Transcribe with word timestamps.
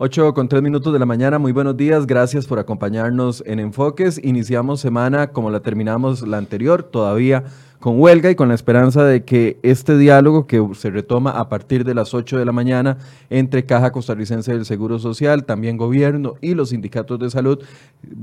8 0.00 0.32
con 0.32 0.48
3 0.48 0.62
minutos 0.62 0.92
de 0.92 1.00
la 1.00 1.06
mañana, 1.06 1.40
muy 1.40 1.50
buenos 1.50 1.76
días, 1.76 2.06
gracias 2.06 2.46
por 2.46 2.60
acompañarnos 2.60 3.42
en 3.44 3.58
Enfoques. 3.58 4.20
Iniciamos 4.22 4.80
semana 4.80 5.32
como 5.32 5.50
la 5.50 5.58
terminamos 5.58 6.22
la 6.22 6.38
anterior, 6.38 6.84
todavía 6.84 7.42
con 7.80 8.00
huelga 8.00 8.30
y 8.30 8.34
con 8.34 8.48
la 8.48 8.54
esperanza 8.54 9.04
de 9.04 9.24
que 9.24 9.58
este 9.62 9.96
diálogo 9.96 10.46
que 10.46 10.64
se 10.74 10.90
retoma 10.90 11.30
a 11.30 11.48
partir 11.48 11.84
de 11.84 11.94
las 11.94 12.12
8 12.12 12.38
de 12.38 12.44
la 12.44 12.52
mañana 12.52 12.98
entre 13.30 13.66
Caja 13.66 13.92
Costarricense 13.92 14.52
del 14.52 14.64
Seguro 14.64 14.98
Social, 14.98 15.44
también 15.44 15.76
gobierno 15.76 16.34
y 16.40 16.54
los 16.54 16.70
sindicatos 16.70 17.18
de 17.20 17.30
salud 17.30 17.60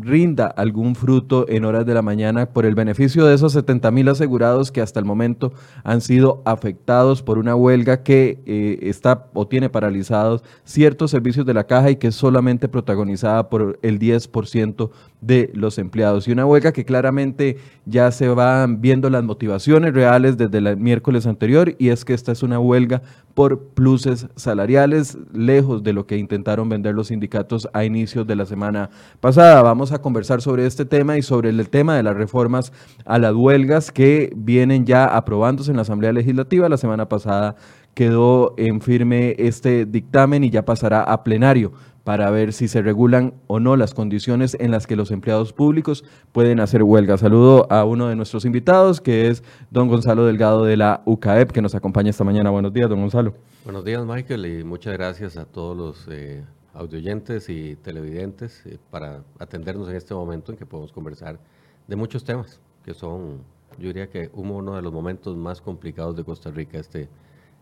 rinda 0.02 0.48
algún 0.48 0.96
fruto 0.96 1.48
en 1.48 1.64
horas 1.64 1.86
de 1.86 1.94
la 1.94 2.02
mañana 2.02 2.48
por 2.48 2.66
el 2.66 2.76
beneficio 2.76 3.26
de 3.26 3.36
esos 3.36 3.54
70 3.54 3.92
mil 3.92 4.10
asegurados 4.10 4.72
que 4.72 4.82
hasta 4.82 5.00
el 5.00 5.06
momento 5.06 5.54
han 5.84 6.02
sido 6.02 6.42
afectados 6.46 7.24
por 7.24 7.38
una 7.38 7.56
huelga 7.56 8.04
que 8.04 8.40
eh, 8.46 8.80
está 8.82 9.28
o 9.34 9.48
tiene 9.48 9.70
paralizados 9.70 10.44
ciertos 10.66 11.12
servicios 11.12 11.46
de 11.46 11.54
la 11.54 11.66
caja 11.66 11.92
y 11.92 11.96
que 11.96 12.08
es 12.08 12.16
solamente 12.16 12.68
protagonizada 12.68 13.50
por 13.50 13.80
el 13.82 14.00
10% 14.00 14.90
de 15.26 15.50
los 15.54 15.78
empleados. 15.78 16.28
Y 16.28 16.32
una 16.32 16.46
huelga 16.46 16.72
que 16.72 16.86
claramente 16.86 17.58
ya 17.86 18.12
se 18.12 18.28
van 18.28 18.82
viendo 18.82 19.10
las 19.10 19.24
motivaciones 19.24 19.94
reales 19.94 20.38
desde 20.38 20.58
el 20.60 20.78
miércoles 20.78 21.26
anterior 21.26 21.76
y 21.80 21.90
es 21.90 22.06
que 22.06 22.14
esta 22.14 22.32
es 22.32 22.44
una 22.44 22.60
huelga 22.60 23.02
por 23.34 23.60
pluses 23.70 24.28
salariales, 24.36 25.18
lejos 25.34 25.84
de 25.84 25.94
lo 25.94 26.06
que 26.06 26.18
intentaron 26.18 26.70
vender 26.70 26.96
los 26.96 27.08
sindicatos 27.08 27.68
a 27.74 27.84
inicios 27.84 28.26
de 28.28 28.36
la 28.36 28.46
semana 28.46 28.90
pasada. 29.20 29.62
Vamos 29.62 29.92
a 29.92 30.00
conversar 30.00 30.42
sobre 30.42 30.66
este 30.66 30.86
tema 30.86 31.18
y 31.18 31.22
sobre 31.22 31.50
el 31.50 31.70
tema 31.70 31.96
de 31.98 32.04
las 32.04 32.16
reformas 32.16 32.72
a 33.04 33.20
las 33.20 33.34
huelgas 33.34 33.92
que 33.92 34.32
vienen 34.36 34.86
ya 34.86 35.06
aprobándose 35.06 35.72
en 35.72 35.78
la 35.78 35.82
Asamblea 35.82 36.14
Legislativa. 36.14 36.70
La 36.70 36.78
semana 36.78 37.10
pasada 37.10 37.56
quedó 37.96 38.54
en 38.58 38.82
firme 38.82 39.36
este 39.40 39.86
dictamen 39.86 40.44
y 40.44 40.52
ya 40.52 40.66
pasará 40.66 41.02
a 41.02 41.24
plenario 41.24 41.72
para 42.04 42.30
ver 42.30 42.54
si 42.54 42.68
se 42.68 42.84
regulan 42.84 43.34
o 43.48 43.60
no 43.60 43.76
las 43.76 43.96
condiciones 43.96 44.56
en 44.60 44.70
las 44.70 44.86
que 44.86 44.96
los 44.96 45.10
empleados 45.10 45.54
públicos 45.54 46.06
pueden 46.32 46.60
hacer 46.60 46.84
huelga. 46.84 47.18
Saludo 47.18 47.66
a 47.72 47.84
uno 47.84 48.08
de 48.08 48.16
nuestros 48.16 48.46
invitados, 48.46 49.02
que 49.02 49.28
es 49.28 49.44
don 49.72 49.88
Gonzalo 49.88 50.24
Delgado 50.26 50.64
de 50.66 50.78
la 50.78 51.02
UCAEP, 51.06 51.52
que 51.52 51.64
nos 51.64 51.74
acompaña 51.74 52.12
esta 52.12 52.24
mañana. 52.24 52.52
Buenos 52.52 52.72
días, 52.72 52.90
don 52.90 53.02
Gonzalo. 53.02 53.34
Buenos 53.64 53.84
días, 53.84 54.06
Michael, 54.06 54.46
y 54.46 54.64
muchas 54.64 54.94
gracias 54.94 55.36
a 55.36 55.46
todos 55.46 55.76
los 55.76 56.08
eh, 56.12 56.44
audioyentes 56.76 57.50
y 57.50 57.76
televidentes 57.78 58.64
eh, 58.68 58.78
para 58.92 59.24
atendernos 59.40 59.90
en 59.90 59.96
este 59.96 60.14
momento 60.14 60.52
en 60.52 60.60
que 60.60 60.68
podemos 60.68 60.92
conversar 60.92 61.40
de 61.88 61.96
muchos 61.96 62.24
temas, 62.24 62.60
que 62.84 62.94
son, 62.94 63.40
yo 63.80 63.88
diría 63.88 64.10
que 64.12 64.30
uno 64.34 64.76
de 64.76 64.82
los 64.84 64.94
momentos 64.94 65.36
más 65.36 65.60
complicados 65.60 66.16
de 66.16 66.24
Costa 66.24 66.52
Rica 66.52 66.78
este 66.78 67.10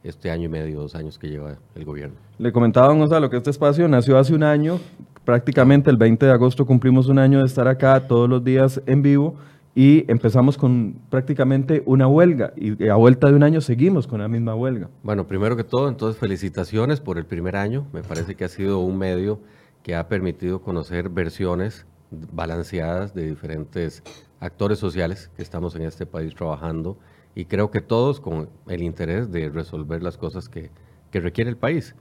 este 0.04 0.30
año 0.30 0.45
y 0.45 0.50
medio, 0.50 0.80
dos 0.80 0.95
años 0.95 1.17
que 1.17 1.30
lleva 1.30 1.55
el 1.76 1.86
gobierno. 1.86 2.16
Le 2.38 2.52
comentaba, 2.52 2.94
Gonzalo, 2.94 3.30
que 3.30 3.38
este 3.38 3.50
espacio 3.50 3.88
nació 3.88 4.17
hace 4.17 4.33
un 4.33 4.44
año, 4.44 4.80
prácticamente 5.23 5.89
el 5.89 5.98
20 5.98 6.26
de 6.26 6.32
agosto 6.32 6.66
cumplimos 6.66 7.08
un 7.08 7.20
año 7.20 7.39
de 7.39 7.45
estar 7.45 7.67
acá 7.67 8.08
todos 8.08 8.30
los 8.30 8.44
días 8.44 8.82
en 8.86 9.02
vivo 9.02 9.36
y 9.76 10.10
empezamos 10.11 10.58
con 10.58 10.95
prácticamente 11.10 11.82
una 11.86 12.08
huelga 12.08 12.54
y 12.55 12.88
a 12.88 12.95
vuelta 12.95 13.27
de 13.27 13.33
un 13.33 13.44
año 13.44 13.61
seguimos 13.61 14.05
con 14.05 14.22
la 14.22 14.27
misma 14.27 14.54
huelga. 14.54 14.89
Bueno, 15.02 15.26
primero 15.26 15.55
que 15.55 15.64
todo, 15.64 15.89
entonces 15.89 16.20
felicitaciones 16.20 17.00
por 17.00 17.17
el 17.17 17.26
primer 17.26 17.56
año. 17.56 17.88
Me 17.92 18.04
parece 18.04 18.36
que 18.36 18.44
ha 18.44 18.50
sido 18.50 18.80
un 18.80 18.98
medio 18.98 19.39
que 19.82 19.95
ha 19.95 20.08
permitido 20.08 20.61
conocer 20.61 21.10
versiones 21.10 21.86
balanceadas 22.11 23.16
de 23.16 23.27
diferentes 23.27 24.04
actores 24.39 24.77
sociales 24.77 25.32
que 25.36 25.42
estamos 25.42 25.76
en 25.76 25.83
este 25.83 26.06
país 26.06 26.36
trabajando 26.36 26.98
y 27.36 27.45
creo 27.45 27.71
que 27.71 27.82
todos 27.82 28.20
con 28.20 28.49
el 28.67 28.82
interés 28.82 29.32
de 29.32 29.49
resolver 29.49 30.04
las 30.04 30.17
cosas 30.17 30.49
que, 30.49 30.70
que 31.11 31.20
requiere 31.20 31.49
el 31.49 31.58
país. 31.58 31.95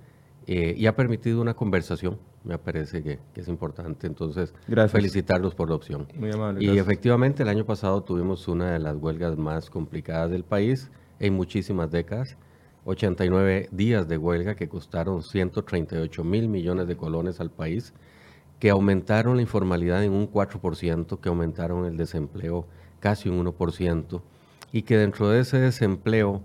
Eh, 0.46 0.74
y 0.76 0.86
ha 0.86 0.96
permitido 0.96 1.40
una 1.40 1.54
conversación, 1.54 2.18
me 2.42 2.58
parece 2.58 3.02
que, 3.02 3.20
que 3.32 3.40
es 3.42 3.48
importante. 3.48 4.06
Entonces, 4.06 4.52
felicitarlos 4.88 5.54
por 5.54 5.68
la 5.68 5.76
opción. 5.76 6.08
Muy 6.16 6.32
amable. 6.32 6.64
Y 6.64 6.78
efectivamente, 6.78 7.44
el 7.44 7.48
año 7.48 7.64
pasado 7.64 8.02
tuvimos 8.02 8.48
una 8.48 8.72
de 8.72 8.78
las 8.80 8.96
huelgas 8.96 9.36
más 9.36 9.70
complicadas 9.70 10.30
del 10.30 10.42
país 10.42 10.90
en 11.20 11.34
muchísimas 11.34 11.90
décadas. 11.90 12.36
89 12.84 13.68
días 13.70 14.08
de 14.08 14.18
huelga 14.18 14.56
que 14.56 14.68
costaron 14.68 15.22
138 15.22 16.24
mil 16.24 16.48
millones 16.48 16.88
de 16.88 16.96
colones 16.96 17.38
al 17.40 17.50
país, 17.50 17.94
que 18.58 18.70
aumentaron 18.70 19.36
la 19.36 19.42
informalidad 19.42 20.02
en 20.02 20.12
un 20.12 20.30
4%, 20.30 21.20
que 21.20 21.28
aumentaron 21.28 21.84
el 21.86 21.96
desempleo 21.96 22.66
casi 22.98 23.28
un 23.28 23.44
1%, 23.44 24.22
y 24.72 24.82
que 24.82 24.96
dentro 24.96 25.28
de 25.28 25.40
ese 25.40 25.58
desempleo, 25.58 26.42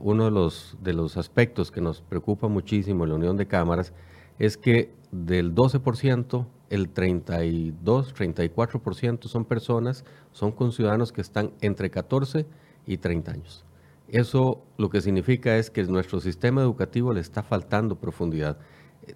uno 0.00 0.24
de 0.24 0.30
los, 0.30 0.76
de 0.80 0.92
los 0.94 1.16
aspectos 1.16 1.70
que 1.70 1.80
nos 1.80 2.00
preocupa 2.00 2.48
muchísimo 2.48 3.04
en 3.04 3.10
la 3.10 3.16
Unión 3.16 3.36
de 3.36 3.46
Cámaras 3.46 3.92
es 4.38 4.56
que 4.56 4.94
del 5.10 5.54
12%, 5.54 6.46
el 6.70 6.88
32, 6.88 8.14
34% 8.14 9.26
son 9.26 9.44
personas, 9.44 10.04
son 10.30 10.52
conciudadanos 10.52 11.12
que 11.12 11.20
están 11.20 11.52
entre 11.60 11.90
14 11.90 12.46
y 12.86 12.96
30 12.96 13.32
años. 13.32 13.64
Eso 14.08 14.62
lo 14.78 14.88
que 14.88 15.00
significa 15.00 15.56
es 15.56 15.70
que 15.70 15.82
nuestro 15.84 16.20
sistema 16.20 16.62
educativo 16.62 17.12
le 17.12 17.20
está 17.20 17.42
faltando 17.42 17.96
profundidad. 17.96 18.58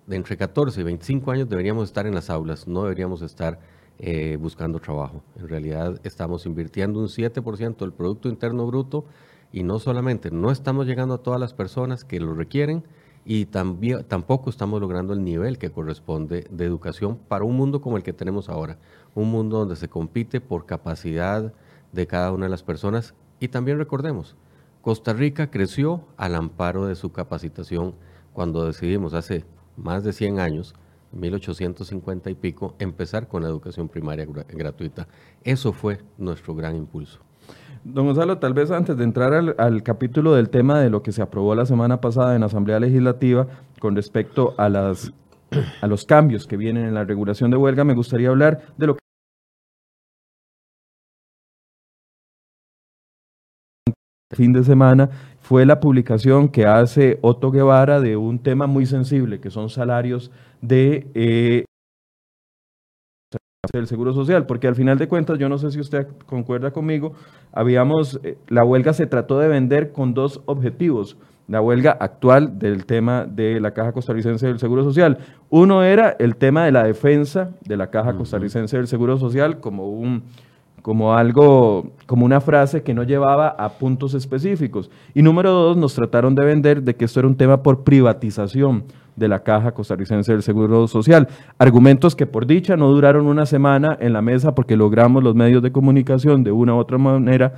De 0.06 0.16
entre 0.16 0.36
14 0.36 0.80
y 0.80 0.84
25 0.84 1.30
años 1.30 1.48
deberíamos 1.48 1.84
estar 1.84 2.06
en 2.06 2.14
las 2.14 2.28
aulas, 2.28 2.66
no 2.66 2.82
deberíamos 2.82 3.22
estar 3.22 3.60
eh, 3.98 4.36
buscando 4.40 4.80
trabajo. 4.80 5.22
En 5.36 5.48
realidad 5.48 6.00
estamos 6.04 6.46
invirtiendo 6.46 7.00
un 7.00 7.06
7% 7.06 7.76
del 7.76 7.92
Producto 7.92 8.28
Interno 8.28 8.66
Bruto 8.66 9.04
y 9.52 9.62
no 9.62 9.78
solamente 9.78 10.30
no 10.30 10.50
estamos 10.50 10.86
llegando 10.86 11.14
a 11.14 11.22
todas 11.22 11.38
las 11.38 11.54
personas 11.54 12.04
que 12.04 12.18
lo 12.18 12.34
requieren 12.34 12.84
y 13.24 13.46
tampoco 13.46 14.50
estamos 14.50 14.80
logrando 14.80 15.14
el 15.14 15.24
nivel 15.24 15.58
que 15.58 15.70
corresponde 15.70 16.46
de 16.50 16.64
educación 16.64 17.18
para 17.28 17.44
un 17.44 17.56
mundo 17.56 17.80
como 17.80 17.96
el 17.96 18.02
que 18.02 18.12
tenemos 18.12 18.48
ahora, 18.48 18.78
un 19.14 19.30
mundo 19.30 19.58
donde 19.60 19.76
se 19.76 19.88
compite 19.88 20.40
por 20.40 20.66
capacidad 20.66 21.54
de 21.92 22.06
cada 22.06 22.32
una 22.32 22.46
de 22.46 22.50
las 22.50 22.62
personas 22.62 23.14
y 23.40 23.48
también 23.48 23.78
recordemos, 23.78 24.36
Costa 24.82 25.12
Rica 25.12 25.50
creció 25.50 26.04
al 26.16 26.34
amparo 26.34 26.86
de 26.86 26.96
su 26.96 27.12
capacitación 27.12 27.94
cuando 28.32 28.66
decidimos 28.66 29.14
hace 29.14 29.44
más 29.76 30.04
de 30.04 30.12
100 30.12 30.40
años 30.40 30.74
1850 31.14 32.30
y 32.30 32.34
pico, 32.34 32.74
empezar 32.78 33.28
con 33.28 33.42
la 33.42 33.48
educación 33.48 33.88
primaria 33.88 34.26
gratuita. 34.26 35.06
Eso 35.42 35.72
fue 35.72 36.00
nuestro 36.18 36.54
gran 36.54 36.76
impulso. 36.76 37.20
Don 37.84 38.06
Gonzalo, 38.06 38.38
tal 38.38 38.54
vez 38.54 38.70
antes 38.70 38.96
de 38.96 39.04
entrar 39.04 39.34
al, 39.58 39.82
capítulo 39.82 40.34
del 40.34 40.48
tema 40.48 40.80
de 40.80 40.88
lo 40.88 41.02
que 41.02 41.12
se 41.12 41.20
aprobó 41.20 41.54
la 41.54 41.66
semana 41.66 42.00
pasada 42.00 42.34
en 42.34 42.40
la 42.40 42.46
Asamblea 42.46 42.80
Legislativa 42.80 43.46
con 43.78 43.94
respecto 43.94 44.54
a, 44.56 44.70
las, 44.70 45.12
a 45.82 45.86
los 45.86 46.06
cambios 46.06 46.46
que 46.46 46.56
vienen 46.56 46.86
en 46.86 46.94
la 46.94 47.04
regulación 47.04 47.50
de 47.50 47.58
huelga, 47.58 47.84
me 47.84 47.94
gustaría 47.94 48.30
hablar 48.30 48.62
de 48.78 48.86
lo 48.86 48.94
que 48.94 49.03
fin 54.34 54.52
de 54.52 54.64
semana 54.64 55.10
fue 55.40 55.66
la 55.66 55.80
publicación 55.80 56.48
que 56.48 56.66
hace 56.66 57.18
Otto 57.22 57.50
Guevara 57.50 58.00
de 58.00 58.16
un 58.16 58.38
tema 58.38 58.66
muy 58.66 58.86
sensible, 58.86 59.40
que 59.40 59.50
son 59.50 59.68
salarios 59.68 60.30
de 60.60 61.06
eh, 61.14 61.64
del 63.72 63.86
Seguro 63.86 64.12
Social, 64.12 64.46
porque 64.46 64.68
al 64.68 64.74
final 64.74 64.98
de 64.98 65.08
cuentas, 65.08 65.38
yo 65.38 65.48
no 65.48 65.58
sé 65.58 65.70
si 65.70 65.80
usted 65.80 66.06
concuerda 66.26 66.70
conmigo, 66.70 67.14
habíamos, 67.52 68.20
eh, 68.22 68.36
la 68.48 68.64
huelga 68.64 68.92
se 68.92 69.06
trató 69.06 69.38
de 69.38 69.48
vender 69.48 69.92
con 69.92 70.14
dos 70.14 70.42
objetivos, 70.46 71.16
la 71.48 71.60
huelga 71.60 71.96
actual 72.00 72.58
del 72.58 72.86
tema 72.86 73.26
de 73.26 73.60
la 73.60 73.72
Caja 73.72 73.92
Costarricense 73.92 74.46
del 74.46 74.58
Seguro 74.58 74.84
Social. 74.84 75.18
Uno 75.50 75.82
era 75.82 76.16
el 76.18 76.36
tema 76.36 76.64
de 76.64 76.72
la 76.72 76.84
defensa 76.84 77.50
de 77.66 77.76
la 77.76 77.90
Caja 77.90 78.14
Costarricense 78.14 78.76
del 78.76 78.86
Seguro 78.86 79.18
Social 79.18 79.60
como 79.60 79.88
un 79.88 80.24
como 80.84 81.14
algo, 81.14 81.92
como 82.04 82.26
una 82.26 82.42
frase 82.42 82.82
que 82.82 82.92
no 82.92 83.04
llevaba 83.04 83.48
a 83.48 83.70
puntos 83.70 84.12
específicos. 84.12 84.90
Y 85.14 85.22
número 85.22 85.50
dos, 85.50 85.78
nos 85.78 85.94
trataron 85.94 86.34
de 86.34 86.44
vender 86.44 86.82
de 86.82 86.94
que 86.94 87.06
esto 87.06 87.20
era 87.20 87.26
un 87.26 87.36
tema 87.36 87.62
por 87.62 87.84
privatización 87.84 88.84
de 89.16 89.28
la 89.28 89.38
Caja 89.38 89.72
Costarricense 89.72 90.32
del 90.32 90.42
Seguro 90.42 90.86
Social. 90.86 91.26
Argumentos 91.56 92.14
que 92.14 92.26
por 92.26 92.46
dicha 92.46 92.76
no 92.76 92.90
duraron 92.90 93.26
una 93.28 93.46
semana 93.46 93.96
en 93.98 94.12
la 94.12 94.20
mesa 94.20 94.54
porque 94.54 94.76
logramos 94.76 95.24
los 95.24 95.34
medios 95.34 95.62
de 95.62 95.72
comunicación 95.72 96.44
de 96.44 96.52
una 96.52 96.74
u 96.74 96.76
otra 96.76 96.98
manera 96.98 97.54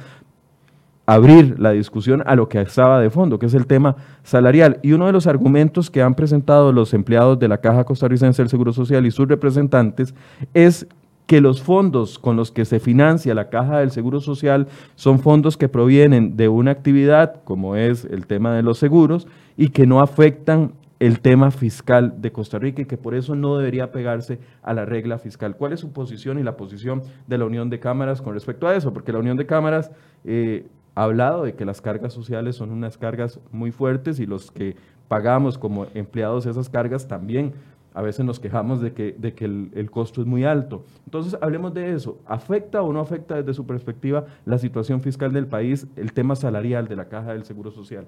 abrir 1.05 1.58
la 1.58 1.73
discusión 1.73 2.23
a 2.26 2.37
lo 2.37 2.49
que 2.49 2.61
estaba 2.61 3.00
de 3.00 3.11
fondo, 3.11 3.40
que 3.40 3.46
es 3.46 3.55
el 3.55 3.67
tema 3.67 3.96
salarial. 4.23 4.78
Y 4.84 4.93
uno 4.93 5.06
de 5.06 5.12
los 5.12 5.26
argumentos 5.26 5.90
que 5.90 6.00
han 6.00 6.14
presentado 6.14 6.73
los 6.73 6.94
empleados 6.94 7.40
de 7.40 7.49
la 7.49 7.58
Caja 7.58 7.82
Costarricense 7.82 8.40
del 8.43 8.50
Seguro 8.50 8.73
Social 8.73 9.05
y 9.05 9.11
sus 9.11 9.26
representantes 9.26 10.14
es 10.55 10.87
que 11.26 11.40
los 11.40 11.62
fondos 11.62 12.19
con 12.19 12.37
los 12.37 12.52
que 12.52 12.64
se 12.64 12.81
financia 12.81 13.34
la 13.34 13.50
caja 13.50 13.81
del 13.81 13.90
Seguro 13.90 14.20
Social 14.20 14.69
son 14.94 15.19
fondos 15.19 15.56
que 15.56 15.69
provienen 15.69 16.37
de 16.37 16.49
una 16.49 16.70
actividad 16.70 17.43
como 17.44 17.76
es 17.76 18.05
el 18.05 18.26
tema 18.26 18.55
de 18.55 18.62
los 18.62 18.78
seguros 18.78 19.26
y 19.56 19.70
que 19.70 19.87
no 19.87 20.00
afectan 20.00 20.73
el 20.99 21.20
tema 21.20 21.50
fiscal 21.50 22.14
de 22.23 22.32
Costa 22.32 22.58
Rica 22.58 22.82
y 22.82 22.87
que 22.87 22.96
por 22.96 23.14
eso 23.14 23.34
no 23.34 23.58
debería 23.58 23.93
pegarse 23.93 24.38
a 24.62 24.73
la 24.73 24.87
regla 24.87 25.19
fiscal. 25.19 25.56
¿Cuál 25.56 25.73
es 25.73 25.81
su 25.81 25.93
posición 25.93 26.38
y 26.38 26.43
la 26.43 26.56
posición 26.56 27.02
de 27.26 27.38
la 27.38 27.44
Unión 27.44 27.69
de 27.69 27.81
Cámaras 27.81 28.23
con 28.23 28.32
respecto 28.32 28.67
a 28.67 28.75
eso? 28.75 28.94
Porque 28.94 29.12
la 29.12 29.19
Unión 29.19 29.37
de 29.37 29.46
Cámaras 29.46 29.90
eh, 30.25 30.67
ha 30.94 31.02
hablado 31.02 31.44
de 31.44 31.55
que 31.55 31.67
las 31.67 31.82
cargas 31.82 32.14
sociales 32.14 32.56
son 32.56 32.70
unas 32.70 32.96
cargas 32.96 33.40
muy 33.52 33.73
fuertes 33.73 34.19
y 34.20 34.26
los 34.26 34.50
que 34.50 34.76
pagamos 35.08 35.58
como 35.58 35.87
empleados 35.94 36.46
esas 36.46 36.69
cargas 36.69 37.06
también 37.06 37.52
a 37.97 38.03
veces 38.03 38.27
nos 38.27 38.39
quejamos 38.39 38.83
de 38.83 38.93
que, 38.93 39.17
de 39.17 39.33
que 39.33 39.47
el, 39.47 39.91
costo 39.91 40.21
es 40.21 40.27
muy 40.27 40.45
alto. 40.45 40.85
Entonces, 41.07 41.35
hablemos 41.41 41.73
de 41.73 41.95
eso. 41.95 42.21
¿Afecta 42.27 42.83
o 42.83 42.93
no 42.93 43.01
afecta 43.01 43.37
desde 43.37 43.55
su 43.55 43.67
perspectiva 43.67 44.27
la 44.45 44.59
situación 44.59 45.01
fiscal 45.01 45.33
del 45.33 45.47
país, 45.47 45.87
el 45.97 46.13
tema 46.13 46.37
salarial 46.37 46.89
de 46.89 46.97
la 46.97 47.09
Caja 47.09 47.33
del 47.33 47.45
Seguro 47.45 47.71
Social? 47.71 48.07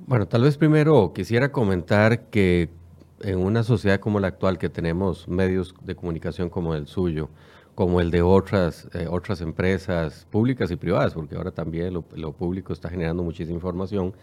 Bueno, 0.00 0.26
tal 0.26 0.42
vez 0.42 0.58
primero 0.58 1.12
quisiera 1.14 1.52
comentar 1.52 2.22
que 2.30 2.68
en 3.20 3.38
una 3.38 3.62
sociedad 3.62 4.00
como 4.00 4.18
la 4.18 4.26
actual, 4.26 4.58
que 4.58 4.68
tenemos 4.68 5.28
medios 5.28 5.72
de 5.84 5.94
comunicación 5.94 6.50
como 6.50 6.74
el 6.74 6.88
suyo, 6.88 7.28
como 7.76 8.00
el 8.00 8.10
de 8.10 8.22
otras, 8.22 8.88
eh, 8.92 9.06
otras 9.08 9.40
empresas 9.40 10.26
públicas 10.32 10.68
y 10.72 10.76
privadas, 10.76 11.14
porque 11.14 11.36
ahora 11.36 11.52
también 11.52 11.94
lo, 11.94 12.04
lo, 12.16 12.32
público 12.32 12.72
está 12.72 12.88
generando 12.88 13.22
muchísima 13.22 13.54
información, 13.54 14.14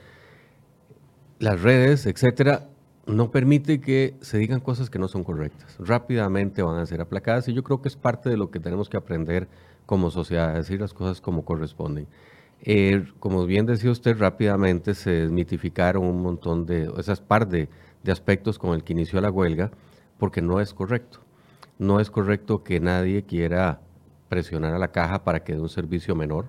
las 1.40 1.62
redes, 1.62 2.06
etcétera, 2.06 2.68
no 3.06 3.32
permite 3.32 3.82
que 3.82 4.16
se 4.22 4.38
digan 4.38 4.60
cosas 4.60 4.90
que 4.90 5.00
no 5.00 5.08
son 5.08 5.24
correctas. 5.24 5.76
Rápidamente 5.80 6.62
van 6.62 6.78
a 6.78 6.86
ser 6.86 7.02
aplacadas 7.02 7.48
y 7.48 7.54
yo 7.54 7.64
creo 7.64 7.82
que 7.82 7.90
es 7.90 7.98
parte 7.98 8.30
de 8.30 8.38
lo 8.38 8.50
que 8.50 8.60
tenemos 8.60 8.90
que 8.90 8.98
aprender 8.98 9.48
como 9.86 10.10
sociedad, 10.10 10.54
decir 10.54 10.80
las 10.80 10.94
cosas 10.94 11.20
como 11.20 11.44
corresponden. 11.44 12.08
Eh, 12.62 13.06
como 13.20 13.46
bien 13.46 13.66
decía 13.66 13.92
usted, 13.92 14.18
rápidamente 14.18 14.94
se 14.94 15.12
desmitificaron 15.12 16.06
un 16.06 16.22
montón 16.22 16.66
de, 16.66 16.90
esas 16.98 17.20
par 17.20 17.48
de, 17.50 17.68
aspectos 18.10 18.58
con 18.58 18.74
el 18.74 18.84
que 18.84 18.94
inició 18.94 19.20
la 19.20 19.32
huelga, 19.32 19.72
porque 20.18 20.42
no 20.42 20.62
es 20.62 20.74
correcto. 20.74 21.20
No 21.80 22.00
es 22.00 22.10
correcto 22.10 22.64
que 22.64 22.80
nadie 22.80 23.24
quiera 23.24 23.82
presionar 24.30 24.74
a 24.74 24.80
la 24.80 24.92
caja 24.92 25.24
para 25.26 25.44
que 25.44 25.54
dé 25.54 25.60
un 25.60 25.70
servicio 25.70 26.16
menor. 26.16 26.46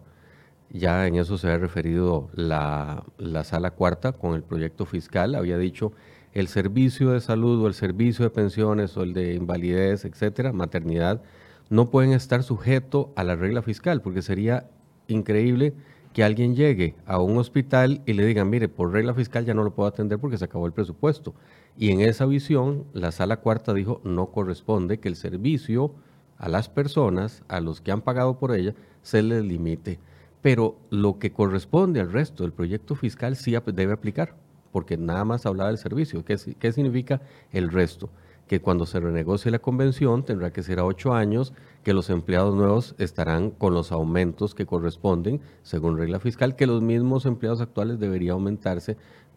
Ya 0.70 1.06
en 1.06 1.16
eso 1.16 1.38
se 1.38 1.48
ha 1.48 1.58
referido 1.58 2.28
la, 2.34 3.04
la 3.18 3.44
sala 3.44 3.72
cuarta 3.72 4.12
con 4.12 4.34
el 4.34 4.42
proyecto 4.42 4.86
fiscal. 4.86 5.34
Había 5.34 5.58
dicho 5.58 5.92
el 6.34 6.48
servicio 6.48 7.10
de 7.10 7.20
salud 7.20 7.62
o 7.62 7.68
el 7.68 7.74
servicio 7.74 8.24
de 8.24 8.30
pensiones 8.30 8.96
o 8.96 9.04
el 9.04 9.14
de 9.14 9.34
invalidez, 9.34 10.04
etcétera, 10.04 10.52
maternidad, 10.52 11.22
no 11.70 11.90
pueden 11.90 12.12
estar 12.12 12.42
sujetos 12.42 13.06
a 13.14 13.24
la 13.24 13.36
regla 13.36 13.62
fiscal, 13.62 14.02
porque 14.02 14.20
sería 14.20 14.68
increíble 15.06 15.74
que 16.12 16.24
alguien 16.24 16.54
llegue 16.54 16.96
a 17.06 17.20
un 17.20 17.38
hospital 17.38 18.02
y 18.04 18.12
le 18.12 18.26
digan, 18.26 18.50
mire, 18.50 18.68
por 18.68 18.92
regla 18.92 19.14
fiscal 19.14 19.44
ya 19.44 19.54
no 19.54 19.64
lo 19.64 19.74
puedo 19.74 19.88
atender 19.88 20.18
porque 20.18 20.36
se 20.36 20.44
acabó 20.44 20.66
el 20.66 20.72
presupuesto. 20.72 21.34
Y 21.76 21.90
en 21.90 22.00
esa 22.00 22.26
visión, 22.26 22.84
la 22.92 23.12
sala 23.12 23.38
cuarta 23.38 23.72
dijo, 23.72 24.00
no 24.04 24.26
corresponde 24.26 24.98
que 24.98 25.08
el 25.08 25.16
servicio 25.16 25.94
a 26.36 26.48
las 26.48 26.68
personas, 26.68 27.42
a 27.48 27.60
los 27.60 27.80
que 27.80 27.92
han 27.92 28.02
pagado 28.02 28.38
por 28.38 28.54
ella, 28.54 28.74
se 29.02 29.22
les 29.22 29.44
limite. 29.44 29.98
Pero 30.42 30.76
lo 30.90 31.18
que 31.18 31.32
corresponde 31.32 32.00
al 32.00 32.12
resto 32.12 32.42
del 32.42 32.52
proyecto 32.52 32.96
fiscal 32.96 33.36
sí 33.36 33.56
debe 33.72 33.92
aplicar 33.92 34.43
porque 34.74 34.96
nada 34.96 35.24
más 35.24 35.46
hablaba 35.46 35.68
del 35.68 35.78
servicio. 35.78 36.24
¿Qué, 36.24 36.36
¿Qué, 36.58 36.72
significa 36.72 37.20
el 37.52 37.70
resto? 37.70 38.10
Que 38.48 38.60
cuando 38.60 38.86
se 38.86 38.98
renegocie 38.98 39.52
la 39.52 39.60
convención 39.60 40.24
tendrá 40.24 40.52
que 40.52 40.64
ser 40.64 40.80
a 40.80 40.84
ocho 40.84 41.14
años, 41.14 41.52
que 41.84 41.94
los 41.94 42.10
empleados 42.10 42.56
nuevos 42.56 42.96
estarán 42.98 43.52
con 43.52 43.72
los 43.72 43.92
aumentos 43.92 44.52
que 44.52 44.66
corresponden 44.66 45.40
según 45.62 45.96
regla 45.96 46.18
fiscal, 46.18 46.56
que 46.56 46.66
los 46.66 46.82
mismos 46.82 47.24
empleados 47.24 47.60
actuales 47.60 48.00
debería 48.00 48.32
aumentarse 48.32 48.96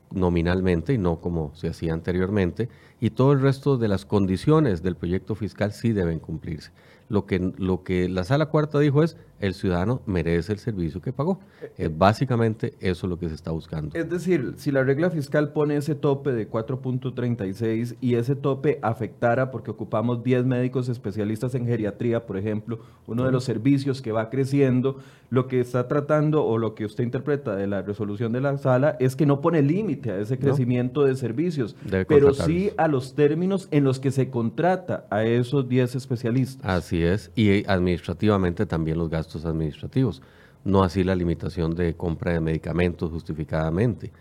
nominalmente 0.10 0.94
y 0.94 0.98
no 0.98 1.22
como 1.22 1.54
se 1.54 1.68
hacía 1.68 1.94
anteriormente, 1.94 2.68
y 3.00 3.12
todo 3.12 3.32
el 3.32 3.40
resto 3.40 3.78
de 3.78 3.90
las 3.90 4.06
condiciones 4.06 4.82
del 4.82 4.96
proyecto 4.96 5.36
fiscal 5.36 5.72
sí 5.72 5.92
deben 5.92 6.18
cumplirse 6.18 6.72
lo 7.10 7.26
que, 7.26 7.54
lo 7.58 7.84
que 7.84 8.10
la 8.10 8.24
sala 8.24 8.48
cuarta 8.48 8.80
dijo 8.80 9.04
es, 9.04 9.18
el 9.40 9.54
ciudadano 9.54 10.02
merece 10.06 10.54
el 10.54 10.60
servicio 10.60 11.02
que 11.02 11.14
pagó. 11.14 11.40
Eh, 11.78 11.90
básicamente 11.96 12.74
eso 12.80 13.06
es 13.06 13.10
lo 13.10 13.20
que 13.20 13.30
se 13.30 13.36
está 13.36 13.52
buscando. 13.52 13.96
Es 13.98 14.10
decir, 14.10 14.54
si 14.58 14.72
la 14.72 14.84
regla 14.84 15.10
fiscal 15.10 15.54
pone 15.54 15.78
ese 15.78 15.96
tope 15.96 16.32
de 16.32 16.50
4.36 16.50 17.96
y 18.02 18.16
ese 18.16 18.36
tope 18.36 18.80
afectara, 18.82 19.52
porque 19.52 19.72
ocupamos 19.72 20.24
10 20.24 20.46
médicos 20.46 20.90
especialistas 20.90 21.56
en 21.56 21.66
geriatría, 21.66 22.26
por 22.26 22.38
ejemplo, 22.38 22.80
uno 23.06 23.26
de 23.26 23.32
los 23.32 23.44
servicios 23.44 24.02
que 24.02 24.12
va 24.12 24.30
creciendo, 24.30 24.98
lo 25.30 25.48
que 25.48 25.60
está 25.60 25.88
tratando 25.88 26.46
o 26.46 26.58
lo 26.58 26.74
que 26.74 26.86
usted 26.86 27.04
interpreta 27.04 27.56
de 27.56 27.68
la 27.68 27.82
resolución 27.82 28.32
de 28.32 28.42
la 28.42 28.58
sala 28.58 28.96
es 29.00 29.16
que 29.16 29.26
no 29.26 29.42
pone 29.42 29.62
límite 29.62 30.12
a 30.12 30.20
ese 30.20 30.40
crecimiento 30.40 31.04
de 31.04 31.16
servicios, 31.16 31.76
pero 32.08 32.34
sí 32.34 32.72
a 32.78 32.88
los 32.88 33.14
términos 33.14 33.68
en 33.72 33.84
los 33.84 34.00
que 34.00 34.12
se 34.12 34.30
contrata 34.30 35.06
a 35.10 35.26
esos 35.26 35.68
10 35.68 35.96
especialistas. 35.96 36.66
Así 36.66 37.04
es, 37.04 37.32
y 37.36 37.68
administrativamente 37.70 38.66
también 38.66 38.98
los 38.98 39.10
gastos 39.10 39.27
administrativos, 39.36 40.22
no 40.64 40.84
así 40.84 41.04
la 41.04 41.16
limitación 41.16 41.76
de 41.76 41.96
compra 41.96 42.34
de 42.34 42.40
medicamentos 42.40 43.12
justificadamente, 43.12 44.12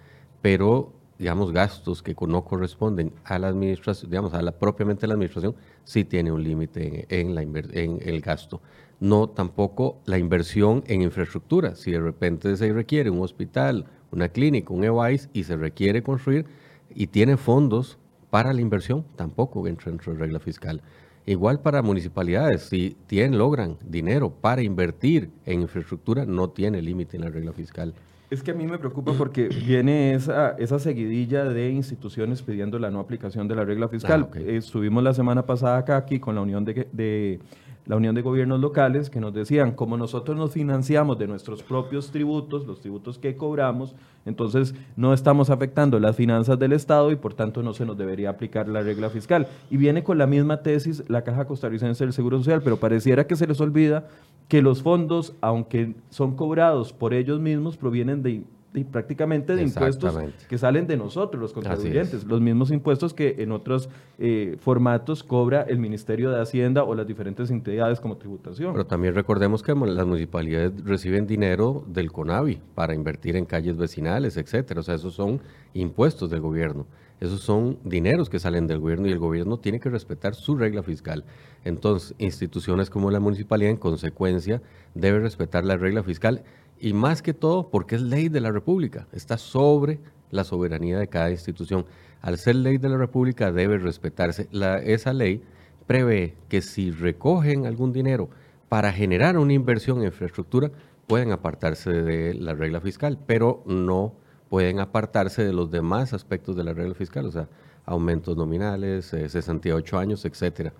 pero 0.42 0.92
digamos 1.18 1.52
gastos 1.52 2.02
que 2.02 2.14
no 2.26 2.44
corresponden 2.44 3.12
a 3.24 3.38
la 3.38 3.48
administración, 3.48 4.10
digamos 4.10 4.34
a 4.34 4.42
la 4.42 4.52
propiamente 4.52 5.06
la 5.06 5.14
administración, 5.14 5.54
sí 5.84 6.04
tiene 6.04 6.30
un 6.30 6.42
límite 6.42 7.06
en, 7.08 7.34
la 7.34 7.42
en 7.42 7.98
el 8.02 8.20
gasto. 8.20 8.60
No 9.00 9.28
tampoco 9.28 9.98
la 10.06 10.18
inversión 10.18 10.82
en 10.86 11.02
infraestructura. 11.02 11.74
Si 11.74 11.90
de 11.90 12.00
repente 12.00 12.56
se 12.56 12.72
requiere 12.72 13.10
un 13.10 13.20
hospital, 13.20 13.86
una 14.10 14.28
clínica, 14.28 14.72
un 14.72 14.84
EWISE 14.84 15.28
y 15.32 15.44
se 15.44 15.56
requiere 15.56 16.02
construir 16.02 16.46
y 16.94 17.08
tiene 17.08 17.36
fondos 17.36 17.98
para 18.30 18.52
la 18.52 18.60
inversión, 18.60 19.04
tampoco 19.16 19.66
entra 19.66 19.90
dentro 19.90 20.12
de 20.12 20.18
regla 20.18 20.40
fiscal. 20.40 20.82
Igual 21.26 21.60
para 21.60 21.82
municipalidades, 21.82 22.62
si 22.62 22.96
tienen, 23.08 23.36
logran 23.36 23.76
dinero 23.84 24.30
para 24.30 24.62
invertir 24.62 25.30
en 25.44 25.62
infraestructura, 25.62 26.24
no 26.24 26.50
tiene 26.50 26.80
límite 26.80 27.16
en 27.16 27.24
la 27.24 27.30
regla 27.30 27.52
fiscal. 27.52 27.94
Es 28.30 28.42
que 28.42 28.52
a 28.52 28.54
mí 28.54 28.66
me 28.66 28.78
preocupa 28.78 29.12
porque 29.12 29.48
viene 29.48 30.14
esa, 30.14 30.50
esa 30.58 30.78
seguidilla 30.78 31.44
de 31.44 31.70
instituciones 31.70 32.42
pidiendo 32.42 32.78
la 32.78 32.90
no 32.90 33.00
aplicación 33.00 33.48
de 33.48 33.56
la 33.56 33.64
regla 33.64 33.88
fiscal. 33.88 34.28
Ah, 34.32 34.38
Estuvimos 34.38 35.02
la 35.02 35.14
semana 35.14 35.46
pasada 35.46 35.78
acá 35.78 35.96
aquí 35.96 36.18
con 36.18 36.34
la 36.36 36.40
Unión 36.40 36.64
de, 36.64 36.88
de 36.92 37.40
la 37.86 37.96
Unión 37.96 38.14
de 38.14 38.22
Gobiernos 38.22 38.60
Locales, 38.60 39.10
que 39.10 39.20
nos 39.20 39.32
decían, 39.32 39.72
como 39.72 39.96
nosotros 39.96 40.36
nos 40.36 40.52
financiamos 40.52 41.18
de 41.18 41.28
nuestros 41.28 41.62
propios 41.62 42.10
tributos, 42.10 42.66
los 42.66 42.80
tributos 42.80 43.18
que 43.18 43.36
cobramos, 43.36 43.94
entonces 44.24 44.74
no 44.96 45.14
estamos 45.14 45.50
afectando 45.50 46.00
las 46.00 46.16
finanzas 46.16 46.58
del 46.58 46.72
Estado 46.72 47.12
y 47.12 47.16
por 47.16 47.34
tanto 47.34 47.62
no 47.62 47.72
se 47.72 47.86
nos 47.86 47.96
debería 47.96 48.30
aplicar 48.30 48.68
la 48.68 48.82
regla 48.82 49.08
fiscal. 49.08 49.46
Y 49.70 49.76
viene 49.76 50.02
con 50.02 50.18
la 50.18 50.26
misma 50.26 50.62
tesis 50.62 51.04
la 51.08 51.22
Caja 51.22 51.46
Costarricense 51.46 52.04
del 52.04 52.12
Seguro 52.12 52.38
Social, 52.38 52.60
pero 52.62 52.78
pareciera 52.78 53.26
que 53.26 53.36
se 53.36 53.46
les 53.46 53.60
olvida 53.60 54.08
que 54.48 54.62
los 54.62 54.82
fondos, 54.82 55.34
aunque 55.40 55.94
son 56.10 56.36
cobrados 56.36 56.92
por 56.92 57.14
ellos 57.14 57.40
mismos, 57.40 57.76
provienen 57.76 58.22
de 58.22 58.42
y 58.76 58.84
prácticamente 58.84 59.56
de 59.56 59.62
impuestos 59.62 60.16
que 60.48 60.58
salen 60.58 60.86
de 60.86 60.96
nosotros, 60.96 61.40
los 61.40 61.52
contribuyentes, 61.52 62.24
los 62.24 62.40
mismos 62.40 62.70
impuestos 62.70 63.14
que 63.14 63.36
en 63.38 63.52
otros 63.52 63.88
eh, 64.18 64.56
formatos 64.60 65.22
cobra 65.22 65.62
el 65.62 65.78
Ministerio 65.78 66.30
de 66.30 66.40
Hacienda 66.40 66.84
o 66.84 66.94
las 66.94 67.06
diferentes 67.06 67.50
entidades 67.50 68.00
como 68.00 68.16
tributación. 68.16 68.72
Pero 68.72 68.86
también 68.86 69.14
recordemos 69.14 69.62
que 69.62 69.74
las 69.74 70.06
municipalidades 70.06 70.72
reciben 70.84 71.26
dinero 71.26 71.84
del 71.86 72.12
CONAVI 72.12 72.60
para 72.74 72.94
invertir 72.94 73.36
en 73.36 73.46
calles 73.46 73.76
vecinales, 73.76 74.36
etcétera. 74.36 74.80
O 74.80 74.82
sea, 74.82 74.94
esos 74.94 75.14
son 75.14 75.40
impuestos 75.74 76.30
del 76.30 76.40
gobierno. 76.40 76.86
Esos 77.18 77.40
son 77.40 77.78
dineros 77.82 78.28
que 78.28 78.38
salen 78.38 78.66
del 78.66 78.78
gobierno 78.78 79.08
y 79.08 79.12
el 79.12 79.18
gobierno 79.18 79.58
tiene 79.58 79.80
que 79.80 79.88
respetar 79.88 80.34
su 80.34 80.54
regla 80.54 80.82
fiscal. 80.82 81.24
Entonces, 81.64 82.14
instituciones 82.18 82.90
como 82.90 83.10
la 83.10 83.20
municipalidad, 83.20 83.70
en 83.70 83.78
consecuencia, 83.78 84.60
debe 84.94 85.20
respetar 85.20 85.64
la 85.64 85.78
regla 85.78 86.02
fiscal 86.02 86.42
y 86.80 86.92
más 86.92 87.22
que 87.22 87.34
todo 87.34 87.68
porque 87.68 87.96
es 87.96 88.02
ley 88.02 88.28
de 88.28 88.40
la 88.40 88.52
República, 88.52 89.06
está 89.12 89.38
sobre 89.38 90.00
la 90.30 90.44
soberanía 90.44 90.98
de 90.98 91.08
cada 91.08 91.30
institución. 91.30 91.86
Al 92.22 92.38
ser 92.38 92.56
ley 92.56 92.78
de 92.78 92.88
la 92.88 92.96
República 92.96 93.52
debe 93.52 93.78
respetarse. 93.78 94.48
Esa 94.84 95.12
ley 95.12 95.42
prevé 95.86 96.34
que 96.48 96.62
si 96.62 96.90
recogen 96.90 97.66
algún 97.66 97.92
dinero 97.92 98.28
para 98.68 98.92
generar 98.92 99.38
una 99.38 99.52
inversión 99.52 99.98
en 99.98 100.06
infraestructura, 100.06 100.70
pueden 101.06 101.30
apartarse 101.30 101.90
de 101.90 102.34
la 102.34 102.54
regla 102.54 102.80
fiscal, 102.80 103.18
pero 103.26 103.62
no 103.66 104.14
pueden 104.48 104.80
apartarse 104.80 105.44
de 105.44 105.52
los 105.52 105.70
demás 105.70 106.12
aspectos 106.12 106.56
de 106.56 106.64
la 106.64 106.72
regla 106.72 106.94
fiscal, 106.94 107.26
o 107.26 107.30
sea, 107.30 107.48
aumentos 107.84 108.36
nominales, 108.36 109.06
68 109.06 109.96
eh, 109.96 110.00
años, 110.00 110.24
etcétera. 110.24 110.72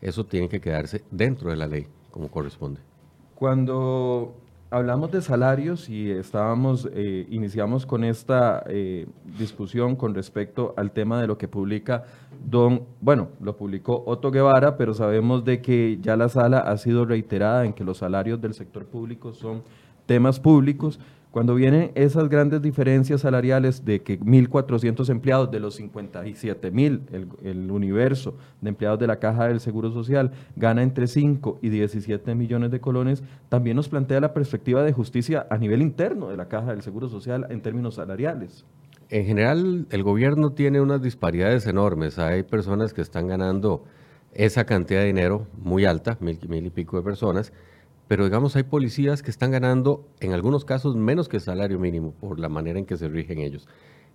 Eso 0.00 0.24
tiene 0.24 0.48
que 0.48 0.60
quedarse 0.60 1.04
dentro 1.10 1.50
de 1.50 1.56
la 1.56 1.66
ley, 1.66 1.86
como 2.10 2.28
corresponde. 2.30 2.80
Cuando 3.34 4.34
hablamos 4.70 5.10
de 5.10 5.22
salarios 5.22 5.88
y 5.88 6.10
estábamos, 6.10 6.88
eh, 6.92 7.26
iniciamos 7.30 7.86
con 7.86 8.04
esta 8.04 8.62
eh, 8.66 9.06
discusión 9.38 9.96
con 9.96 10.14
respecto 10.14 10.74
al 10.76 10.90
tema 10.90 11.20
de 11.20 11.26
lo 11.26 11.38
que 11.38 11.48
publica 11.48 12.04
don, 12.44 12.82
bueno, 13.00 13.28
lo 13.40 13.56
publicó 13.56 14.02
Otto 14.06 14.30
Guevara, 14.30 14.76
pero 14.76 14.94
sabemos 14.94 15.44
de 15.44 15.62
que 15.62 15.98
ya 16.00 16.16
la 16.16 16.28
sala 16.28 16.58
ha 16.58 16.76
sido 16.76 17.04
reiterada 17.04 17.64
en 17.64 17.72
que 17.72 17.84
los 17.84 17.98
salarios 17.98 18.40
del 18.40 18.54
sector 18.54 18.84
público 18.84 19.32
son 19.32 19.62
temas 20.06 20.38
públicos 20.38 21.00
cuando 21.38 21.54
vienen 21.54 21.92
esas 21.94 22.28
grandes 22.28 22.60
diferencias 22.62 23.20
salariales 23.20 23.84
de 23.84 24.02
que 24.02 24.18
1.400 24.18 25.08
empleados 25.08 25.48
de 25.52 25.60
los 25.60 25.80
57.000, 25.80 27.00
el, 27.12 27.28
el 27.44 27.70
universo 27.70 28.34
de 28.60 28.70
empleados 28.70 28.98
de 28.98 29.06
la 29.06 29.20
Caja 29.20 29.46
del 29.46 29.60
Seguro 29.60 29.92
Social, 29.92 30.32
gana 30.56 30.82
entre 30.82 31.06
5 31.06 31.60
y 31.62 31.68
17 31.68 32.34
millones 32.34 32.72
de 32.72 32.80
colones, 32.80 33.22
también 33.48 33.76
nos 33.76 33.88
plantea 33.88 34.18
la 34.18 34.34
perspectiva 34.34 34.82
de 34.82 34.92
justicia 34.92 35.46
a 35.48 35.58
nivel 35.58 35.80
interno 35.80 36.28
de 36.28 36.36
la 36.36 36.48
Caja 36.48 36.72
del 36.72 36.82
Seguro 36.82 37.08
Social 37.08 37.46
en 37.50 37.60
términos 37.60 37.94
salariales. 37.94 38.64
en 39.08 39.24
general, 39.24 39.86
el 39.90 40.02
gobierno 40.02 40.50
tiene 40.50 40.80
unas 40.80 41.00
disparidades 41.00 41.68
enormes. 41.68 42.18
Hay 42.18 42.42
personas 42.42 42.92
que 42.92 43.00
están 43.00 43.28
ganando 43.28 43.84
esa 44.32 44.64
cantidad 44.64 45.02
de 45.02 45.06
dinero 45.06 45.46
muy 45.56 45.84
alta, 45.84 46.16
mil, 46.18 46.40
mil 46.48 46.66
y 46.66 46.70
pico 46.70 46.96
de 46.96 47.04
personas, 47.04 47.52
pero 48.08 48.24
digamos 48.24 48.56
hay 48.56 48.62
policías 48.62 49.22
que 49.22 49.30
están 49.30 49.50
ganando 49.50 50.08
en 50.20 50.32
algunos 50.32 50.64
casos 50.64 50.96
menos 50.96 51.28
que 51.28 51.36
el 51.36 51.42
salario 51.42 51.78
mínimo 51.78 52.12
por 52.12 52.40
la 52.40 52.48
manera 52.48 52.78
en 52.78 52.86
que 52.86 52.96
se 52.96 53.08
rigen 53.08 53.38
ellos. 53.38 53.68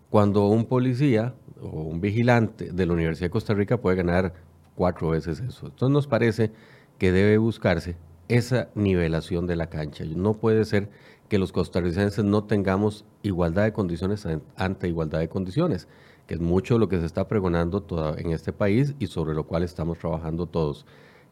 Cuando 0.09 0.47
un 0.47 0.65
policía 0.65 1.35
o 1.61 1.81
un 1.81 2.01
vigilante 2.01 2.71
de 2.71 2.85
la 2.85 2.93
Universidad 2.93 3.27
de 3.27 3.31
Costa 3.31 3.53
Rica 3.53 3.79
puede 3.79 3.97
ganar 3.97 4.33
cuatro 4.75 5.09
veces 5.09 5.39
eso. 5.39 5.67
Entonces 5.67 5.93
nos 5.93 6.07
parece 6.07 6.51
que 6.97 7.11
debe 7.11 7.37
buscarse 7.37 7.95
esa 8.27 8.69
nivelación 8.73 9.45
de 9.45 9.55
la 9.55 9.67
cancha. 9.67 10.03
No 10.05 10.33
puede 10.33 10.65
ser 10.65 10.89
que 11.29 11.37
los 11.37 11.51
costarricenses 11.51 12.23
no 12.23 12.43
tengamos 12.45 13.05
igualdad 13.21 13.63
de 13.63 13.73
condiciones 13.73 14.27
ante 14.55 14.87
igualdad 14.87 15.19
de 15.19 15.29
condiciones, 15.29 15.87
que 16.27 16.35
es 16.35 16.39
mucho 16.39 16.77
lo 16.77 16.89
que 16.89 16.99
se 16.99 17.05
está 17.05 17.27
pregonando 17.27 17.85
en 18.17 18.31
este 18.31 18.53
país 18.53 18.95
y 18.99 19.07
sobre 19.07 19.33
lo 19.33 19.45
cual 19.45 19.63
estamos 19.63 19.99
trabajando 19.99 20.47
todos. 20.47 20.85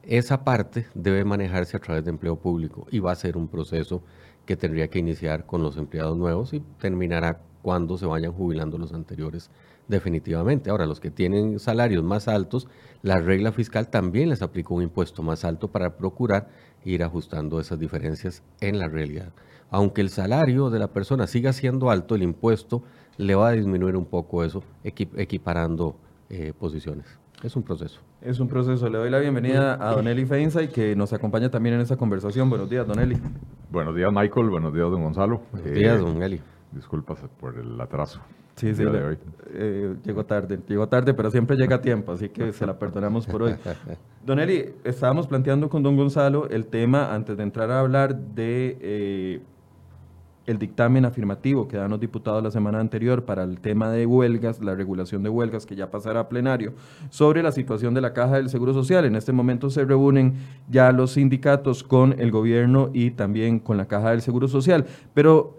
Esa 0.04 0.44
parte 0.44 0.88
debe 0.94 1.24
manejarse 1.24 1.78
a 1.78 1.80
través 1.80 2.04
de 2.04 2.10
empleo 2.10 2.36
público 2.36 2.88
y 2.92 3.00
va 3.00 3.12
a 3.12 3.16
ser 3.16 3.38
un 3.38 3.48
proceso 3.48 4.02
que 4.46 4.56
tendría 4.56 4.88
que 4.88 5.00
iniciar 5.00 5.46
con 5.46 5.62
los 5.62 5.78
empleados 5.78 6.18
nuevos 6.18 6.54
y 6.54 6.62
terminará 6.80 7.40
cuando 7.62 7.98
se 7.98 8.08
vayan 8.08 8.34
jubilando 8.34 8.78
los 8.78 8.94
anteriores 8.94 9.52
definitivamente. 9.88 10.70
Ahora, 10.70 10.86
los 10.86 11.00
que 11.00 11.12
tienen 11.12 11.60
salarios 11.60 12.04
más 12.04 12.28
altos, 12.28 12.68
la 13.04 13.20
regla 13.20 13.52
fiscal 13.52 13.90
también 13.90 14.30
les 14.30 14.42
aplicó 14.42 14.76
un 14.76 14.84
impuesto 14.84 15.22
más 15.22 15.46
alto 15.46 15.68
para 15.68 15.98
procurar 15.98 16.50
ir 16.84 17.04
ajustando 17.04 17.60
esas 17.60 17.78
diferencias 17.78 18.42
en 18.60 18.80
la 18.80 18.88
realidad 18.88 19.32
aunque 19.72 20.02
el 20.02 20.10
salario 20.10 20.70
de 20.70 20.80
la 20.80 20.90
persona 20.90 21.26
siga 21.26 21.54
siendo 21.54 21.90
alto, 21.90 22.14
el 22.14 22.24
impuesto 22.24 22.84
le 23.18 23.36
va 23.36 23.50
a 23.50 23.52
disminuir 23.54 23.96
un 23.96 24.06
poco 24.06 24.44
eso, 24.44 24.64
equiparando 24.84 25.96
eh, 26.30 26.54
posiciones. 26.60 27.21
Es 27.44 27.56
un 27.56 27.64
proceso. 27.64 28.00
Es 28.22 28.40
un 28.40 28.48
proceso. 28.48 28.88
Le 28.88 29.00
doy 29.00 29.10
la 29.10 29.18
bienvenida 29.18 29.74
a 29.74 29.96
Don 29.96 30.08
Eli 30.08 30.26
Feinza 30.26 30.62
y 30.62 30.68
que 30.68 30.96
nos 30.96 31.12
acompaña 31.12 31.50
también 31.50 31.74
en 31.74 31.82
esta 31.82 31.98
conversación. 31.98 32.48
Buenos 32.52 32.70
días, 32.70 32.86
Don 32.86 33.00
Eli. 33.00 33.18
Buenos 33.72 33.96
días, 33.96 34.12
Michael. 34.14 34.50
Buenos 34.52 34.72
días, 34.72 34.92
Don 34.92 35.02
Gonzalo. 35.02 35.42
Buenos 35.52 35.74
días, 35.74 35.96
eh, 35.96 36.04
Don 36.04 36.22
Eli. 36.22 36.40
Disculpas 36.72 37.20
por 37.40 37.58
el 37.58 37.82
atraso. 37.82 38.22
Sí, 38.56 38.76
sí, 38.76 38.84
eh, 39.54 39.96
llegó 40.04 40.24
tarde, 40.24 40.60
llegó 40.68 40.88
tarde, 40.88 41.16
pero 41.16 41.32
siempre 41.32 41.58
llega 41.58 41.78
a 41.78 41.82
tiempo, 41.82 42.12
así 42.12 42.30
que 42.30 42.54
se 42.54 42.66
la 42.68 42.78
perdonamos 42.78 43.26
por 43.26 43.42
hoy. 43.42 43.56
Don 44.26 44.40
Eli, 44.40 44.76
estábamos 44.84 45.26
planteando 45.26 45.68
con 45.68 45.82
Don 45.82 45.98
Gonzalo 45.98 46.48
el 46.48 46.68
tema, 46.68 47.12
antes 47.12 47.38
de 47.38 47.44
entrar 47.44 47.72
a 47.72 47.80
hablar 47.80 48.16
de 48.16 49.42
el 50.48 50.58
dictamen 50.58 51.06
afirmativo 51.06 51.68
que 51.68 51.78
dan 51.78 51.92
los 51.92 52.00
diputados 52.00 52.44
la 52.44 52.52
semana 52.52 52.80
anterior 52.80 53.26
para 53.26 53.44
el 53.44 53.60
tema 53.60 53.92
de 53.92 54.06
huelgas, 54.06 54.62
la 54.62 54.76
regulación 54.76 55.24
de 55.24 55.30
huelgas 55.30 55.66
que 55.66 55.76
ya 55.76 55.92
pasará 55.92 56.22
a 56.22 56.30
plenario, 56.30 56.74
sobre 57.10 57.44
la 57.44 57.52
situación 57.52 57.94
de 57.94 58.02
la 58.02 58.14
caja 58.14 58.38
del 58.38 58.50
Seguro 58.50 58.74
Social. 58.74 59.06
En 59.06 59.16
este 59.16 59.32
momento 59.32 59.70
se 59.70 59.86
reúnen 59.86 60.36
ya 60.70 60.92
los 60.92 61.12
sindicatos 61.12 61.84
con 61.84 62.20
el 62.20 62.32
gobierno 62.32 62.90
y 62.94 63.12
también 63.12 63.60
con 63.60 63.78
la 63.78 63.88
caja 63.88 64.12
del 64.12 64.22
Seguro 64.22 64.48
Social. 64.48 64.86
Pero 65.14 65.58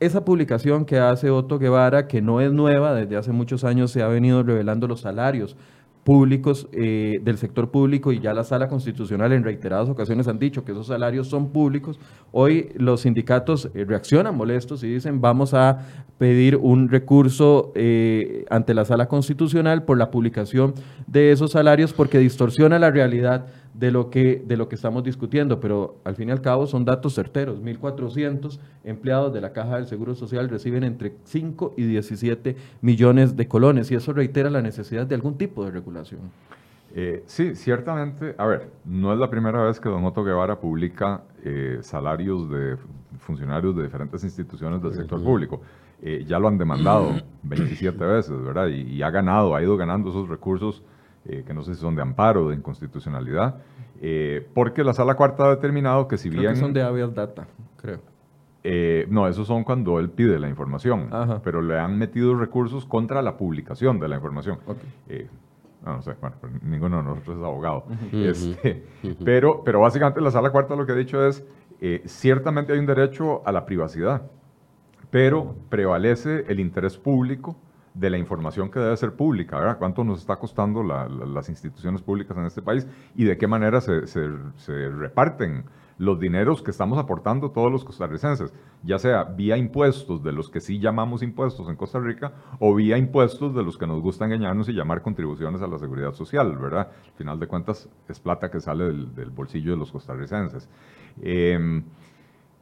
esa 0.00 0.24
publicación 0.24 0.84
que 0.84 0.98
hace 0.98 1.30
Otto 1.30 1.58
Guevara, 1.58 2.08
que 2.08 2.20
no 2.20 2.40
es 2.40 2.52
nueva, 2.52 2.94
desde 2.94 3.16
hace 3.16 3.32
muchos 3.32 3.64
años 3.64 3.90
se 3.90 4.02
ha 4.02 4.08
venido 4.08 4.42
revelando 4.42 4.88
los 4.88 5.00
salarios 5.00 5.56
públicos 6.04 6.68
eh, 6.72 7.18
del 7.22 7.38
sector 7.38 7.70
público 7.70 8.12
y 8.12 8.20
ya 8.20 8.34
la 8.34 8.44
sala 8.44 8.68
constitucional 8.68 9.32
en 9.32 9.42
reiteradas 9.42 9.88
ocasiones 9.88 10.28
han 10.28 10.38
dicho 10.38 10.64
que 10.64 10.72
esos 10.72 10.88
salarios 10.88 11.28
son 11.28 11.50
públicos. 11.50 11.98
Hoy 12.30 12.68
los 12.76 13.00
sindicatos 13.00 13.70
eh, 13.74 13.84
reaccionan 13.86 14.36
molestos 14.36 14.84
y 14.84 14.92
dicen 14.92 15.22
vamos 15.22 15.54
a 15.54 15.78
pedir 16.18 16.56
un 16.56 16.90
recurso 16.90 17.72
eh, 17.74 18.44
ante 18.50 18.74
la 18.74 18.84
sala 18.84 19.08
constitucional 19.08 19.84
por 19.84 19.96
la 19.96 20.10
publicación 20.10 20.74
de 21.06 21.32
esos 21.32 21.52
salarios 21.52 21.94
porque 21.94 22.18
distorsiona 22.18 22.78
la 22.78 22.90
realidad 22.90 23.46
de 23.74 23.90
lo, 23.90 24.08
que, 24.08 24.42
de 24.46 24.56
lo 24.56 24.68
que 24.68 24.76
estamos 24.76 25.02
discutiendo, 25.02 25.58
pero 25.58 25.96
al 26.04 26.14
fin 26.14 26.28
y 26.28 26.32
al 26.32 26.40
cabo 26.40 26.66
son 26.66 26.84
datos 26.84 27.14
certeros. 27.14 27.60
1.400 27.60 28.60
empleados 28.84 29.34
de 29.34 29.40
la 29.40 29.52
Caja 29.52 29.76
del 29.76 29.86
Seguro 29.86 30.14
Social 30.14 30.48
reciben 30.48 30.84
entre 30.84 31.14
5 31.24 31.74
y 31.76 31.82
17 31.82 32.56
millones 32.80 33.36
de 33.36 33.48
colones 33.48 33.90
y 33.90 33.96
eso 33.96 34.12
reitera 34.12 34.48
la 34.48 34.62
necesidad 34.62 35.06
de 35.06 35.16
algún 35.16 35.36
tipo 35.36 35.64
de 35.64 35.72
regulación. 35.72 36.20
Eh, 36.94 37.24
sí, 37.26 37.56
ciertamente, 37.56 38.36
a 38.38 38.46
ver, 38.46 38.70
no 38.84 39.12
es 39.12 39.18
la 39.18 39.28
primera 39.28 39.64
vez 39.64 39.80
que 39.80 39.88
Don 39.88 40.04
Otto 40.04 40.22
Guevara 40.22 40.60
publica 40.60 41.22
eh, 41.42 41.78
salarios 41.82 42.48
de 42.48 42.76
funcionarios 43.18 43.74
de 43.74 43.82
diferentes 43.82 44.22
instituciones 44.22 44.80
del 44.80 44.94
sector 44.94 45.20
público. 45.20 45.60
Eh, 46.00 46.24
ya 46.24 46.38
lo 46.38 46.46
han 46.46 46.58
demandado 46.58 47.12
27 47.42 48.04
veces, 48.04 48.40
¿verdad? 48.40 48.68
y, 48.68 49.02
ha 49.02 49.10
ganado, 49.10 49.56
ha 49.56 49.62
ido 49.62 49.76
ganando 49.76 50.10
esos 50.10 50.28
recursos 50.28 50.84
eh, 51.26 51.42
que 51.46 51.54
no 51.54 51.62
sé 51.62 51.74
si 51.74 51.80
son 51.80 51.94
de 51.94 52.02
amparo, 52.02 52.50
de 52.50 52.56
inconstitucionalidad, 52.56 53.56
eh, 54.02 54.46
porque 54.52 54.84
la 54.84 54.92
sala 54.92 55.14
cuarta 55.14 55.46
ha 55.46 55.50
determinado 55.50 56.06
que 56.06 56.18
si 56.18 56.28
creo 56.28 56.42
bien... 56.42 56.52
Que 56.52 56.60
son 56.60 56.74
de 56.74 56.82
habeas 56.82 57.14
data, 57.14 57.46
creo. 57.76 58.00
Eh, 58.62 59.06
no, 59.08 59.26
esos 59.26 59.46
son 59.46 59.64
cuando 59.64 59.98
él 60.00 60.10
pide 60.10 60.38
la 60.38 60.48
información, 60.48 61.08
pero 61.42 61.62
le 61.62 61.78
han 61.78 61.98
metido 61.98 62.34
recursos 62.34 62.84
contra 62.84 63.22
la 63.22 63.36
publicación 63.36 63.98
de 64.00 64.08
la 64.08 64.16
información. 64.16 64.58
no, 65.84 66.02
sé, 66.02 66.14
bueno, 66.20 66.36
ninguno 66.62 66.98
de 66.98 67.02
nosotros 67.04 67.38
es 67.38 67.42
abogado. 67.42 67.84
Este, 68.12 68.84
pero, 69.24 69.62
pero 69.64 69.80
básicamente 69.80 70.20
la 70.20 70.30
sala 70.30 70.50
cuarta 70.50 70.76
lo 70.76 70.84
que 70.84 70.92
ha 70.92 70.96
dicho 70.96 71.26
es, 71.26 71.44
ciertamente 72.04 72.72
hay 72.72 72.78
un 72.78 72.86
derecho 72.86 73.46
a 73.46 73.52
la 73.52 73.64
privacidad, 73.64 74.22
pero 75.10 75.54
prevalece 75.70 76.44
el 76.48 76.60
interés 76.60 76.96
público 76.98 77.56
de 77.94 78.10
la 78.10 78.18
información 78.18 78.70
que 78.70 78.80
debe 78.80 78.96
ser 78.96 79.14
pública, 79.14 79.58
¿verdad? 79.58 79.78
¿Cuánto 79.78 80.02
nos 80.02 80.18
está 80.18 80.36
costando 80.36 80.82
las 80.82 81.48
instituciones 81.48 82.02
públicas 82.02 82.36
en 82.36 82.44
este 82.44 82.60
país 82.60 82.86
y 83.14 83.24
de 83.24 83.38
qué 83.38 83.46
manera 83.46 83.80
se, 83.80 84.02
reparten 84.98 85.64
los 85.96 86.18
dineros 86.18 86.60
que 86.60 86.72
estamos 86.72 86.98
aportando 86.98 87.52
todos 87.52 87.70
los 87.70 87.84
costarricenses, 87.84 88.52
ya 88.82 88.98
sea 88.98 89.22
vía 89.22 89.56
impuestos 89.56 90.24
de 90.24 90.32
los 90.32 90.50
que 90.50 90.60
sí 90.60 90.80
llamamos 90.80 91.22
impuestos 91.22 91.68
en 91.68 91.76
Costa 91.76 92.00
Rica 92.00 92.32
o 92.58 92.74
vía 92.74 92.98
impuestos 92.98 93.54
de 93.54 93.62
los 93.62 93.78
que 93.78 93.86
nos 93.86 94.02
gusta 94.02 94.24
engañarnos 94.24 94.68
y 94.68 94.72
llamar 94.72 95.02
contribuciones 95.02 95.62
a 95.62 95.68
la 95.68 95.78
seguridad 95.78 96.12
social, 96.12 96.58
¿verdad? 96.58 96.88
Al 97.06 97.12
final 97.12 97.38
de 97.38 97.46
cuentas 97.46 97.88
es 98.08 98.18
plata 98.18 98.50
que 98.50 98.58
sale 98.58 98.86
del, 98.86 99.30
bolsillo 99.30 99.70
de 99.70 99.76
los 99.76 99.92
costarricenses. 99.92 100.68
Em, 101.22 101.84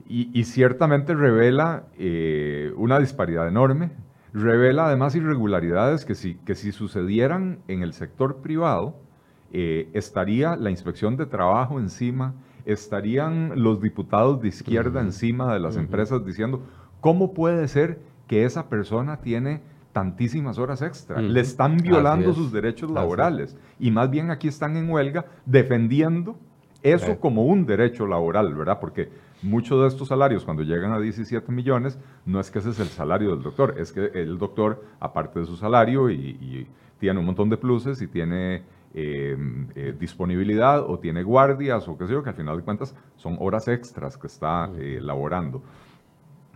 y, 0.07 0.45
ciertamente 0.45 1.15
revela 1.15 1.85
eh, 1.97 2.71
una 2.77 2.99
disparidad 2.99 3.49
enorme 3.49 3.93
Revela 4.33 4.87
además 4.87 5.15
irregularidades 5.15 6.05
que 6.05 6.15
si, 6.15 6.35
que 6.37 6.55
si 6.55 6.73
sucedieran 6.73 7.59
en 7.69 7.83
el 7.83 7.93
sector 7.93 8.37
privado, 8.37 8.97
eh, 9.53 9.91
estaría 9.93 10.57
la 10.57 10.71
inspección 10.71 11.17
de 11.17 11.27
trabajo 11.27 11.79
encima, 11.79 12.35
estarían 12.65 13.63
los 13.63 13.83
diputados 13.83 14.41
de 14.41 14.49
izquierda 14.49 15.01
encima 15.01 15.53
de 15.53 15.61
las 15.61 15.77
empresas 15.77 16.25
diciendo, 16.25 16.63
¿cómo 17.01 17.35
puede 17.35 17.69
ser 17.69 18.01
que 18.27 18.45
esa 18.45 18.71
persona 18.71 19.19
tiene 19.19 19.61
tantísimas 19.93 20.59
horas 20.59 20.81
extra? 20.81 21.21
Le 21.21 21.41
están 21.41 21.77
violando 21.77 22.33
sus 22.33 22.51
derechos 22.53 22.91
laborales. 22.91 23.57
y 23.79 23.91
más 23.91 24.11
bien 24.11 24.31
aquí 24.31 24.49
están 24.49 24.77
en 24.77 24.89
huelga 24.89 25.27
defendiendo 25.45 26.37
eso 26.83 27.21
como 27.21 27.45
un 27.45 27.67
derecho 27.67 28.07
laboral, 28.07 28.55
¿verdad? 28.55 28.81
Porque 28.81 29.11
muchos 29.43 29.81
de 29.81 29.89
estos 29.89 30.09
salarios, 30.09 30.45
cuando 30.45 30.63
llegan 30.63 30.93
a 30.93 31.01
17 31.01 31.51
millones, 31.53 31.99
no 32.25 32.41
es 32.41 32.51
que 32.51 32.61
ese 32.61 32.71
es 32.71 32.81
el 32.81 32.89
salario 32.89 33.31
del 33.31 33.43
doctor, 33.43 33.75
es 33.79 33.93
que 33.93 34.11
el 34.15 34.39
doctor, 34.39 34.85
aparte 35.01 35.41
de 35.41 35.47
su 35.47 35.57
salario, 35.57 36.11
y, 36.11 36.67
tiene 36.99 37.19
un 37.19 37.27
montón 37.27 37.51
de 37.51 37.57
pluses 37.57 38.01
y 38.01 38.07
tiene 38.07 38.63
eh, 38.95 39.37
eh, 39.75 39.93
disponibilidad 39.99 40.89
o 40.89 41.01
tiene 41.01 41.25
guardias 41.25 41.89
o 41.89 41.99
qué 41.99 42.07
sé 42.07 42.13
yo, 42.13 42.23
que 42.23 42.31
al 42.31 42.37
final 42.37 42.57
de 42.57 42.63
cuentas 42.63 42.95
son 43.17 43.37
horas 43.41 43.67
extras 43.67 44.17
que 44.17 44.29
está 44.29 44.71
eh, 44.79 45.01
laborando. 45.03 45.65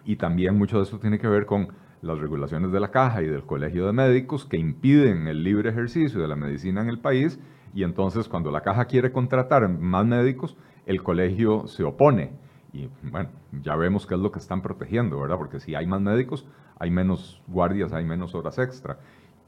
Y 0.05 0.15
también 0.15 0.57
mucho 0.57 0.77
de 0.77 0.85
esto 0.85 1.01
tiene 1.01 1.19
que 1.19 1.27
ver 1.27 1.47
con 1.47 1.71
las 2.01 2.19
regulaciones 2.21 2.71
de 2.71 2.79
la 2.79 2.93
caja 2.93 3.23
y 3.23 3.27
del 3.27 3.43
colegio 3.43 3.87
de 3.87 3.93
médicos 3.93 4.45
que 4.45 4.57
impiden 4.57 5.27
el 5.27 5.43
libre 5.43 5.71
ejercicio 5.71 6.21
de 6.21 6.29
la 6.29 6.37
medicina 6.37 6.81
en 6.81 6.91
el 6.91 7.01
país 7.01 7.41
y 7.75 7.83
entonces 7.83 8.29
cuando 8.29 8.51
la 8.51 8.63
caja 8.63 8.87
quiere 8.87 9.13
contratar 9.13 9.69
más 9.69 10.07
médicos, 10.07 10.57
el 10.87 11.03
colegio 11.03 11.67
se 11.67 11.83
opone. 11.83 12.46
Y 12.77 12.91
bueno, 13.03 13.31
ya 13.63 13.75
vemos 13.75 14.07
qué 14.07 14.15
es 14.15 14.21
lo 14.21 14.31
que 14.31 14.39
están 14.39 14.61
protegiendo, 14.61 15.19
¿verdad? 15.19 15.39
Porque 15.39 15.61
si 15.61 15.75
hay 15.75 15.87
más 15.87 16.01
médicos, 16.03 16.47
hay 16.79 16.91
menos 16.91 17.43
guardias, 17.47 17.93
hay 17.95 18.05
menos 18.05 18.35
horas 18.35 18.59
extra. 18.59 18.99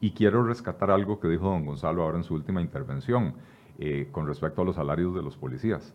Y 0.00 0.12
quiero 0.12 0.44
rescatar 0.44 0.90
algo 0.90 1.20
que 1.20 1.28
dijo 1.28 1.44
don 1.44 1.66
Gonzalo 1.66 2.02
ahora 2.04 2.16
en 2.16 2.24
su 2.24 2.34
última 2.34 2.62
intervención 2.62 3.34
eh, 3.78 4.08
con 4.12 4.26
respecto 4.26 4.62
a 4.62 4.64
los 4.64 4.76
salarios 4.76 5.14
de 5.14 5.22
los 5.22 5.36
policías. 5.36 5.94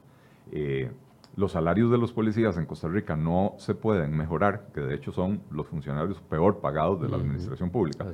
Eh, 0.51 0.91
los 1.35 1.53
salarios 1.53 1.89
de 1.89 1.97
los 1.97 2.13
policías 2.13 2.55
en 2.57 2.67
Costa 2.67 2.87
Rica 2.87 3.15
no 3.15 3.55
se 3.57 3.73
pueden 3.73 4.15
mejorar, 4.15 4.67
que 4.71 4.81
de 4.81 4.93
hecho 4.93 5.11
son 5.11 5.41
los 5.49 5.65
funcionarios 5.65 6.21
peor 6.21 6.59
pagados 6.59 7.01
de 7.01 7.09
la 7.09 7.17
administración 7.17 7.71
pública. 7.71 8.05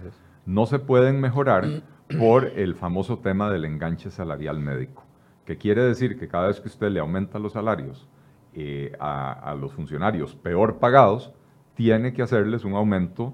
No 0.45 0.65
se 0.65 0.79
pueden 0.79 1.19
mejorar 1.19 1.65
por 2.17 2.45
el 2.45 2.75
famoso 2.75 3.19
tema 3.19 3.51
del 3.51 3.65
enganche 3.65 4.11
salarial 4.11 4.59
médico, 4.59 5.03
que 5.43 5.57
quiere 5.57 5.83
decir 5.83 6.17
que 6.17 6.29
cada 6.29 6.47
vez 6.47 6.61
que 6.61 6.69
usted 6.69 6.89
le 6.89 7.01
aumenta 7.01 7.37
los 7.37 7.51
salarios 7.51 8.07
eh, 8.53 8.91
a, 8.99 9.55
los 9.59 9.73
funcionarios 9.73 10.35
peor 10.35 10.79
pagados, 10.79 11.31
tiene 11.75 12.13
que 12.13 12.21
hacerles 12.21 12.65
un 12.65 12.73
aumento 12.73 13.33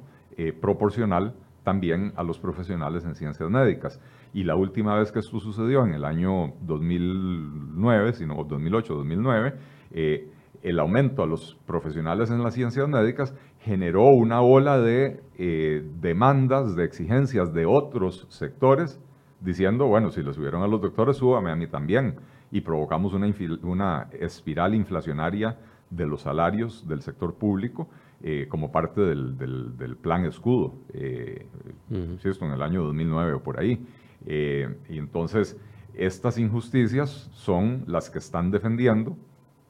proporcional 0.59 1.33
también 1.65 2.13
a 2.15 2.23
los 2.23 2.39
profesionales 2.39 3.03
en 3.03 3.15
ciencias 3.15 3.49
médicas. 3.49 3.99
Y 4.33 4.43
la 4.43 4.55
última 4.55 4.95
vez 4.97 5.11
que 5.11 5.19
esto 5.19 5.39
sucedió, 5.39 5.85
en 5.85 5.93
el 5.93 6.05
año 6.05 6.53
2009, 6.61 8.13
sino 8.13 8.43
2008, 8.43 8.93
2009, 8.93 9.53
eh, 9.91 10.29
el 10.61 10.79
aumento 10.79 11.23
a 11.23 11.25
los 11.25 11.57
profesionales 11.65 12.29
en 12.31 12.43
las 12.43 12.53
ciencias 12.53 12.87
médicas 12.87 13.33
generó 13.61 14.07
una 14.09 14.41
ola 14.41 14.79
de 14.79 15.21
eh, 15.37 15.83
demandas, 16.01 16.75
de 16.75 16.85
exigencias 16.85 17.53
de 17.53 17.65
otros 17.65 18.27
sectores, 18.29 18.99
diciendo, 19.41 19.87
bueno, 19.87 20.11
si 20.11 20.21
lo 20.21 20.33
subieron 20.33 20.63
a 20.63 20.67
los 20.67 20.81
doctores, 20.81 21.17
súbame 21.17 21.51
a 21.51 21.55
mí 21.55 21.67
también. 21.67 22.15
Y 22.51 22.61
provocamos 22.61 23.13
una, 23.13 23.33
una 23.63 24.09
espiral 24.19 24.75
inflacionaria 24.75 25.57
de 25.89 26.05
los 26.05 26.21
salarios 26.21 26.87
del 26.87 27.01
sector 27.01 27.35
público 27.35 27.87
eh, 28.21 28.47
como 28.49 28.71
parte 28.71 29.01
del, 29.01 29.37
del, 29.37 29.97
plan 29.97 30.25
escudo, 30.25 30.73
eh, 30.93 31.45
en 31.89 32.51
el 32.51 32.61
año 32.61 32.83
2009 32.83 33.33
o 33.33 33.43
por 33.43 33.59
ahí. 33.59 33.85
Eh, 34.25 34.77
y 34.89 34.97
entonces, 34.97 35.57
estas 35.93 36.37
injusticias 36.37 37.29
son 37.33 37.83
las 37.87 38.09
que 38.09 38.19
están 38.19 38.51
defendiendo 38.51 39.17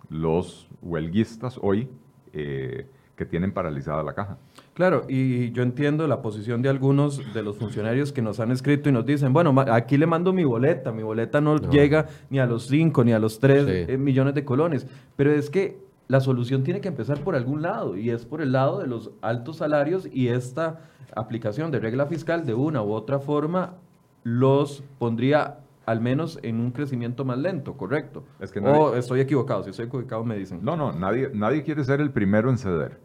los 0.10 0.68
huelguistas 0.82 1.60
hoy 1.62 1.90
eh, 2.34 2.88
que 3.16 3.26
tienen 3.26 3.52
paralizada 3.52 4.04
la 4.04 4.14
caja. 4.14 4.38
Claro, 4.76 5.04
y 5.08 5.54
yo 5.54 5.64
entiendo 5.64 6.06
la 6.06 6.22
posición 6.22 6.62
de 6.62 6.68
algunos 6.68 7.34
de 7.34 7.42
los 7.42 7.56
funcionarios 7.56 8.12
que 8.12 8.22
nos 8.22 8.42
han 8.42 8.52
escrito 8.52 8.90
y 8.90 8.92
nos 8.92 9.06
dicen, 9.06 9.32
bueno, 9.32 9.56
aquí 9.72 9.98
le 9.98 10.06
mando 10.06 10.34
mi 10.34 10.44
boleta, 10.44 10.92
mi 10.92 11.02
boleta 11.02 11.40
no, 11.40 11.56
llega 11.70 12.10
ni 12.30 12.40
a 12.40 12.46
los 12.46 12.68
5 12.68 13.06
ni 13.06 13.14
a 13.14 13.20
los 13.20 13.40
3 13.40 13.98
millones 13.98 14.36
de 14.36 14.44
colones, 14.44 14.86
pero 15.16 15.32
es 15.32 15.50
que 15.50 15.78
la 16.10 16.20
solución 16.20 16.64
tiene 16.64 16.82
que 16.82 16.90
empezar 16.90 17.22
por 17.22 17.36
algún 17.36 17.62
lado 17.62 17.96
y 17.96 18.10
es 18.10 18.26
por 18.26 18.42
el 18.42 18.52
lado 18.52 18.80
de 18.80 18.88
los 18.88 19.12
altos 19.22 19.58
salarios 19.58 20.10
y 20.12 20.28
esta 20.28 20.82
aplicación 21.16 21.72
de 21.72 21.80
regla 21.80 22.06
fiscal 22.08 22.46
de 22.46 22.54
una 22.54 22.84
u 22.84 22.92
otra 22.92 23.20
forma 23.20 23.76
los 24.24 24.84
pondría 25.00 25.60
al 25.86 26.02
menos 26.02 26.38
en 26.44 26.60
un 26.60 26.72
crecimiento 26.72 27.24
más 27.24 27.38
lento, 27.38 27.78
¿correcto? 27.78 28.26
Es 28.42 28.52
que 28.52 28.60
o 28.60 28.94
estoy 28.96 29.22
equivocado, 29.22 29.64
si 29.64 29.70
estoy 29.70 29.86
equivocado 29.86 30.26
me 30.26 30.36
dicen. 30.36 30.60
No, 30.64 30.76
no, 30.76 30.92
nadie, 30.92 31.32
nadie 31.34 31.64
quiere 31.64 31.84
ser 31.86 32.02
el 32.02 32.12
primero 32.12 32.50
en 32.50 32.58
ceder. 32.58 33.05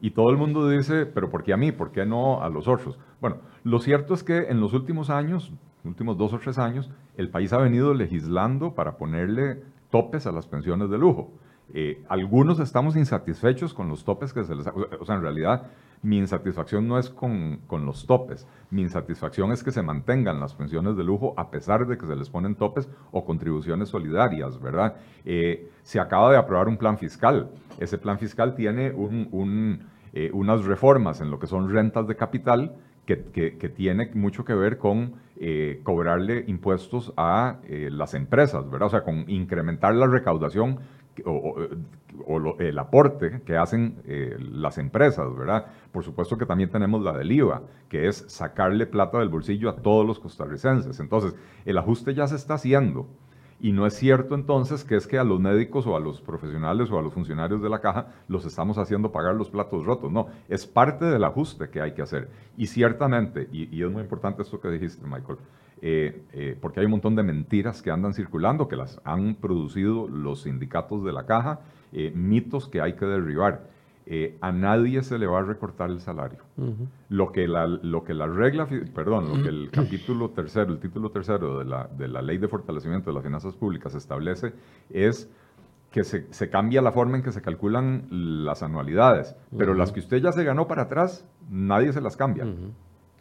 Y 0.00 0.12
todo 0.12 0.30
el 0.30 0.36
mundo 0.36 0.68
dice, 0.68 1.06
pero 1.06 1.30
¿por 1.30 1.42
qué 1.42 1.52
a 1.52 1.56
mí? 1.56 1.72
¿Por 1.72 1.90
qué 1.90 2.06
no 2.06 2.42
a 2.42 2.48
los 2.48 2.68
otros? 2.68 2.98
Bueno, 3.20 3.36
lo 3.64 3.78
cierto 3.80 4.14
es 4.14 4.22
que 4.22 4.48
en 4.48 4.60
los 4.60 4.72
últimos 4.72 5.10
años, 5.10 5.52
últimos 5.84 6.16
dos 6.16 6.32
o 6.32 6.38
tres 6.38 6.58
años, 6.58 6.90
el 7.16 7.28
país 7.28 7.52
ha 7.52 7.58
venido 7.58 7.92
legislando 7.92 8.74
para 8.74 8.96
ponerle 8.96 9.62
topes 9.90 10.26
a 10.26 10.32
las 10.32 10.46
pensiones 10.46 10.90
de 10.90 10.98
lujo. 10.98 11.30
Eh, 11.72 12.02
algunos 12.08 12.58
estamos 12.58 12.96
insatisfechos 12.96 13.74
con 13.74 13.88
los 13.88 14.04
topes 14.04 14.32
que 14.32 14.44
se 14.44 14.54
les... 14.54 14.66
O 14.66 15.04
sea, 15.04 15.16
en 15.16 15.22
realidad 15.22 15.66
mi 16.02 16.18
insatisfacción 16.18 16.88
no 16.88 16.98
es 16.98 17.10
con, 17.10 17.60
los 17.70 18.06
topes, 18.06 18.46
mi 18.70 18.80
insatisfacción 18.82 19.52
es 19.52 19.62
que 19.62 19.70
se 19.70 19.82
mantengan 19.82 20.40
las 20.40 20.54
pensiones 20.54 20.96
de 20.96 21.04
lujo 21.04 21.34
a 21.36 21.50
pesar 21.50 21.86
de 21.86 21.98
que 21.98 22.06
se 22.06 22.16
les 22.16 22.30
ponen 22.30 22.54
topes 22.54 22.88
o 23.12 23.24
contribuciones 23.24 23.90
solidarias, 23.90 24.58
¿verdad? 24.60 24.96
Eh, 25.26 25.70
se 25.82 26.00
acaba 26.00 26.30
de 26.30 26.38
aprobar 26.38 26.68
un 26.68 26.78
plan 26.78 26.96
fiscal. 26.96 27.50
Ese 27.78 27.98
plan 27.98 28.18
fiscal 28.18 28.54
tiene 28.54 28.92
eh, 30.12 30.30
unas 30.32 30.64
reformas 30.64 31.20
en 31.20 31.30
lo 31.30 31.38
que 31.38 31.46
son 31.46 31.70
rentas 31.70 32.06
de 32.06 32.16
capital 32.16 32.76
que, 33.06 33.24
que, 33.32 33.68
tiene 33.68 34.10
mucho 34.14 34.44
que 34.44 34.54
ver 34.54 34.78
con 34.78 35.14
cobrarle 35.82 36.44
impuestos 36.46 37.12
a 37.16 37.56
las 37.66 38.14
empresas, 38.14 38.70
¿verdad? 38.70 38.86
O 38.86 38.90
sea, 38.90 39.02
con 39.02 39.28
incrementar 39.28 39.96
la 39.96 40.06
recaudación 40.06 40.78
o, 41.24 42.56
el 42.58 42.78
aporte 42.78 43.40
que 43.44 43.56
hacen 43.56 43.96
eh, 44.04 44.36
las 44.38 44.78
empresas, 44.78 45.34
¿verdad? 45.36 45.66
Por 45.92 46.04
supuesto 46.04 46.36
que 46.38 46.46
también 46.46 46.70
tenemos 46.70 47.02
la 47.02 47.12
del 47.12 47.32
IVA, 47.32 47.62
que 47.88 48.08
es 48.08 48.24
sacarle 48.28 48.86
plata 48.86 49.18
del 49.18 49.28
bolsillo 49.28 49.68
a 49.68 49.76
todos 49.76 50.06
los 50.06 50.18
costarricenses. 50.18 51.00
Entonces, 51.00 51.34
el 51.64 51.78
ajuste 51.78 52.14
ya 52.14 52.26
se 52.26 52.36
está 52.36 52.54
haciendo. 52.54 53.08
Y 53.60 53.72
no 53.72 53.86
es 53.86 53.94
cierto 53.94 54.34
entonces 54.34 54.84
que 54.84 54.96
es 54.96 55.06
que 55.06 55.18
a 55.18 55.24
los 55.24 55.38
médicos 55.38 55.86
o 55.86 55.96
a 55.96 56.00
los 56.00 56.20
profesionales 56.20 56.90
o 56.90 56.98
a 56.98 57.02
los 57.02 57.12
funcionarios 57.12 57.62
de 57.62 57.68
la 57.68 57.80
caja 57.80 58.06
los 58.26 58.46
estamos 58.46 58.78
haciendo 58.78 59.12
pagar 59.12 59.34
los 59.34 59.50
platos 59.50 59.84
rotos. 59.84 60.10
No, 60.10 60.28
es 60.48 60.66
parte 60.66 61.04
del 61.04 61.24
ajuste 61.24 61.68
que 61.68 61.80
hay 61.80 61.92
que 61.92 62.02
hacer. 62.02 62.30
Y 62.56 62.66
ciertamente, 62.66 63.48
y 63.52 63.82
es 63.82 63.90
muy 63.90 64.02
importante 64.02 64.42
esto 64.42 64.60
que 64.60 64.68
dijiste, 64.68 65.06
Michael, 65.06 65.38
eh, 65.82 66.24
eh, 66.32 66.58
porque 66.60 66.80
hay 66.80 66.86
un 66.86 66.92
montón 66.92 67.16
de 67.16 67.22
mentiras 67.22 67.80
que 67.80 67.90
andan 67.90 68.12
circulando, 68.12 68.68
que 68.68 68.76
las 68.76 69.00
han 69.04 69.34
producido 69.36 70.08
los 70.08 70.42
sindicatos 70.42 71.04
de 71.04 71.12
la 71.12 71.24
caja, 71.24 71.60
eh, 71.92 72.12
mitos 72.14 72.68
que 72.68 72.80
hay 72.80 72.94
que 72.94 73.06
derribar. 73.06 73.68
A 74.40 74.52
nadie 74.52 75.02
se 75.02 75.18
le 75.18 75.26
va 75.26 75.40
a 75.40 75.42
recortar 75.42 75.90
el 75.90 76.00
salario. 76.00 76.38
lo, 77.08 77.32
que 77.32 77.46
la, 77.46 77.66
lo 77.66 78.04
que 78.04 78.14
la 78.14 78.26
regla, 78.26 78.66
perdón, 78.94 79.28
lo 79.28 79.42
que 79.42 79.48
el 79.48 79.70
capítulo 79.72 80.30
tercero, 80.30 80.72
el 80.72 80.80
título 80.80 81.10
tercero 81.10 81.58
de 81.58 81.64
la, 81.64 81.86
de 81.86 82.08
la 82.08 82.22
Ley 82.22 82.38
de 82.38 82.48
Fortalecimiento 82.48 83.10
de 83.10 83.14
las 83.14 83.22
Finanzas 83.22 83.54
Públicas 83.54 83.94
establece 83.94 84.52
es 84.90 85.30
que 85.90 86.04
se, 86.04 86.32
se, 86.32 86.50
cambia 86.50 86.82
la 86.82 86.92
forma 86.92 87.16
en 87.16 87.22
que 87.22 87.32
se 87.32 87.42
calculan 87.42 88.06
las 88.10 88.62
anualidades, 88.62 89.36
pero 89.56 89.74
las 89.74 89.92
que 89.92 90.00
usted 90.00 90.18
ya 90.18 90.32
se 90.32 90.44
ganó 90.44 90.68
para 90.68 90.82
atrás, 90.82 91.26
nadie 91.48 91.92
se 91.92 92.00
las 92.00 92.16
cambia. 92.16 92.46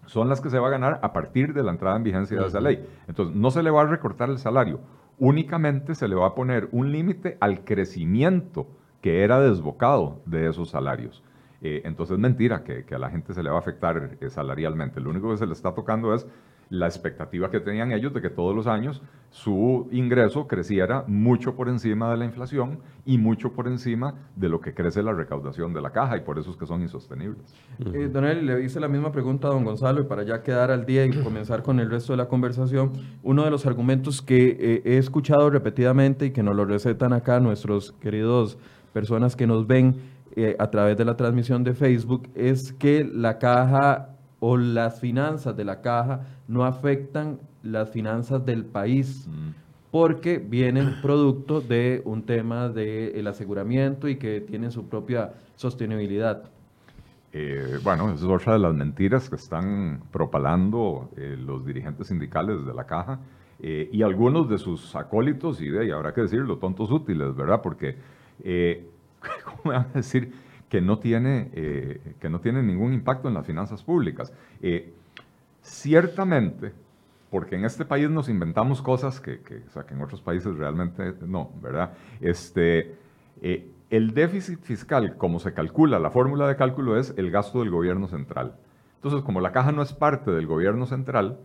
Son 0.05 0.29
las 0.29 0.39
que 0.41 0.49
se 0.49 0.59
va 0.59 0.67
a 0.67 0.71
ganar 0.71 0.99
a 1.03 1.13
partir 1.13 1.53
de 1.53 1.63
la 1.63 1.71
entrada 1.71 1.97
en 1.97 2.03
vigencia 2.03 2.39
de 2.39 2.47
esa 2.47 2.59
ley. 2.59 2.83
Entonces, 3.07 3.35
no 3.35 3.51
se 3.51 3.63
le 3.63 3.71
va 3.71 3.81
a 3.81 3.85
recortar 3.85 4.29
el 4.29 4.37
salario, 4.37 4.79
únicamente 5.17 5.93
se 5.95 6.07
le 6.07 6.15
va 6.15 6.27
a 6.27 6.35
poner 6.35 6.69
un 6.71 6.91
límite 6.91 7.37
al 7.41 7.63
crecimiento 7.63 8.67
que 9.01 9.23
era 9.23 9.39
desbocado 9.39 10.21
de 10.25 10.49
esos 10.49 10.69
salarios. 10.69 11.23
Eh, 11.62 11.81
entonces, 11.83 12.17
mentira 12.17 12.63
que, 12.63 12.85
que, 12.85 12.95
a 12.95 12.99
la 12.99 13.09
gente 13.09 13.33
se 13.33 13.43
le 13.43 13.49
va 13.49 13.57
a 13.57 13.59
afectar 13.59 14.17
eh, 14.19 14.29
salarialmente. 14.29 15.01
Lo 15.01 15.09
único 15.09 15.29
que 15.31 15.38
se 15.38 15.45
le 15.45 15.53
está 15.53 15.73
tocando 15.73 16.13
es 16.13 16.25
la 16.69 16.85
expectativa 16.85 17.49
que 17.49 17.59
tenían 17.59 17.91
ellos 17.91 18.13
de 18.13 18.21
que 18.21 18.29
todos 18.29 18.55
los 18.55 18.67
años 18.67 19.01
su 19.31 19.88
ingreso 19.91 20.47
creciera 20.47 21.03
mucho 21.07 21.55
por 21.55 21.69
encima 21.69 22.09
de 22.12 22.17
la 22.17 22.25
inflación 22.25 22.79
y 23.05 23.17
mucho 23.17 23.53
por 23.53 23.67
encima 23.67 24.15
de 24.35 24.49
lo 24.49 24.62
que 24.62 24.73
crece 24.73 25.03
la 25.03 25.13
recaudación 25.13 25.73
de 25.73 25.81
la 25.81 25.91
caja 25.91 26.17
y 26.17 26.21
por 26.21 26.39
eso 26.39 26.51
es 26.51 26.57
que 26.57 26.65
son 26.65 26.81
insostenibles. 26.81 27.55
Eh, 27.93 28.07
don 28.12 28.25
Eli, 28.25 28.45
le 28.45 28.63
hice 28.63 28.79
la 28.79 28.88
misma 28.88 29.12
pregunta 29.12 29.47
a 29.47 29.51
don 29.51 29.65
Gonzalo 29.65 30.01
y 30.01 30.03
para 30.03 30.23
ya 30.23 30.41
quedar 30.41 30.71
al 30.71 30.85
día 30.85 31.05
y 31.05 31.12
comenzar 31.23 31.63
con 31.63 31.79
el 31.79 31.89
resto 31.89 32.13
de 32.13 32.17
la 32.17 32.27
conversación, 32.27 32.93
uno 33.23 33.43
de 33.43 33.51
los 33.51 33.65
argumentos 33.65 34.21
que 34.21 34.57
eh, 34.59 34.81
he 34.85 34.97
escuchado 34.97 35.49
repetidamente 35.49 36.27
y 36.27 36.31
que 36.31 36.43
nos 36.43 36.55
lo 36.55 36.65
recetan 36.65 37.13
acá 37.13 37.39
nuestros 37.39 37.93
queridos 37.93 38.57
personas 38.89 39.36
que 39.36 39.47
nos 39.47 39.67
ven 39.67 39.95
eh, 40.36 40.56
a 40.60 40.69
través 40.69 40.97
de 40.97 41.06
la 41.06 41.17
transmisión 41.17 41.63
de 41.63 41.73
Facebook 41.73 42.30
es 42.36 42.73
que 42.73 43.04
la 43.04 43.39
caja 43.39 44.10
o 44.39 44.58
las 44.58 44.99
finanzas 44.99 45.56
de 45.56 45.65
la 45.65 45.82
caja 45.82 46.21
no 46.47 46.65
afectan 46.65 47.39
las 47.63 47.89
finanzas 47.89 48.45
del 48.45 48.65
país, 48.65 49.28
mm. 49.28 49.49
porque 49.91 50.38
vienen 50.38 51.02
producto 51.02 51.62
de 51.62 52.02
un 52.06 52.23
tema 52.23 52.69
del 52.69 53.28
aseguramiento 53.28 54.08
y 54.08 54.15
que 54.15 54.41
tienen 54.41 54.71
su 54.71 54.88
propia 54.88 55.34
sostenibilidad. 55.56 56.49
Eh, 57.32 57.80
bueno, 57.84 58.12
esa 58.12 58.25
es 58.25 58.32
otra 58.32 58.54
de 58.54 58.60
las 58.60 58.73
mentiras 58.73 59.30
que 59.30 59.36
están 59.36 60.02
propalando 60.12 61.12
eh, 61.15 61.38
los 61.38 61.63
dirigentes 61.63 62.08
sindicales 62.08 62.65
de 62.65 62.73
la 62.73 62.86
caja 62.86 63.19
eh, 63.60 63.89
y 63.91 64.02
algunos 64.02 64.49
de 64.49 64.58
sus 64.58 64.95
acólitos, 64.95 65.62
y, 65.62 65.69
de, 65.69 65.88
y 65.88 65.91
habrá 65.91 66.13
que 66.13 66.21
decirlo, 66.21 66.58
tontos 66.58 66.89
útiles, 66.91 67.36
¿verdad? 67.36 67.62
Porque, 67.62 67.97
¿cómo 69.43 69.62
me 69.65 69.71
van 69.71 69.88
a 69.93 69.97
decir? 69.97 70.34
que 70.69 70.82
no 70.82 70.99
tiene, 70.99 71.49
eh, 71.54 72.15
que 72.19 72.30
no 72.30 72.39
tiene 72.39 72.62
ningún 72.63 72.93
impacto 72.93 73.28
en 73.28 73.34
las 73.34 73.45
finanzas 73.45 73.84
públicas. 73.84 74.32
Eh, 74.62 74.93
ciertamente, 75.62 76.71
porque 77.32 77.56
en 77.56 77.65
este 77.65 77.86
país 77.86 78.10
nos 78.10 78.30
inventamos 78.30 78.82
cosas 78.82 79.19
que, 79.19 79.41
que, 79.41 79.63
en 79.89 80.02
otros 80.02 80.21
países 80.21 80.56
realmente 80.56 81.13
no, 81.25 81.52
¿verdad? 81.62 81.93
Este, 82.21 82.95
eh, 83.41 83.67
el 83.89 84.13
déficit 84.13 84.62
fiscal, 84.62 85.17
como 85.17 85.39
se 85.39 85.54
calcula, 85.54 85.99
la 85.99 86.12
fórmula 86.12 86.47
de 86.47 86.56
cálculo 86.56 86.97
es 86.97 87.13
el 87.17 87.32
gasto 87.32 87.60
del 87.60 87.71
gobierno 87.71 88.08
central. 88.08 88.56
Entonces, 88.95 89.23
como 89.23 89.41
la 89.41 89.52
caja 89.52 89.71
no 89.71 89.82
es 89.82 89.93
parte 89.93 90.32
del 90.32 90.45
gobierno 90.45 90.86
central, 90.86 91.39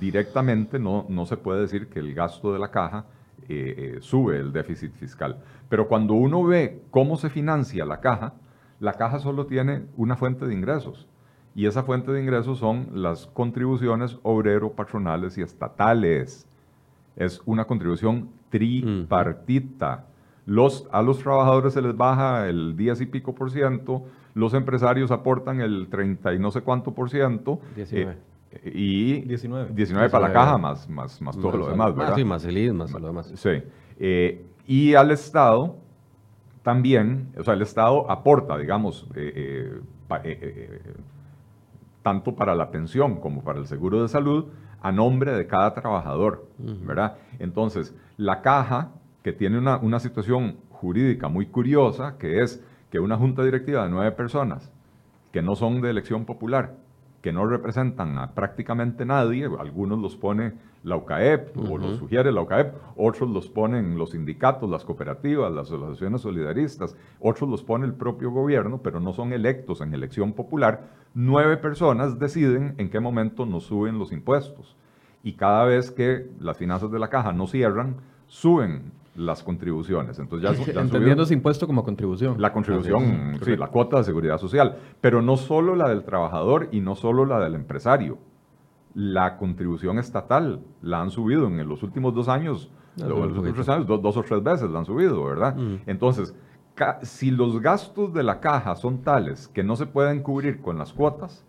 directamente 0.00 0.78
no, 0.78 1.04
no 1.10 1.26
se 1.26 1.36
puede 1.36 1.60
decir 1.60 1.88
que 1.88 1.98
el 1.98 2.14
gasto 2.14 2.54
de 2.54 2.58
la 2.58 2.70
caja 2.70 3.04
eh, 3.48 3.98
sube 4.00 4.38
el 4.38 4.52
déficit 4.52 4.92
fiscal. 4.94 5.38
Pero 5.68 5.88
cuando 5.88 6.14
uno 6.14 6.42
ve 6.44 6.82
cómo 6.90 7.16
se 7.16 7.30
financia 7.30 7.84
la 7.84 8.00
caja, 8.00 8.34
la 8.80 8.94
caja 8.94 9.18
solo 9.18 9.46
tiene 9.46 9.82
una 9.96 10.16
fuente 10.16 10.46
de 10.46 10.54
ingresos. 10.54 11.06
Y 11.54 11.66
esa 11.66 11.84
fuente 11.84 12.10
de 12.12 12.20
ingresos 12.20 12.58
son 12.58 12.88
las 12.94 13.26
contribuciones 13.26 14.18
obrero, 14.22 14.72
patronales 14.72 15.38
y 15.38 15.42
estatales. 15.42 16.46
Es 17.16 17.40
una 17.46 17.64
contribución 17.64 18.30
tripartita. 18.50 20.06
A 20.90 21.02
los 21.02 21.18
trabajadores 21.18 21.72
se 21.72 21.82
les 21.82 21.96
baja 21.96 22.48
el 22.48 22.76
10 22.76 23.02
y 23.02 23.06
pico 23.06 23.34
por 23.34 23.50
ciento, 23.50 24.04
los 24.34 24.52
empresarios 24.52 25.10
aportan 25.10 25.60
el 25.60 25.88
30 25.88 26.34
y 26.34 26.38
no 26.38 26.50
sé 26.50 26.60
cuánto 26.60 26.92
por 26.92 27.08
ciento. 27.08 27.60
19 27.76 28.33
y 28.64 29.22
19. 29.22 29.70
19 29.72 30.10
para 30.10 30.28
la 30.28 30.34
caja 30.34 30.58
más, 30.58 30.88
más, 30.88 31.20
más 31.20 31.36
todo 31.38 31.56
lo 31.56 31.68
demás, 31.68 31.94
¿verdad? 31.94 32.14
sí, 32.16 32.24
más 32.24 32.44
el 32.44 32.58
IS, 32.58 32.72
más 32.72 32.92
lo 32.92 33.06
demás. 33.06 33.32
Sí. 33.34 33.62
Eh, 33.98 34.44
y 34.66 34.94
al 34.94 35.10
Estado 35.10 35.76
también, 36.62 37.32
o 37.38 37.44
sea, 37.44 37.54
el 37.54 37.62
Estado 37.62 38.10
aporta, 38.10 38.56
digamos, 38.56 39.06
eh, 39.14 39.80
eh, 40.24 40.82
tanto 42.02 42.34
para 42.34 42.54
la 42.54 42.70
pensión 42.70 43.16
como 43.16 43.42
para 43.42 43.58
el 43.58 43.66
seguro 43.66 44.02
de 44.02 44.08
salud, 44.08 44.46
a 44.80 44.92
nombre 44.92 45.32
de 45.32 45.46
cada 45.46 45.72
trabajador, 45.74 46.46
¿verdad? 46.58 47.16
Entonces, 47.38 47.94
la 48.16 48.42
caja, 48.42 48.92
que 49.22 49.32
tiene 49.32 49.58
una, 49.58 49.78
una 49.78 49.98
situación 49.98 50.56
jurídica 50.70 51.28
muy 51.28 51.46
curiosa, 51.46 52.16
que 52.18 52.42
es 52.42 52.62
que 52.90 53.00
una 53.00 53.16
junta 53.16 53.42
directiva 53.42 53.84
de 53.84 53.90
nueve 53.90 54.12
personas 54.12 54.70
que 55.32 55.42
no 55.42 55.56
son 55.56 55.80
de 55.80 55.90
elección 55.90 56.26
popular, 56.26 56.76
que 57.24 57.32
no 57.32 57.46
representan 57.46 58.18
a 58.18 58.34
prácticamente 58.34 59.06
nadie, 59.06 59.46
algunos 59.58 59.98
los 59.98 60.14
pone 60.14 60.52
la 60.82 60.94
UCAEP 60.96 61.56
o 61.56 61.78
los 61.78 61.96
sugiere 61.96 62.30
la 62.30 62.42
UCAEP, 62.42 62.74
otros 62.96 63.30
los 63.30 63.48
ponen 63.48 63.96
los 63.96 64.10
sindicatos, 64.10 64.68
las 64.68 64.84
cooperativas, 64.84 65.50
las 65.50 65.68
asociaciones 65.68 66.20
solidaristas, 66.20 66.94
otros 67.18 67.48
los 67.48 67.62
pone 67.62 67.86
el 67.86 67.94
propio 67.94 68.30
gobierno, 68.30 68.82
pero 68.82 69.00
no 69.00 69.14
son 69.14 69.32
electos 69.32 69.80
en 69.80 69.94
elección 69.94 70.34
popular, 70.34 70.90
nueve 71.14 71.56
personas 71.56 72.18
deciden 72.18 72.74
en 72.76 72.90
qué 72.90 73.00
momento 73.00 73.46
nos 73.46 73.64
suben 73.64 73.98
los 73.98 74.12
impuestos. 74.12 74.76
Y 75.22 75.32
cada 75.32 75.64
vez 75.64 75.90
que 75.90 76.28
las 76.40 76.58
finanzas 76.58 76.90
de 76.90 76.98
la 76.98 77.08
caja 77.08 77.32
no 77.32 77.46
cierran, 77.46 77.96
suben 78.26 78.92
las 79.16 79.42
contribuciones. 79.42 80.18
Entonces 80.18 80.56
ya, 80.56 80.72
Entendiendo 80.80 81.22
ese 81.22 81.34
impuesto 81.34 81.66
como 81.66 81.84
contribución. 81.84 82.40
La 82.40 82.52
contribución, 82.52 83.38
sí, 83.42 83.56
la 83.56 83.68
cuota 83.68 83.98
de 83.98 84.04
seguridad 84.04 84.38
social, 84.38 84.78
pero 85.00 85.22
no 85.22 85.36
solo 85.36 85.76
la 85.76 85.88
del 85.88 86.04
trabajador 86.04 86.68
y 86.72 86.80
no 86.80 86.94
solo 86.94 87.24
la 87.24 87.40
del 87.40 87.54
empresario. 87.54 88.18
La 88.94 89.36
contribución 89.36 89.98
estatal 89.98 90.60
la 90.80 91.00
han 91.00 91.10
subido 91.10 91.48
en 91.48 91.68
los 91.68 91.82
últimos 91.82 92.14
dos 92.14 92.28
años, 92.28 92.70
dos, 92.96 94.16
o 94.16 94.22
tres 94.22 94.42
veces 94.42 94.70
la 94.70 94.78
han 94.78 94.84
subido, 94.86 95.24
¿verdad? 95.24 95.56
Mm. 95.56 95.80
Entonces, 95.86 96.34
si 97.02 97.30
los 97.30 97.60
gastos 97.60 98.12
de 98.14 98.22
la 98.22 98.40
caja 98.40 98.76
son 98.76 99.02
tales 99.02 99.48
que 99.48 99.64
no 99.64 99.74
se 99.76 99.86
pueden 99.86 100.22
cubrir 100.22 100.60
con 100.60 100.78
las 100.78 100.92
cuotas, 100.92 101.44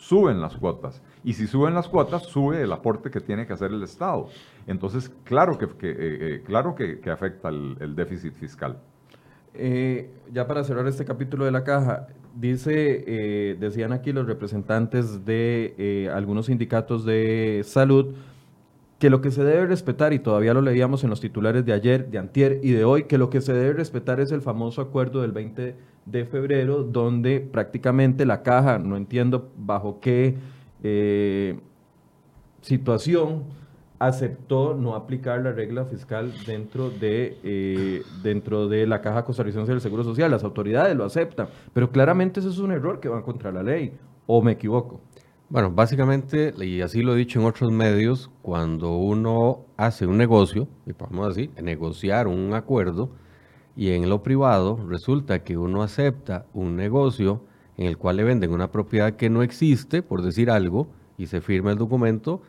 suben 0.00 0.40
las 0.40 0.56
cuotas. 0.56 1.02
Y 1.22 1.34
si 1.34 1.46
suben 1.46 1.74
las 1.74 1.86
cuotas, 1.86 2.22
sube 2.22 2.62
el 2.62 2.72
aporte 2.72 3.10
que 3.10 3.20
tiene 3.20 3.46
que 3.46 3.52
hacer 3.52 3.70
el 3.70 3.82
Estado. 3.82 4.28
Entonces, 4.66 5.12
claro 5.24 5.58
que, 5.58 5.66
eh, 5.66 5.70
eh, 5.82 6.42
claro 6.44 6.74
que, 6.74 6.98
afecta 7.10 7.50
el, 7.50 7.94
déficit 7.94 8.32
fiscal. 8.32 8.78
Eh, 9.52 10.10
ya 10.32 10.46
para 10.46 10.64
cerrar 10.64 10.86
este 10.86 11.04
capítulo 11.04 11.44
de 11.44 11.50
la 11.50 11.64
caja, 11.64 12.08
dice, 12.34 13.56
decían 13.60 13.92
aquí 13.92 14.12
los 14.12 14.26
representantes 14.26 15.24
de 15.24 16.10
algunos 16.12 16.46
sindicatos 16.46 17.04
de 17.04 17.62
salud, 17.64 18.14
que 18.98 19.10
lo 19.10 19.20
que 19.20 19.30
se 19.30 19.44
debe 19.44 19.66
respetar, 19.66 20.12
y 20.12 20.18
todavía 20.18 20.54
lo 20.54 20.62
leíamos 20.62 21.04
en 21.04 21.10
los 21.10 21.20
titulares 21.20 21.64
de 21.66 21.72
ayer, 21.72 22.10
de 22.10 22.18
antier 22.18 22.60
y 22.62 22.72
de 22.72 22.84
hoy, 22.84 23.04
que 23.04 23.18
lo 23.18 23.28
que 23.28 23.40
se 23.40 23.52
debe 23.52 23.74
respetar 23.74 24.20
es 24.20 24.32
el 24.32 24.40
famoso 24.40 24.80
acuerdo 24.80 25.22
del 25.22 25.32
20 25.32 25.74
de 26.06 26.24
febrero, 26.24 26.82
donde 26.82 27.40
prácticamente 27.40 28.26
la 28.26 28.42
caja, 28.42 28.78
no 28.78 28.96
entiendo 28.96 29.50
bajo 29.56 30.00
qué 30.00 30.36
eh, 30.82 31.58
situación, 32.62 33.44
aceptó 34.00 34.74
no 34.74 34.94
aplicar 34.94 35.42
la 35.42 35.52
regla 35.52 35.84
fiscal 35.84 36.32
dentro 36.46 36.90
de, 36.90 37.38
eh, 37.44 38.02
dentro 38.22 38.66
de 38.66 38.86
la 38.86 39.02
Caja 39.02 39.24
Costarricense 39.24 39.72
del 39.72 39.82
Seguro 39.82 40.02
Social. 40.02 40.30
Las 40.30 40.42
autoridades 40.42 40.96
lo 40.96 41.04
aceptan, 41.04 41.48
pero 41.74 41.90
claramente 41.90 42.40
eso 42.40 42.48
es 42.48 42.58
un 42.58 42.72
error 42.72 42.98
que 42.98 43.10
va 43.10 43.22
contra 43.22 43.52
la 43.52 43.62
ley, 43.62 43.92
o 44.26 44.40
me 44.40 44.52
equivoco. 44.52 45.00
Bueno, 45.50 45.70
básicamente, 45.70 46.54
y 46.64 46.80
así 46.80 47.02
lo 47.02 47.14
he 47.14 47.18
dicho 47.18 47.40
en 47.40 47.46
otros 47.46 47.70
medios, 47.72 48.30
cuando 48.40 48.96
uno 48.96 49.66
hace 49.76 50.06
un 50.06 50.16
negocio, 50.16 50.66
y 50.86 50.92
podemos 50.92 51.28
así, 51.28 51.50
negociar 51.60 52.26
un 52.26 52.54
acuerdo, 52.54 53.10
y 53.80 53.92
en 53.92 54.10
lo 54.10 54.22
privado 54.22 54.78
resulta 54.90 55.42
que 55.42 55.56
uno 55.56 55.82
acepta 55.82 56.44
un 56.52 56.76
negocio 56.76 57.46
en 57.78 57.86
el 57.86 57.96
cual 57.96 58.18
le 58.18 58.24
venden 58.24 58.52
una 58.52 58.70
propiedad 58.70 59.16
que 59.16 59.30
no 59.30 59.42
existe, 59.42 60.02
por 60.02 60.20
decir 60.20 60.50
algo, 60.50 60.88
y 61.16 61.28
se 61.28 61.40
firma 61.40 61.70
el 61.70 61.78
documento, 61.78 62.42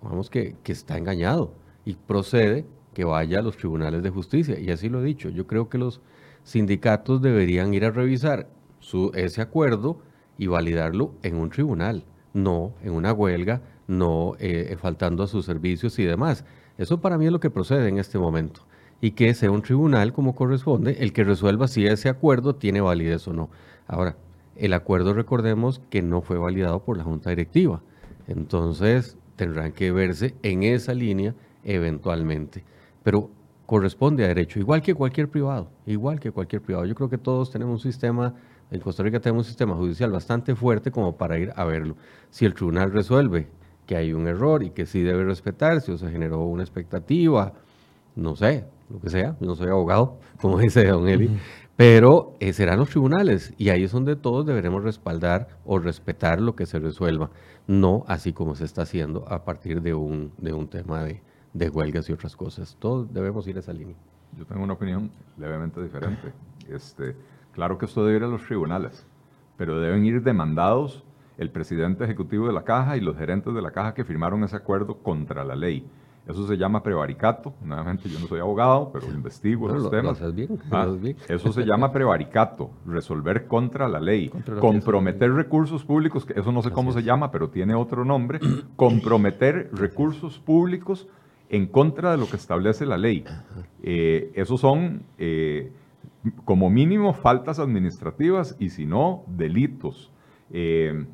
vamos 0.00 0.30
que, 0.30 0.56
que 0.62 0.72
está 0.72 0.96
engañado 0.96 1.52
y 1.84 1.96
procede 1.96 2.64
que 2.94 3.04
vaya 3.04 3.40
a 3.40 3.42
los 3.42 3.58
tribunales 3.58 4.02
de 4.02 4.08
justicia. 4.08 4.58
Y 4.58 4.70
así 4.70 4.88
lo 4.88 5.02
he 5.02 5.04
dicho, 5.04 5.28
yo 5.28 5.46
creo 5.46 5.68
que 5.68 5.76
los 5.76 6.00
sindicatos 6.44 7.20
deberían 7.20 7.74
ir 7.74 7.84
a 7.84 7.90
revisar 7.90 8.48
su, 8.80 9.12
ese 9.14 9.42
acuerdo 9.42 9.98
y 10.38 10.46
validarlo 10.46 11.12
en 11.24 11.36
un 11.36 11.50
tribunal, 11.50 12.06
no 12.32 12.72
en 12.82 12.92
una 12.92 13.12
huelga, 13.12 13.60
no 13.86 14.34
eh, 14.38 14.74
faltando 14.80 15.24
a 15.24 15.26
sus 15.26 15.44
servicios 15.44 15.98
y 15.98 16.04
demás. 16.04 16.46
Eso 16.78 17.02
para 17.02 17.18
mí 17.18 17.26
es 17.26 17.32
lo 17.32 17.40
que 17.40 17.50
procede 17.50 17.86
en 17.88 17.98
este 17.98 18.18
momento. 18.18 18.62
Y 19.00 19.12
que 19.12 19.32
sea 19.34 19.50
un 19.50 19.62
tribunal 19.62 20.12
como 20.12 20.34
corresponde 20.34 20.96
el 21.00 21.12
que 21.12 21.24
resuelva 21.24 21.68
si 21.68 21.86
ese 21.86 22.08
acuerdo 22.08 22.56
tiene 22.56 22.80
validez 22.80 23.28
o 23.28 23.32
no. 23.32 23.48
Ahora, 23.86 24.16
el 24.56 24.72
acuerdo 24.72 25.14
recordemos 25.14 25.80
que 25.88 26.02
no 26.02 26.20
fue 26.20 26.36
validado 26.36 26.82
por 26.82 26.96
la 26.96 27.04
Junta 27.04 27.30
Directiva. 27.30 27.80
Entonces 28.26 29.16
tendrán 29.36 29.72
que 29.72 29.92
verse 29.92 30.34
en 30.42 30.64
esa 30.64 30.94
línea 30.94 31.34
eventualmente. 31.62 32.64
Pero 33.04 33.30
corresponde 33.66 34.24
a 34.24 34.28
derecho, 34.28 34.58
igual 34.58 34.82
que 34.82 34.94
cualquier 34.94 35.28
privado, 35.28 35.70
igual 35.86 36.18
que 36.18 36.32
cualquier 36.32 36.62
privado. 36.62 36.86
Yo 36.86 36.94
creo 36.94 37.08
que 37.08 37.18
todos 37.18 37.50
tenemos 37.50 37.84
un 37.84 37.92
sistema 37.92 38.34
en 38.70 38.80
Costa 38.80 39.02
Rica 39.02 39.20
tenemos 39.20 39.46
un 39.46 39.48
sistema 39.48 39.74
judicial 39.74 40.10
bastante 40.10 40.54
fuerte 40.54 40.90
como 40.90 41.16
para 41.16 41.38
ir 41.38 41.52
a 41.56 41.64
verlo. 41.64 41.96
Si 42.30 42.44
el 42.44 42.54
tribunal 42.54 42.92
resuelve 42.92 43.48
que 43.86 43.96
hay 43.96 44.12
un 44.12 44.26
error 44.26 44.62
y 44.62 44.70
que 44.70 44.84
sí 44.84 45.02
debe 45.02 45.24
respetarse 45.24 45.92
o 45.92 45.96
se 45.96 46.10
generó 46.10 46.44
una 46.44 46.62
expectativa, 46.62 47.54
no 48.14 48.36
sé, 48.36 48.66
lo 48.90 49.00
que 49.00 49.10
sea, 49.10 49.36
yo 49.40 49.46
no 49.46 49.54
soy 49.54 49.68
abogado, 49.68 50.18
como 50.40 50.58
dice 50.58 50.86
don 50.86 51.08
Eli, 51.08 51.30
pero 51.76 52.34
eh, 52.40 52.52
serán 52.52 52.78
los 52.78 52.90
tribunales 52.90 53.54
y 53.56 53.68
ahí 53.68 53.84
es 53.84 53.92
donde 53.92 54.16
todos 54.16 54.46
deberemos 54.46 54.82
respaldar 54.82 55.48
o 55.64 55.78
respetar 55.78 56.40
lo 56.40 56.56
que 56.56 56.66
se 56.66 56.78
resuelva, 56.78 57.30
no 57.66 58.04
así 58.08 58.32
como 58.32 58.54
se 58.54 58.64
está 58.64 58.82
haciendo 58.82 59.28
a 59.28 59.44
partir 59.44 59.82
de 59.82 59.94
un, 59.94 60.32
de 60.38 60.52
un 60.52 60.68
tema 60.68 61.04
de, 61.04 61.22
de 61.52 61.68
huelgas 61.68 62.08
y 62.08 62.12
otras 62.12 62.36
cosas. 62.36 62.76
Todos 62.78 63.12
debemos 63.12 63.46
ir 63.46 63.56
a 63.56 63.60
esa 63.60 63.72
línea. 63.72 63.96
Yo 64.36 64.44
tengo 64.44 64.62
una 64.62 64.74
opinión 64.74 65.10
levemente 65.36 65.82
diferente. 65.82 66.32
Este, 66.68 67.16
Claro 67.58 67.76
que 67.76 67.86
esto 67.86 68.04
debe 68.04 68.18
ir 68.18 68.22
a 68.22 68.28
los 68.28 68.44
tribunales, 68.44 69.04
pero 69.56 69.80
deben 69.80 70.04
ir 70.04 70.22
demandados 70.22 71.02
el 71.38 71.50
presidente 71.50 72.04
ejecutivo 72.04 72.46
de 72.46 72.52
la 72.52 72.62
caja 72.62 72.96
y 72.96 73.00
los 73.00 73.16
gerentes 73.16 73.52
de 73.52 73.60
la 73.60 73.72
caja 73.72 73.94
que 73.94 74.04
firmaron 74.04 74.44
ese 74.44 74.54
acuerdo 74.54 74.98
contra 74.98 75.42
la 75.42 75.56
ley. 75.56 75.84
Eso 76.28 76.46
se 76.46 76.56
llama 76.56 76.82
prevaricato. 76.82 77.54
Nuevamente, 77.64 78.08
yo 78.08 78.20
no 78.20 78.26
soy 78.26 78.40
abogado, 78.40 78.90
pero 78.92 79.06
investigo 79.14 79.74
esos 79.74 79.90
temas. 79.90 80.20
Ah, 80.70 80.86
eso 81.28 81.52
se 81.52 81.64
llama 81.64 81.90
prevaricato, 81.90 82.70
resolver 82.86 83.46
contra 83.46 83.88
la 83.88 83.98
ley. 83.98 84.30
comprometer 84.60 85.32
recursos 85.32 85.84
públicos, 85.84 86.26
que 86.26 86.38
eso 86.38 86.52
no 86.52 86.62
sé 86.62 86.70
cómo 86.70 86.92
se 86.92 87.02
llama, 87.02 87.30
pero 87.30 87.48
tiene 87.48 87.74
otro 87.74 88.04
nombre. 88.04 88.40
comprometer 88.76 89.70
recursos 89.72 90.38
públicos 90.38 91.08
en 91.48 91.66
contra 91.66 92.12
de 92.12 92.18
lo 92.18 92.28
que 92.28 92.36
establece 92.36 92.84
la 92.84 92.98
ley. 92.98 93.24
Eh, 93.82 94.30
esos 94.34 94.60
son 94.60 95.04
eh, 95.16 95.72
como 96.44 96.68
mínimo 96.68 97.14
faltas 97.14 97.58
administrativas 97.58 98.56
y 98.58 98.70
si 98.70 98.84
no, 98.84 99.24
delitos. 99.26 100.12
Eh, 100.50 101.06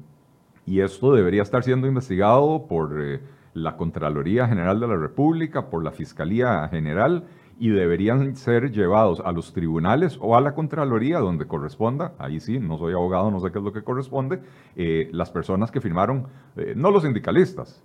y 0.67 0.81
esto 0.81 1.13
debería 1.13 1.43
estar 1.43 1.63
siendo 1.63 1.87
investigado 1.87 2.67
por 2.67 3.01
eh, 3.01 3.21
la 3.55 3.77
Contraloría 3.77 4.47
General 4.47 4.79
de 4.79 4.89
la 4.89 4.97
República, 4.97 5.71
por 5.71 5.83
la 5.83 5.91
Fiscalía 5.91 6.69
General 6.69 7.25
y 7.59 7.71
deberían 7.71 8.35
ser 8.35 8.73
llevados 8.73 9.23
a 9.25 9.31
los 9.31 9.53
tribunales 9.53 10.19
o 10.21 10.37
a 10.37 10.41
la 10.41 10.55
Contraloría 10.55 11.21
donde 11.21 11.47
corresponda, 11.47 12.15
ahí 12.19 12.41
sí, 12.41 12.59
no 12.59 12.77
soy 12.79 12.95
abogado, 12.95 13.31
no 13.31 13.41
sé 13.41 13.53
qué 13.53 13.59
es 13.59 13.65
lo 13.65 13.73
que 13.73 13.83
corresponde, 13.83 14.41
eh, 14.75 15.09
las 15.13 15.31
personas 15.31 15.71
que 15.71 15.81
firmaron, 15.81 16.27
no 16.75 16.91
los 16.91 17.05
sindicalistas, 17.05 17.83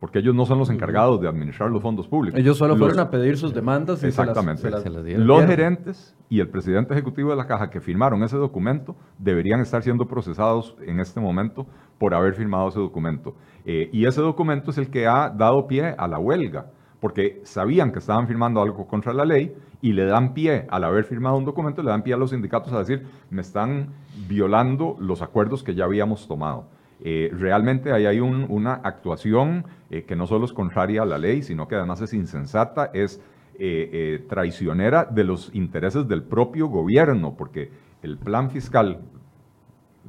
porque 0.00 0.18
ellos 0.20 0.34
no 0.34 0.46
son 0.46 0.58
los 0.58 0.70
encargados 0.70 1.20
de 1.20 1.28
administrar 1.28 1.70
los 1.70 1.82
fondos 1.82 2.08
públicos. 2.08 2.40
Ellos 2.40 2.56
solo 2.56 2.74
fueron 2.76 2.98
a 2.98 3.10
pedir 3.10 3.36
sus 3.36 3.52
demandas. 3.52 4.02
Y 4.02 4.06
exactamente. 4.06 4.62
Se 4.62 4.70
las, 4.70 4.84
los 4.86 5.44
gerentes 5.44 6.16
y 6.30 6.40
el 6.40 6.48
presidente 6.48 6.94
ejecutivo 6.94 7.30
de 7.30 7.36
la 7.36 7.46
caja 7.46 7.68
que 7.68 7.80
firmaron 7.82 8.22
ese 8.22 8.38
documento 8.38 8.96
deberían 9.18 9.60
estar 9.60 9.82
siendo 9.82 10.08
procesados 10.08 10.74
en 10.86 11.00
este 11.00 11.20
momento 11.20 11.66
por 12.00 12.14
haber 12.14 12.32
firmado 12.32 12.70
ese 12.70 12.80
documento. 12.80 13.36
Eh, 13.66 13.90
y 13.92 14.06
ese 14.06 14.22
documento 14.22 14.70
es 14.70 14.78
el 14.78 14.88
que 14.90 15.06
ha 15.06 15.28
dado 15.28 15.66
pie 15.66 15.94
a 15.98 16.08
la 16.08 16.18
huelga, 16.18 16.70
porque 16.98 17.42
sabían 17.44 17.92
que 17.92 17.98
estaban 17.98 18.26
firmando 18.26 18.62
algo 18.62 18.88
contra 18.88 19.12
la 19.12 19.26
ley 19.26 19.54
y 19.82 19.92
le 19.92 20.06
dan 20.06 20.32
pie, 20.32 20.66
al 20.70 20.84
haber 20.84 21.04
firmado 21.04 21.36
un 21.36 21.44
documento, 21.44 21.82
le 21.82 21.90
dan 21.90 22.02
pie 22.02 22.14
a 22.14 22.16
los 22.16 22.30
sindicatos 22.30 22.72
a 22.72 22.78
decir, 22.78 23.06
me 23.28 23.42
están 23.42 23.90
violando 24.26 24.96
los 24.98 25.20
acuerdos 25.20 25.62
que 25.62 25.74
ya 25.74 25.84
habíamos 25.84 26.26
tomado. 26.26 26.68
Eh, 27.02 27.30
realmente 27.34 27.92
ahí 27.92 28.06
hay 28.06 28.20
una 28.20 28.74
actuación 28.74 29.66
eh, 29.90 30.04
que 30.04 30.16
no 30.16 30.26
solo 30.26 30.46
es 30.46 30.54
contraria 30.54 31.02
a 31.02 31.06
la 31.06 31.18
ley, 31.18 31.42
sino 31.42 31.68
que 31.68 31.74
además 31.74 32.00
es 32.00 32.14
insensata, 32.14 32.90
es 32.94 33.20
eh, 33.58 34.24
traicionera 34.26 35.04
de 35.04 35.24
los 35.24 35.54
intereses 35.54 36.08
del 36.08 36.22
propio 36.22 36.68
gobierno, 36.68 37.34
porque 37.36 37.70
el 38.02 38.16
plan 38.16 38.50
fiscal, 38.50 39.00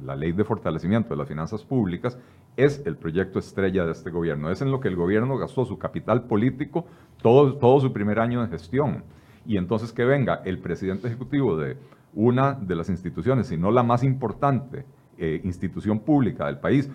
la 0.04 0.16
ley 0.16 0.32
de 0.32 0.44
fortalecimiento 0.44 1.10
de 1.10 1.16
las 1.16 1.28
finanzas 1.28 1.64
públicas, 1.64 2.18
es 2.56 2.82
el 2.86 2.96
proyecto 2.96 3.38
estrella 3.38 3.84
de 3.84 3.92
este 3.92 4.10
gobierno. 4.10 4.50
Es 4.50 4.62
en 4.62 4.70
lo 4.70 4.80
que 4.80 4.88
el 4.88 4.96
gobierno 4.96 5.38
gastó 5.38 5.64
su 5.64 5.78
capital 5.78 6.24
político 6.24 6.86
todo, 7.22 7.56
todo 7.56 7.80
su 7.80 7.92
primer 7.92 8.18
año 8.18 8.42
de 8.42 8.48
gestión. 8.48 9.04
Y 9.46 9.56
entonces 9.56 9.92
que 9.92 10.04
venga 10.04 10.42
el 10.44 10.58
presidente 10.58 11.08
ejecutivo 11.08 11.56
de 11.56 11.76
una 12.14 12.52
de 12.52 12.76
las 12.76 12.88
instituciones, 12.88 13.46
si 13.48 13.56
no 13.56 13.70
la 13.70 13.82
más 13.82 14.04
importante, 14.04 14.84
eh, 15.18 15.40
institución 15.44 16.00
pública 16.00 16.46
del 16.46 16.58
país 16.58 16.90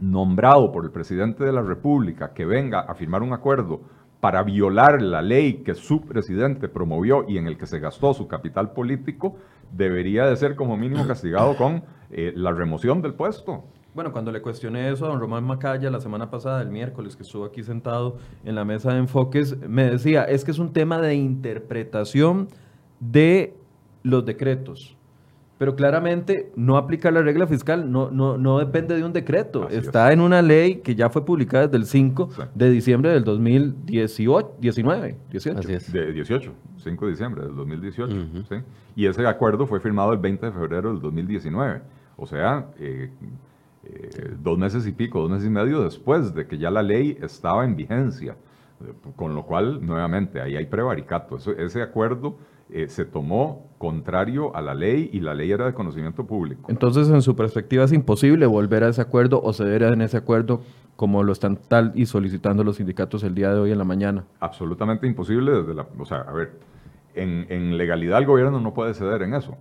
nombrado 0.00 0.72
por 0.72 0.84
el 0.84 0.90
presidente 0.90 1.44
de 1.44 1.52
la 1.52 1.62
República 1.62 2.32
que 2.32 2.44
venga 2.44 2.80
a 2.80 2.94
firmar 2.94 3.22
un 3.22 3.32
acuerdo 3.32 3.80
para 4.20 4.42
violar 4.42 5.02
la 5.02 5.20
ley 5.20 5.62
que 5.64 5.74
su 5.74 6.00
presidente 6.00 6.68
promovió 6.68 7.26
y 7.28 7.38
en 7.38 7.46
el 7.46 7.58
que 7.58 7.66
se 7.66 7.78
gastó 7.78 8.14
su 8.14 8.26
capital 8.26 8.72
político, 8.72 9.36
debería 9.70 10.26
de 10.26 10.36
ser 10.36 10.56
como 10.56 10.76
mínimo 10.76 11.06
castigado 11.06 11.56
con 11.56 11.84
eh, 12.10 12.32
la 12.34 12.52
remoción 12.52 13.02
del 13.02 13.14
puesto. 13.14 13.64
Bueno, 13.94 14.10
cuando 14.10 14.32
le 14.32 14.42
cuestioné 14.42 14.90
eso 14.90 15.06
a 15.06 15.08
don 15.08 15.20
Román 15.20 15.44
Macaya 15.44 15.88
la 15.88 16.00
semana 16.00 16.28
pasada, 16.28 16.60
el 16.62 16.70
miércoles, 16.70 17.14
que 17.14 17.22
estuvo 17.22 17.44
aquí 17.44 17.62
sentado 17.62 18.16
en 18.44 18.56
la 18.56 18.64
mesa 18.64 18.92
de 18.92 18.98
enfoques, 18.98 19.56
me 19.68 19.88
decía, 19.88 20.24
es 20.24 20.44
que 20.44 20.50
es 20.50 20.58
un 20.58 20.72
tema 20.72 21.00
de 21.00 21.14
interpretación 21.14 22.48
de 22.98 23.54
los 24.02 24.24
decretos. 24.24 24.96
Pero 25.64 25.76
claramente 25.76 26.52
no 26.56 26.76
aplica 26.76 27.10
la 27.10 27.22
regla 27.22 27.46
fiscal, 27.46 27.90
no, 27.90 28.10
no, 28.10 28.36
no 28.36 28.58
depende 28.58 28.94
de 28.94 29.02
un 29.02 29.14
decreto. 29.14 29.66
Está 29.70 30.12
en 30.12 30.20
una 30.20 30.42
ley 30.42 30.82
que 30.82 30.94
ya 30.94 31.08
fue 31.08 31.24
publicada 31.24 31.68
desde 31.68 31.78
el 31.78 31.86
5 31.86 32.28
de 32.54 32.68
diciembre 32.68 33.10
del 33.12 33.24
2018, 33.24 34.56
19, 34.60 35.16
18. 35.30 35.58
Así 35.58 35.72
es. 35.72 35.90
De 35.90 36.12
18, 36.12 36.52
5 36.76 37.04
de 37.06 37.10
diciembre 37.10 37.46
del 37.46 37.56
2018. 37.56 38.14
¿sí? 38.46 38.56
Y 38.94 39.06
ese 39.06 39.26
acuerdo 39.26 39.66
fue 39.66 39.80
firmado 39.80 40.12
el 40.12 40.18
20 40.18 40.44
de 40.44 40.52
febrero 40.52 40.90
del 40.92 41.00
2019. 41.00 41.80
O 42.18 42.26
sea, 42.26 42.66
eh, 42.78 43.08
eh, 43.84 44.34
dos 44.38 44.58
meses 44.58 44.86
y 44.86 44.92
pico, 44.92 45.22
dos 45.22 45.30
meses 45.30 45.46
y 45.46 45.50
medio 45.50 45.82
después 45.82 46.34
de 46.34 46.46
que 46.46 46.58
ya 46.58 46.70
la 46.70 46.82
ley 46.82 47.16
estaba 47.22 47.64
en 47.64 47.74
vigencia. 47.74 48.36
Con 49.16 49.34
lo 49.34 49.44
cual, 49.44 49.80
nuevamente, 49.80 50.42
ahí 50.42 50.56
hay 50.56 50.66
prevaricato. 50.66 51.38
ese 51.56 51.80
acuerdo 51.80 52.36
eh, 52.74 52.88
se 52.88 53.04
tomó 53.04 53.68
contrario 53.78 54.54
a 54.56 54.60
la 54.60 54.74
ley 54.74 55.08
y 55.12 55.20
la 55.20 55.32
ley 55.32 55.52
era 55.52 55.64
de 55.64 55.74
conocimiento 55.74 56.26
público. 56.26 56.64
Entonces, 56.68 57.08
en 57.08 57.22
su 57.22 57.36
perspectiva, 57.36 57.84
es 57.84 57.92
imposible 57.92 58.46
volver 58.46 58.82
a 58.82 58.88
ese 58.88 59.00
acuerdo 59.00 59.40
o 59.40 59.52
ceder 59.52 59.84
en 59.84 60.02
ese 60.02 60.16
acuerdo 60.16 60.60
como 60.96 61.22
lo 61.22 61.32
están 61.32 61.56
tal 61.56 61.92
y 61.94 62.06
solicitando 62.06 62.64
los 62.64 62.76
sindicatos 62.76 63.22
el 63.22 63.34
día 63.36 63.54
de 63.54 63.60
hoy 63.60 63.70
en 63.70 63.78
la 63.78 63.84
mañana. 63.84 64.24
Absolutamente 64.40 65.06
imposible 65.06 65.52
desde 65.52 65.72
la... 65.72 65.86
O 65.98 66.04
sea, 66.04 66.18
a 66.22 66.32
ver, 66.32 66.58
en, 67.14 67.46
en 67.48 67.78
legalidad 67.78 68.18
el 68.18 68.26
gobierno 68.26 68.60
no 68.60 68.74
puede 68.74 68.92
ceder 68.94 69.22
en 69.22 69.34
eso. 69.34 69.56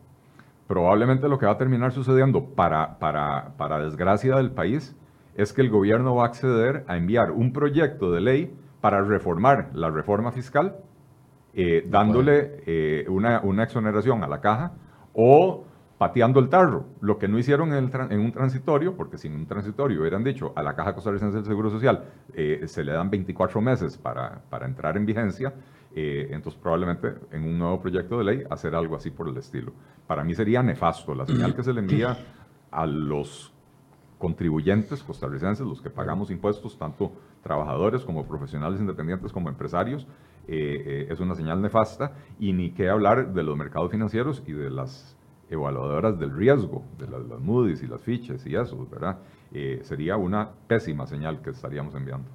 Probablemente 0.67 1.27
lo 1.27 1.37
que 1.37 1.45
va 1.45 1.51
a 1.51 1.57
terminar 1.57 1.91
sucediendo 1.91 2.45
para, 2.55 2.97
para, 2.97 3.53
para 3.57 3.77
desgracia 3.77 4.35
del 4.37 4.49
país 4.51 4.95
es 5.35 5.53
que 5.53 5.61
el 5.61 5.69
gobierno 5.69 6.15
va 6.15 6.23
a 6.23 6.27
acceder 6.27 6.83
a 6.87 6.97
enviar 6.97 7.31
un 7.31 7.53
proyecto 7.53 8.11
de 8.11 8.21
ley 8.21 8.55
para 8.81 9.03
reformar 9.03 9.69
la 9.73 9.91
reforma 9.91 10.31
fiscal 10.31 10.77
eh, 11.53 11.85
dándole 11.87 12.63
eh, 12.65 13.05
una, 13.09 13.41
una, 13.41 13.63
exoneración 13.63 14.23
a 14.23 14.27
la 14.27 14.41
caja 14.41 14.71
o 15.13 15.65
pateando 15.97 16.39
el 16.39 16.49
tarro, 16.49 16.85
lo 17.01 17.19
que 17.19 17.27
no 17.27 17.37
hicieron 17.37 17.73
en, 17.73 17.91
en, 18.09 18.19
un 18.19 18.31
transitorio, 18.31 18.95
porque 18.95 19.17
sin 19.17 19.33
un 19.33 19.45
transitorio 19.45 20.01
hubieran 20.01 20.23
dicho 20.23 20.51
a 20.55 20.63
la 20.63 20.75
Caja 20.75 20.95
Costarricense 20.95 21.37
del 21.37 21.45
Seguro 21.45 21.69
Social 21.69 22.05
eh, 22.33 22.63
se 22.65 22.83
le 22.83 22.91
dan 22.91 23.09
24 23.09 23.61
meses 23.61 23.97
para, 23.97 24.41
para 24.49 24.65
entrar 24.65 24.97
en 24.97 25.05
vigencia, 25.05 25.53
entonces 25.95 26.59
probablemente 26.59 27.13
en 27.31 27.43
un 27.43 27.59
nuevo 27.59 27.79
proyecto 27.79 28.17
de 28.17 28.23
ley 28.23 28.43
hacer 28.49 28.73
algo 28.73 28.95
así 28.95 29.11
por 29.11 29.29
el 29.29 29.37
estilo. 29.37 29.71
Para 30.07 30.23
mí 30.23 30.33
sería 30.33 30.63
nefasto 30.63 31.13
la 31.13 31.27
señal 31.27 31.55
que 31.55 31.61
se 31.61 31.71
le 31.71 31.81
envía 31.81 32.17
a 32.71 32.87
los 32.87 33.53
contribuyentes 34.17 35.03
costarricenses, 35.03 35.67
los 35.67 35.81
que 35.81 35.89
pagamos 35.89 36.31
impuestos, 36.31 36.79
tanto 36.79 37.11
trabajadores 37.43 38.03
como 38.03 38.25
profesionales 38.25 38.79
independientes 38.79 39.33
como 39.33 39.49
empresarios, 39.49 40.07
eh, 40.47 40.83
eh, 40.85 41.07
es 41.09 41.19
una 41.19 41.35
señal 41.35 41.61
nefasta 41.61 42.11
y 42.39 42.51
ni 42.51 42.71
qué 42.71 42.89
hablar 42.89 43.33
de 43.33 43.43
los 43.43 43.55
mercados 43.57 43.91
financieros 43.91 44.43
y 44.45 44.51
de 44.51 44.69
las 44.69 45.15
evaluadoras 45.49 46.19
del 46.19 46.35
riesgo, 46.35 46.83
de 46.97 47.07
las, 47.07 47.39
Moody's 47.39 47.81
y 47.83 47.87
las 47.87 48.01
fiches 48.01 48.45
y 48.45 48.55
eso, 48.55 48.87
¿verdad? 48.91 49.19
Eh, 49.53 49.79
sería 49.83 50.17
una 50.17 50.49
pésima 50.67 51.05
señal 51.07 51.41
que 51.41 51.51
estaríamos 51.51 51.95
enviando. 51.95 52.29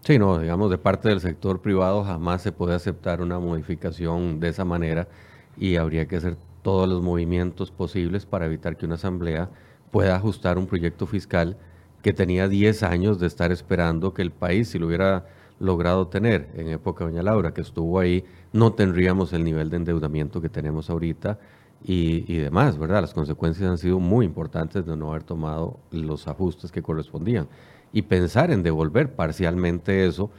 Sí, 0.00 0.18
no, 0.18 0.38
digamos, 0.38 0.70
de 0.70 0.78
parte 0.78 1.08
del 1.08 1.20
sector 1.20 1.60
privado 1.60 2.04
jamás 2.04 2.42
se 2.42 2.52
puede 2.52 2.74
aceptar 2.74 3.20
una 3.20 3.38
modificación 3.38 4.40
de 4.40 4.48
esa 4.48 4.64
manera 4.64 5.08
y 5.56 5.76
habría 5.76 6.06
que 6.06 6.16
hacer 6.16 6.36
todos 6.62 6.88
los 6.88 7.02
movimientos 7.02 7.70
posibles 7.70 8.24
para 8.24 8.46
evitar 8.46 8.76
que 8.76 8.86
una 8.86 8.94
asamblea 8.94 9.50
pueda 9.90 10.16
ajustar 10.16 10.58
un 10.58 10.66
proyecto 10.66 11.06
fiscal 11.06 11.56
que 12.02 12.12
tenía 12.12 12.48
10 12.48 12.82
años 12.82 13.18
de 13.18 13.26
estar 13.26 13.50
esperando 13.50 14.12
que 14.12 14.22
el 14.22 14.30
país, 14.30 14.68
si 14.68 14.78
lo 14.78 14.86
hubiera 14.86 15.26
logrado 15.64 16.08
tener 16.08 16.50
en 16.54 16.68
época 16.68 17.04
de 17.04 17.10
Doña 17.10 17.22
Laura, 17.22 17.52
que 17.52 17.60
estuvo 17.60 17.98
ahí, 17.98 18.24
no 18.52 18.72
tendríamos 18.72 19.32
el 19.32 19.44
nivel 19.44 19.70
de 19.70 19.76
endeudamiento 19.76 20.40
que 20.40 20.48
tenemos 20.48 20.90
ahorita 20.90 21.38
y, 21.82 22.32
y, 22.32 22.38
demás, 22.38 22.78
¿verdad? 22.78 23.00
Las 23.00 23.12
consecuencias 23.12 23.68
han 23.68 23.78
sido 23.78 23.98
muy 23.98 24.24
importantes 24.24 24.86
de 24.86 24.96
no 24.96 25.10
haber 25.10 25.22
tomado 25.22 25.78
los 25.90 26.28
ajustes 26.28 26.72
que 26.72 26.82
correspondían. 26.82 27.46
Y 27.92 28.02
pensar 28.02 28.50
en 28.50 28.62
devolver 28.62 29.14
parcialmente 29.14 30.06
eso 30.06 30.30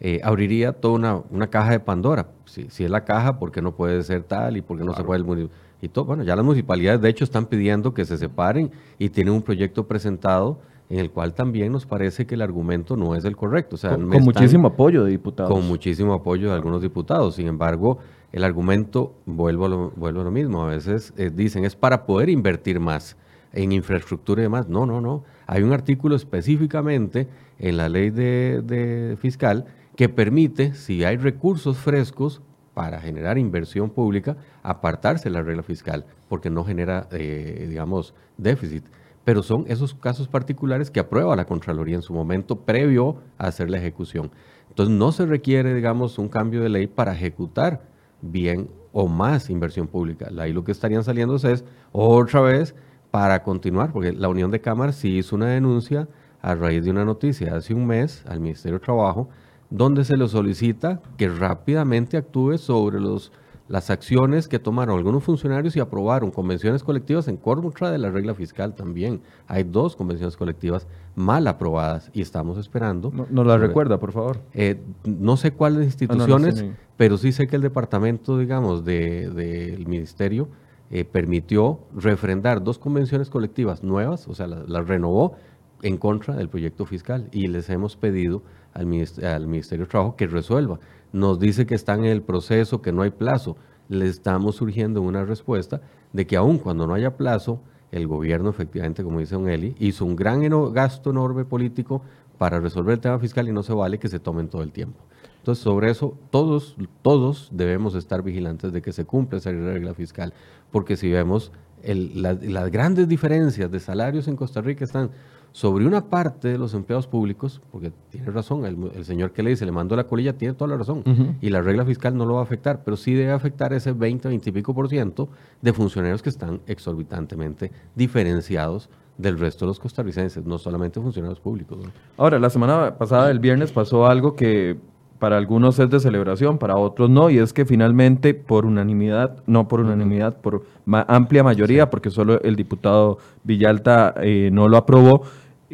eh, 0.00 0.20
abriría 0.24 0.72
toda 0.72 0.94
una, 0.94 1.22
una, 1.30 1.48
caja 1.48 1.72
de 1.72 1.80
Pandora. 1.80 2.28
Si, 2.46 2.68
si, 2.70 2.84
es 2.84 2.90
la 2.90 3.04
caja, 3.04 3.38
¿por 3.38 3.52
qué 3.52 3.62
no 3.62 3.76
puede 3.76 4.02
ser 4.02 4.22
tal 4.24 4.56
y 4.56 4.62
por 4.62 4.78
qué 4.78 4.84
no 4.84 4.94
se 4.94 5.04
puede 5.04 5.18
el 5.18 5.24
municipio? 5.24 5.56
Y 5.80 5.88
todo, 5.88 6.06
bueno, 6.06 6.24
ya 6.24 6.34
las 6.34 6.44
municipalidades 6.44 7.00
de 7.00 7.08
hecho 7.10 7.24
están 7.24 7.46
pidiendo 7.46 7.94
que 7.94 8.04
se 8.04 8.16
separen 8.16 8.70
y 8.98 9.10
tienen 9.10 9.34
un 9.34 9.42
proyecto 9.42 9.86
presentado 9.86 10.58
en 10.90 10.98
el 10.98 11.10
cual 11.10 11.34
también 11.34 11.72
nos 11.72 11.86
parece 11.86 12.26
que 12.26 12.34
el 12.34 12.42
argumento 12.42 12.96
no 12.96 13.14
es 13.14 13.24
el 13.24 13.36
correcto. 13.36 13.76
O 13.76 13.78
sea, 13.78 13.92
con, 13.92 14.08
muchísimo 14.08 14.68
apoyo 14.68 15.04
de 15.04 15.10
diputados. 15.10 15.50
Con 15.50 15.66
muchísimo 15.66 16.12
apoyo 16.12 16.48
de 16.48 16.54
algunos 16.54 16.82
diputados. 16.82 17.36
Sin 17.36 17.46
embargo, 17.46 17.98
el 18.32 18.44
argumento, 18.44 19.14
vuelvo 19.26 19.66
a 19.66 19.68
lo, 19.68 19.90
vuelvo 19.96 20.20
a 20.20 20.24
lo 20.24 20.30
mismo, 20.30 20.62
a 20.62 20.68
veces 20.68 21.14
eh, 21.16 21.30
dicen 21.34 21.64
es 21.64 21.76
para 21.76 22.04
poder 22.04 22.28
invertir 22.28 22.80
más 22.80 23.16
en 23.52 23.72
infraestructura 23.72 24.42
y 24.42 24.44
demás. 24.44 24.68
No, 24.68 24.84
no, 24.84 25.00
no. 25.00 25.24
Hay 25.46 25.62
un 25.62 25.72
artículo 25.72 26.16
específicamente 26.16 27.28
en 27.58 27.76
la 27.76 27.88
ley 27.88 28.10
de, 28.10 29.16
fiscal 29.20 29.66
que 29.96 30.08
permite, 30.08 30.74
si 30.74 31.04
hay 31.04 31.16
recursos 31.16 31.78
frescos 31.78 32.42
para 32.74 33.00
generar 33.00 33.38
inversión 33.38 33.90
pública, 33.90 34.36
apartarse 34.64 35.24
de 35.24 35.30
la 35.30 35.42
regla 35.42 35.62
fiscal, 35.62 36.04
porque 36.28 36.50
no 36.50 36.64
genera, 36.64 37.08
eh, 37.12 37.66
digamos, 37.68 38.14
déficit 38.36 38.84
pero 39.24 39.42
son 39.42 39.64
esos 39.68 39.94
casos 39.94 40.28
particulares 40.28 40.90
que 40.90 41.00
aprueba 41.00 41.36
la 41.36 41.46
Contraloría 41.46 41.96
en 41.96 42.02
su 42.02 42.12
momento 42.12 42.60
previo 42.60 43.16
a 43.38 43.46
hacer 43.46 43.70
la 43.70 43.78
ejecución. 43.78 44.30
Entonces 44.68 44.94
no 44.94 45.12
se 45.12 45.26
requiere, 45.26 45.74
digamos, 45.74 46.18
un 46.18 46.28
cambio 46.28 46.60
de 46.60 46.68
ley 46.68 46.86
para 46.86 47.14
ejecutar 47.14 47.82
bien 48.20 48.70
o 48.92 49.08
más 49.08 49.50
inversión 49.50 49.86
pública. 49.86 50.28
Ahí 50.38 50.52
lo 50.52 50.64
que 50.64 50.72
estarían 50.72 51.04
saliendo 51.04 51.36
es 51.36 51.64
otra 51.92 52.40
vez 52.40 52.74
para 53.10 53.42
continuar, 53.42 53.92
porque 53.92 54.12
la 54.12 54.28
Unión 54.28 54.50
de 54.50 54.60
Cámaras 54.60 54.96
sí 54.96 55.18
hizo 55.18 55.36
una 55.36 55.46
denuncia 55.46 56.08
a 56.42 56.54
raíz 56.54 56.84
de 56.84 56.90
una 56.90 57.04
noticia 57.04 57.54
hace 57.54 57.72
un 57.72 57.86
mes 57.86 58.24
al 58.26 58.40
Ministerio 58.40 58.78
de 58.78 58.84
Trabajo, 58.84 59.28
donde 59.70 60.04
se 60.04 60.16
le 60.16 60.28
solicita 60.28 61.00
que 61.16 61.28
rápidamente 61.28 62.16
actúe 62.16 62.58
sobre 62.58 63.00
los 63.00 63.32
las 63.66 63.88
acciones 63.88 64.46
que 64.46 64.58
tomaron 64.58 64.96
algunos 64.96 65.24
funcionarios 65.24 65.74
y 65.76 65.80
aprobaron 65.80 66.30
convenciones 66.30 66.82
colectivas 66.82 67.28
en 67.28 67.36
contra 67.36 67.90
de 67.90 67.98
la 67.98 68.10
regla 68.10 68.34
fiscal 68.34 68.74
también. 68.74 69.22
Hay 69.46 69.64
dos 69.64 69.96
convenciones 69.96 70.36
colectivas 70.36 70.86
mal 71.14 71.46
aprobadas 71.46 72.10
y 72.12 72.20
estamos 72.20 72.58
esperando. 72.58 73.10
¿No, 73.10 73.26
¿Nos 73.30 73.46
la 73.46 73.56
recuerda, 73.56 73.98
por 73.98 74.12
favor? 74.12 74.40
Eh, 74.52 74.80
no 75.04 75.36
sé 75.36 75.52
cuáles 75.52 75.80
ah, 75.80 75.84
instituciones, 75.84 76.64
pero 76.96 77.16
sí 77.16 77.32
sé 77.32 77.46
que 77.46 77.56
el 77.56 77.62
departamento, 77.62 78.38
digamos, 78.38 78.84
del 78.84 79.34
de, 79.34 79.84
ministerio 79.86 80.48
eh, 80.90 81.04
permitió 81.04 81.80
refrendar 81.94 82.62
dos 82.62 82.78
convenciones 82.78 83.30
colectivas 83.30 83.82
nuevas, 83.82 84.28
o 84.28 84.34
sea, 84.34 84.46
las 84.46 84.86
renovó 84.86 85.36
en 85.82 85.96
contra 85.96 86.34
del 86.34 86.48
proyecto 86.48 86.84
fiscal 86.84 87.28
y 87.32 87.46
les 87.46 87.70
hemos 87.70 87.96
pedido 87.96 88.42
al, 88.74 88.86
al 89.22 89.46
Ministerio 89.46 89.86
de 89.86 89.90
Trabajo 89.90 90.16
que 90.16 90.26
resuelva 90.26 90.78
nos 91.14 91.38
dice 91.38 91.64
que 91.64 91.76
está 91.76 91.94
en 91.94 92.04
el 92.06 92.22
proceso, 92.22 92.82
que 92.82 92.90
no 92.90 93.02
hay 93.02 93.10
plazo. 93.10 93.56
Le 93.88 94.06
estamos 94.06 94.56
surgiendo 94.56 95.00
una 95.00 95.24
respuesta 95.24 95.80
de 96.12 96.26
que 96.26 96.36
aun 96.36 96.58
cuando 96.58 96.88
no 96.88 96.94
haya 96.94 97.16
plazo, 97.16 97.60
el 97.92 98.08
gobierno 98.08 98.50
efectivamente, 98.50 99.04
como 99.04 99.20
dice 99.20 99.36
Don 99.36 99.48
Eli, 99.48 99.76
hizo 99.78 100.04
un 100.04 100.16
gran 100.16 100.42
gasto 100.72 101.10
enorme 101.10 101.44
político 101.44 102.02
para 102.36 102.58
resolver 102.58 102.94
el 102.94 103.00
tema 103.00 103.20
fiscal 103.20 103.48
y 103.48 103.52
no 103.52 103.62
se 103.62 103.72
vale 103.72 104.00
que 104.00 104.08
se 104.08 104.18
tomen 104.18 104.48
todo 104.48 104.62
el 104.62 104.72
tiempo. 104.72 105.04
Entonces, 105.38 105.62
sobre 105.62 105.88
eso, 105.88 106.18
todos, 106.30 106.76
todos 107.02 107.48
debemos 107.52 107.94
estar 107.94 108.22
vigilantes 108.22 108.72
de 108.72 108.82
que 108.82 108.90
se 108.90 109.04
cumpla 109.04 109.38
esa 109.38 109.52
regla 109.52 109.94
fiscal, 109.94 110.34
porque 110.72 110.96
si 110.96 111.12
vemos 111.12 111.52
las 111.84 112.70
grandes 112.72 113.06
diferencias 113.06 113.70
de 113.70 113.78
salarios 113.78 114.26
en 114.26 114.34
Costa 114.34 114.62
Rica 114.62 114.84
están 114.84 115.10
sobre 115.54 115.86
una 115.86 116.06
parte 116.06 116.48
de 116.48 116.58
los 116.58 116.74
empleados 116.74 117.06
públicos, 117.06 117.62
porque 117.70 117.92
tiene 118.10 118.28
razón, 118.32 118.64
el, 118.64 119.04
señor 119.04 119.30
que 119.30 119.44
le 119.44 119.50
dice, 119.50 119.64
le 119.64 119.70
mandó 119.70 119.94
la 119.94 120.02
colilla, 120.02 120.32
tiene 120.32 120.52
toda 120.52 120.68
la 120.68 120.76
razón, 120.76 121.04
y 121.40 121.48
la 121.48 121.62
regla 121.62 121.84
fiscal 121.84 122.16
no 122.16 122.26
lo 122.26 122.34
va 122.34 122.40
a 122.40 122.42
afectar, 122.42 122.82
pero 122.84 122.96
sí 122.96 123.14
debe 123.14 123.30
afectar 123.30 123.72
ese 123.72 123.92
20, 123.92 124.26
20 124.26 124.50
y 124.50 124.52
pico 124.52 124.74
por 124.74 124.88
ciento 124.88 125.28
de 125.62 125.72
funcionarios 125.72 126.22
que 126.22 126.28
están 126.28 126.60
exorbitantemente 126.66 127.70
diferenciados 127.94 128.90
del 129.16 129.38
resto 129.38 129.64
de 129.64 129.68
los 129.68 129.78
costarricenses, 129.78 130.44
no 130.44 130.58
solamente 130.58 131.00
funcionarios 131.00 131.38
públicos. 131.38 131.78
Ahora, 132.16 132.40
la 132.40 132.50
semana 132.50 132.98
pasada, 132.98 133.30
el 133.30 133.38
viernes, 133.38 133.70
pasó 133.70 134.06
algo 134.06 134.34
que 134.34 134.76
para 135.20 135.36
algunos 135.36 135.78
es 135.78 135.88
de 135.88 136.00
celebración, 136.00 136.58
para 136.58 136.76
otros 136.76 137.08
no, 137.08 137.30
y 137.30 137.38
es 137.38 137.52
que 137.52 137.64
finalmente 137.64 138.34
por 138.34 138.66
unanimidad, 138.66 139.36
no 139.46 139.68
por 139.68 139.80
unanimidad, 139.80 140.36
por 140.36 140.64
amplia 140.86 141.42
mayoría, 141.42 141.88
porque 141.88 142.10
solo 142.10 142.42
el 142.42 142.56
diputado 142.56 143.18
Villalta 143.44 144.14
eh, 144.20 144.50
no 144.52 144.68
lo 144.68 144.76
aprobó, 144.76 145.22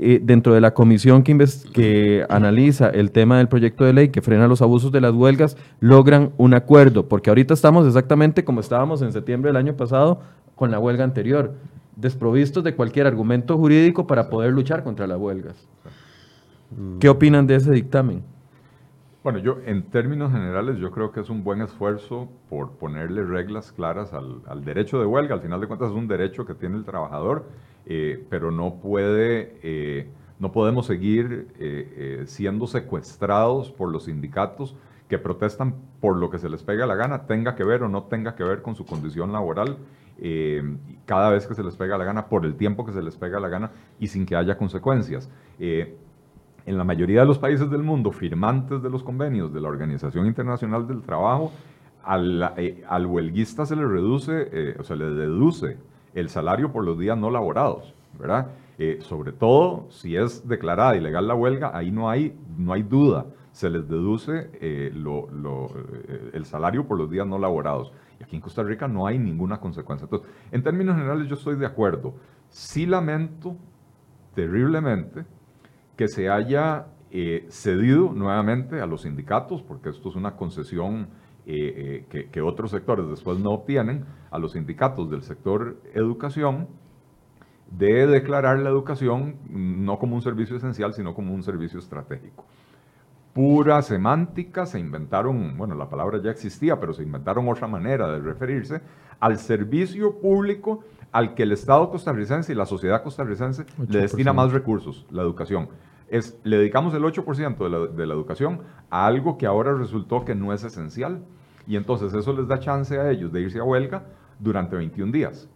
eh, 0.02 0.20
dentro 0.22 0.54
de 0.54 0.60
la 0.60 0.72
comisión 0.74 1.22
que, 1.22 1.36
que 1.72 2.26
analiza 2.28 2.88
el 2.88 3.10
tema 3.10 3.38
del 3.38 3.48
proyecto 3.48 3.84
de 3.84 3.92
ley 3.92 4.08
que 4.08 4.22
frena 4.22 4.48
los 4.48 4.62
abusos 4.62 4.92
de 4.92 5.00
las 5.00 5.12
huelgas, 5.12 5.56
logran 5.80 6.32
un 6.36 6.54
acuerdo, 6.54 7.08
porque 7.08 7.30
ahorita 7.30 7.54
estamos 7.54 7.86
exactamente 7.86 8.44
como 8.44 8.60
estábamos 8.60 9.02
en 9.02 9.12
septiembre 9.12 9.50
del 9.50 9.56
año 9.56 9.74
pasado 9.76 10.20
con 10.54 10.70
la 10.70 10.78
huelga 10.78 11.04
anterior, 11.04 11.54
desprovistos 11.96 12.64
de 12.64 12.74
cualquier 12.74 13.06
argumento 13.06 13.56
jurídico 13.56 14.06
para 14.06 14.28
poder 14.28 14.52
luchar 14.52 14.84
contra 14.84 15.06
las 15.06 15.18
huelgas. 15.18 15.68
¿Qué 17.00 17.08
opinan 17.08 17.46
de 17.46 17.56
ese 17.56 17.72
dictamen? 17.72 18.22
Bueno, 19.22 19.38
yo 19.38 19.58
en 19.66 19.82
términos 19.82 20.32
generales 20.32 20.78
yo 20.78 20.90
creo 20.90 21.12
que 21.12 21.20
es 21.20 21.28
un 21.28 21.44
buen 21.44 21.60
esfuerzo 21.60 22.28
por 22.48 22.72
ponerle 22.78 23.22
reglas 23.22 23.70
claras 23.70 24.14
al, 24.14 24.64
derecho 24.64 24.98
de 24.98 25.04
huelga. 25.04 25.34
Al 25.34 25.42
final 25.42 25.60
de 25.60 25.66
cuentas 25.66 25.90
es 25.90 25.94
un 25.94 26.08
derecho 26.08 26.46
que 26.46 26.54
tiene 26.54 26.78
el 26.78 26.84
trabajador, 26.84 27.44
eh, 27.86 28.24
pero 28.28 28.50
no 28.50 28.74
puede, 28.74 29.58
eh, 29.62 30.08
no 30.38 30.52
podemos 30.52 30.86
seguir 30.86 31.48
eh, 31.58 32.22
siendo 32.26 32.66
secuestrados 32.66 33.70
por 33.72 33.90
los 33.90 34.04
sindicatos 34.04 34.76
que 35.08 35.18
protestan 35.18 35.74
por 36.00 36.16
lo 36.16 36.30
que 36.30 36.38
se 36.38 36.48
les 36.48 36.62
pega 36.62 36.86
la 36.86 36.94
gana, 36.94 37.26
tenga 37.26 37.56
que 37.56 37.64
ver 37.64 37.82
o 37.82 37.88
no 37.88 38.04
tenga 38.04 38.36
que 38.36 38.44
ver 38.44 38.62
con 38.62 38.76
su 38.76 38.86
condición 38.86 39.32
laboral, 39.32 39.78
cada 41.06 41.30
vez 41.30 41.46
que 41.46 41.54
se 41.54 41.64
les 41.64 41.74
pega 41.76 41.96
la 41.96 42.04
gana, 42.04 42.26
por 42.26 42.44
el 42.44 42.54
tiempo 42.54 42.84
que 42.84 42.92
se 42.92 43.02
les 43.02 43.16
pega 43.16 43.40
la 43.40 43.48
gana 43.48 43.70
y 43.98 44.06
sin 44.06 44.26
que 44.26 44.36
haya 44.36 44.56
consecuencias. 44.56 45.30
En 45.58 46.76
la 46.76 46.84
mayoría 46.84 47.20
de 47.20 47.26
los 47.26 47.38
países 47.38 47.70
del 47.70 47.82
mundo 47.82 48.12
firmantes 48.12 48.82
de 48.82 48.90
los 48.90 49.02
convenios 49.02 49.52
de 49.52 49.62
la 49.62 49.68
Organización 49.68 50.26
Internacional 50.26 50.86
del 50.86 51.00
Trabajo, 51.00 51.50
al, 52.04 52.52
eh, 52.58 52.84
huelguista 53.06 53.64
se 53.66 53.74
le 53.74 53.86
reduce, 53.86 54.76
o 54.78 54.84
se 54.84 54.94
le 54.94 55.06
deduce 55.06 55.78
el 56.14 56.28
salario 56.28 56.72
por 56.72 56.84
los 56.84 56.98
días 56.98 57.16
no 57.16 57.30
laborados, 57.30 57.94
¿verdad? 58.18 58.48
Eh, 58.78 58.98
sobre 59.00 59.32
todo 59.32 59.86
si 59.90 60.16
es 60.16 60.46
declarada 60.48 60.96
ilegal 60.96 61.28
la 61.28 61.34
huelga, 61.34 61.76
ahí 61.76 61.90
no 61.90 62.08
hay, 62.08 62.36
no 62.56 62.72
hay 62.72 62.82
duda, 62.82 63.26
se 63.52 63.68
les 63.68 63.88
deduce 63.88 64.50
el 64.60 66.44
salario 66.44 66.86
por 66.86 66.96
los 66.96 67.10
días 67.10 67.26
no 67.26 67.38
laborados. 67.38 67.92
Y 68.18 68.22
aquí 68.22 68.36
en 68.36 68.42
Costa 68.42 68.62
Rica 68.62 68.86
no 68.86 69.06
hay 69.06 69.18
ninguna 69.18 69.58
consecuencia. 69.58 70.04
Entonces, 70.04 70.28
en 70.52 70.62
términos 70.62 70.94
generales 70.94 71.28
yo 71.28 71.34
estoy 71.34 71.56
de 71.56 71.66
acuerdo. 71.66 72.14
Sí 72.48 72.86
lamento 72.86 73.56
terriblemente 74.34 75.24
que 75.96 76.08
se 76.08 76.28
haya 76.30 76.86
eh, 77.10 77.46
cedido 77.50 78.12
nuevamente 78.12 78.80
a 78.80 78.86
los 78.86 79.02
sindicatos, 79.02 79.62
porque 79.62 79.88
esto 79.88 80.08
es 80.10 80.16
una 80.16 80.36
concesión 80.36 81.08
eh, 81.52 82.28
que, 82.30 82.40
otros 82.40 82.70
sectores 82.70 83.08
después 83.08 83.38
no 83.38 83.50
obtienen, 83.50 84.04
a 84.30 84.38
los 84.38 84.52
sindicatos 84.52 85.10
del 85.10 85.22
sector 85.22 85.80
educación, 85.94 86.68
de 87.70 88.06
declarar 88.06 88.58
la 88.58 88.70
educación 88.70 89.36
no 89.48 89.98
como 89.98 90.16
un 90.16 90.22
servicio 90.22 90.56
esencial, 90.56 90.92
sino 90.92 91.14
como 91.14 91.34
un 91.34 91.42
servicio 91.42 91.78
estratégico. 91.78 92.44
Pura 93.32 93.80
semántica, 93.82 94.66
se 94.66 94.80
inventaron, 94.80 95.56
bueno, 95.56 95.74
la 95.74 95.88
palabra 95.88 96.20
ya 96.20 96.30
existía, 96.30 96.80
pero 96.80 96.92
se 96.92 97.04
inventaron 97.04 97.48
otra 97.48 97.68
manera 97.68 98.10
de 98.10 98.18
referirse 98.18 98.80
al 99.20 99.38
servicio 99.38 100.18
público 100.18 100.84
al 101.12 101.34
que 101.34 101.44
el 101.44 101.52
Estado 101.52 101.90
costarricense 101.90 102.52
y 102.52 102.56
la 102.56 102.66
sociedad 102.66 103.02
costarricense 103.02 103.64
le 103.88 104.00
destina 104.00 104.32
más 104.32 104.52
recursos, 104.52 105.06
la 105.10 105.22
educación 105.22 105.68
es, 106.10 106.38
le 106.42 106.58
dedicamos 106.58 106.92
el 106.94 107.02
8% 107.02 107.56
de 107.56 107.70
la, 107.70 107.86
de 107.86 108.06
la 108.06 108.14
educación 108.14 108.62
a 108.90 109.06
algo 109.06 109.38
que 109.38 109.46
ahora 109.46 109.74
resultó 109.74 110.24
que 110.24 110.34
no 110.34 110.52
es 110.52 110.64
esencial. 110.64 111.24
Y 111.70 111.76
entonces 111.76 112.12
eso 112.14 112.32
les 112.32 112.48
da 112.48 112.58
chance 112.58 112.98
a 112.98 113.12
ellos 113.12 113.30
de 113.30 113.42
irse 113.42 113.60
a 113.60 113.62
huelga 113.62 114.02
durante 114.40 114.74
21 114.74 115.12
días. 115.12 115.48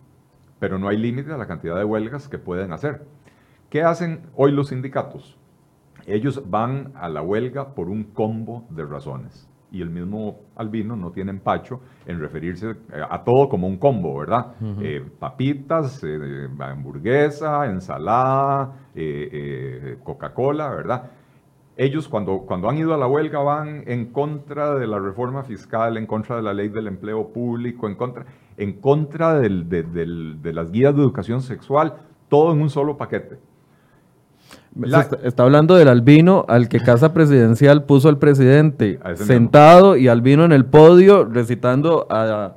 Pero 0.60 0.78
no 0.78 0.86
hay 0.86 0.96
límite 0.96 1.32
a 1.32 1.36
la 1.36 1.48
cantidad 1.48 1.76
de 1.76 1.84
huelgas 1.84 2.28
que 2.28 2.38
pueden 2.38 2.72
hacer. 2.72 3.04
¿Qué 3.68 3.82
hacen 3.82 4.20
hoy 4.36 4.52
los 4.52 4.68
sindicatos? 4.68 5.36
Ellos 6.06 6.40
van 6.48 6.92
a 6.94 7.08
la 7.08 7.20
huelga 7.20 7.74
por 7.74 7.88
un 7.88 8.04
combo 8.04 8.64
de 8.70 8.84
razones 8.84 9.50
y 9.72 9.82
el 9.82 9.90
mismo 9.90 10.38
Albino 10.54 10.94
no 10.94 11.10
tiene 11.10 11.32
empacho 11.32 11.80
en 12.06 12.20
referirse 12.20 12.70
eh, 12.70 13.02
a 13.10 13.24
todo 13.24 13.48
como 13.48 13.66
un 13.66 13.78
combo, 13.78 14.16
¿verdad? 14.16 14.54
Eh, 14.80 15.04
papitas, 15.18 16.00
eh, 16.04 16.48
hamburguesa, 16.60 17.66
ensalada, 17.66 18.72
Coca-Cola, 20.04 20.70
¿verdad? 20.70 21.10
Ellos 21.76 22.08
cuando, 22.08 22.40
cuando 22.46 22.68
han 22.68 22.78
ido 22.78 22.94
a 22.94 22.96
la 22.96 23.06
huelga 23.06 23.40
van 23.40 23.82
en 23.86 24.06
contra 24.06 24.74
de 24.76 24.86
la 24.86 24.98
reforma 25.00 25.42
fiscal, 25.42 25.96
en 25.96 26.06
contra 26.06 26.36
de 26.36 26.42
la 26.42 26.54
ley 26.54 26.68
del 26.68 26.86
empleo 26.86 27.28
público, 27.28 27.88
en 27.88 27.96
contra, 27.96 28.26
en 28.56 28.74
contra 28.74 29.40
de 29.40 30.52
las 30.52 30.70
guías 30.70 30.94
de 30.94 31.02
educación 31.02 31.42
sexual, 31.42 31.94
todo 32.28 32.52
en 32.52 32.62
un 32.62 32.70
solo 32.70 32.96
paquete. 32.96 33.38
Está, 35.22 35.44
hablando 35.44 35.76
del 35.76 35.86
albino 35.86 36.44
al 36.48 36.68
que 36.68 36.80
Casa 36.80 37.14
Presidencial 37.14 37.84
puso 37.84 38.08
al 38.08 38.18
presidente 38.18 38.98
sentado 39.14 39.96
y 39.96 40.08
albino 40.08 40.44
en 40.44 40.50
el 40.50 40.64
podio 40.64 41.24
recitando 41.24 42.08
a, 42.10 42.56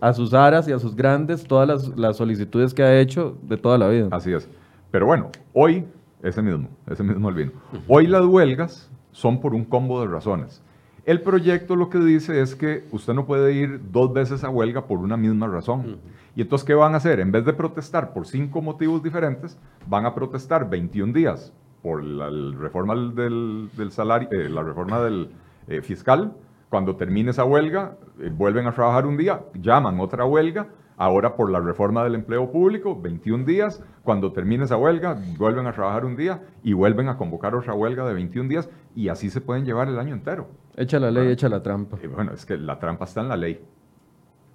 a 0.00 0.12
sus 0.14 0.32
aras 0.32 0.68
y 0.68 0.72
a 0.72 0.78
sus 0.78 0.94
grandes 0.94 1.42
todas 1.44 1.90
las, 1.96 2.16
solicitudes 2.16 2.72
que 2.72 2.84
ha 2.84 3.00
hecho 3.00 3.36
de 3.42 3.56
toda 3.56 3.78
la 3.78 3.88
vida. 3.88 4.08
Así 4.12 4.32
es. 4.32 4.48
Pero 4.92 5.06
bueno, 5.06 5.30
hoy, 5.52 5.84
ese 6.22 6.42
mismo, 6.42 6.68
ese 6.86 7.02
mismo 7.02 7.28
albino. 7.28 7.52
Hoy 7.88 8.06
las 8.06 8.24
huelgas 8.24 8.90
son 9.12 9.40
por 9.40 9.54
un 9.54 9.64
combo 9.64 10.00
de 10.00 10.08
razones. 10.08 10.62
El 11.06 11.22
proyecto 11.22 11.76
lo 11.76 11.88
que 11.88 11.98
dice 11.98 12.40
es 12.40 12.56
que 12.56 12.84
usted 12.90 13.14
no 13.14 13.26
puede 13.26 13.52
ir 13.52 13.80
dos 13.92 14.12
veces 14.12 14.42
a 14.42 14.50
huelga 14.50 14.86
por 14.86 14.98
una 14.98 15.16
misma 15.16 15.46
razón. 15.46 15.98
Y 16.34 16.42
entonces, 16.42 16.66
¿qué 16.66 16.74
van 16.74 16.94
a 16.94 16.96
hacer? 16.96 17.20
En 17.20 17.30
vez 17.30 17.44
de 17.44 17.52
protestar 17.52 18.12
por 18.12 18.26
cinco 18.26 18.60
motivos 18.60 19.04
diferentes, 19.04 19.56
van 19.86 20.04
a 20.04 20.14
protestar 20.16 20.68
21 20.68 21.12
días 21.12 21.52
por 21.80 22.02
la 22.02 22.28
reforma 22.58 22.96
del, 22.96 23.70
salario, 23.90 24.28
eh, 24.32 24.48
la 24.48 24.64
reforma 24.64 25.00
del 25.00 25.30
eh, 25.68 25.80
fiscal. 25.80 26.32
Cuando 26.68 26.96
termine 26.96 27.30
esa 27.30 27.44
huelga, 27.44 27.96
eh, 28.18 28.28
vuelven 28.36 28.66
a 28.66 28.72
trabajar 28.72 29.06
un 29.06 29.16
día, 29.16 29.44
llaman 29.54 30.00
otra 30.00 30.24
huelga, 30.24 30.66
ahora 30.96 31.36
por 31.36 31.50
la 31.50 31.60
reforma 31.60 32.02
del 32.04 32.14
empleo 32.14 32.50
público, 32.50 33.00
21 33.00 33.44
días. 33.44 33.82
Cuando 34.02 34.32
termine 34.32 34.64
esa 34.64 34.76
huelga, 34.76 35.18
vuelven 35.36 35.66
a 35.66 35.72
trabajar 35.72 36.04
un 36.04 36.16
día 36.16 36.42
y 36.62 36.72
vuelven 36.72 37.08
a 37.08 37.16
convocar 37.16 37.54
otra 37.54 37.74
huelga 37.74 38.06
de 38.06 38.14
21 38.14 38.48
días 38.48 38.70
y 38.94 39.08
así 39.08 39.30
se 39.30 39.40
pueden 39.40 39.64
llevar 39.64 39.88
el 39.88 39.98
año 39.98 40.14
entero. 40.14 40.48
Echa 40.76 40.98
la 40.98 41.10
ley, 41.10 41.28
echa 41.28 41.48
la 41.48 41.62
trampa. 41.62 41.98
bueno, 42.14 42.32
es 42.32 42.46
que 42.46 42.56
la 42.56 42.78
trampa 42.78 43.04
está 43.04 43.20
en 43.20 43.28
la 43.28 43.36
ley. 43.36 43.60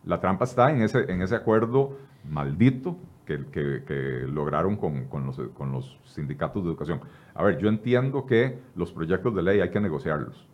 La 0.06 0.20
trampa 0.20 0.46
está 0.46 0.72
en 0.72 0.82
ese, 0.82 1.12
en 1.12 1.22
ese 1.22 1.36
acuerdo 1.36 1.98
maldito 2.30 2.98
que, 3.26 3.46
que, 3.86 4.26
lograron 4.28 4.76
con, 4.76 5.06
con, 5.06 5.26
los, 5.26 5.40
con, 5.54 5.72
los, 5.72 6.00
sindicatos 6.06 6.64
de 6.64 6.70
educación. 6.70 7.02
A 7.34 7.44
ver, 7.44 7.58
yo 7.60 7.70
entiendo 7.70 8.26
que 8.26 8.60
los 8.76 8.92
proyectos 8.92 9.34
de 9.36 9.44
ley 9.44 9.62
hay 9.62 9.70
que 9.70 9.80
negociarlos 9.80 10.48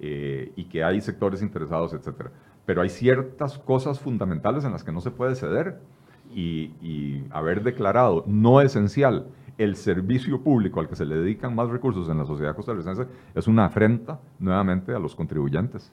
eh, 0.00 0.52
y 0.56 0.64
que 0.64 0.82
hay 0.82 1.00
sectores 1.00 1.42
interesados, 1.42 1.92
etcétera. 1.92 2.32
Pero 2.66 2.82
hay 2.82 2.88
ciertas 2.88 3.58
cosas 3.58 4.00
fundamentales 4.00 4.64
en 4.64 4.72
las 4.72 4.84
que 4.84 4.92
no 4.92 5.00
se 5.00 5.10
puede 5.10 5.34
ceder 5.34 5.80
y, 6.34 6.72
y 6.80 7.24
haber 7.30 7.62
declarado 7.62 8.24
no 8.26 8.60
esencial 8.60 9.26
el 9.58 9.76
servicio 9.76 10.40
público 10.40 10.80
al 10.80 10.88
que 10.88 10.96
se 10.96 11.04
le 11.04 11.16
dedican 11.16 11.54
más 11.54 11.68
recursos 11.68 12.08
en 12.08 12.18
la 12.18 12.24
sociedad 12.24 12.56
costarricense 12.56 13.06
es 13.34 13.46
una 13.46 13.66
afrenta 13.66 14.20
nuevamente 14.38 14.92
a 14.92 14.98
los 14.98 15.14
contribuyentes. 15.14 15.92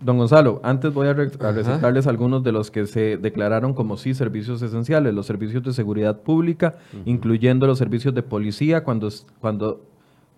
Don 0.00 0.16
Gonzalo, 0.16 0.60
antes 0.62 0.94
voy 0.94 1.08
a, 1.08 1.12
recitarles 1.12 2.06
algunos 2.06 2.42
de 2.42 2.52
los 2.52 2.70
que 2.70 2.86
se 2.86 3.18
declararon 3.18 3.74
como 3.74 3.98
sí 3.98 4.14
servicios 4.14 4.62
esenciales, 4.62 5.12
los 5.12 5.26
servicios 5.26 5.62
de 5.62 5.74
seguridad 5.74 6.22
pública, 6.22 6.76
incluyendo 7.04 7.66
los 7.66 7.76
servicios 7.76 8.14
de 8.14 8.22
policía 8.22 8.82
cuando, 8.82 9.10
cuando 9.40 9.82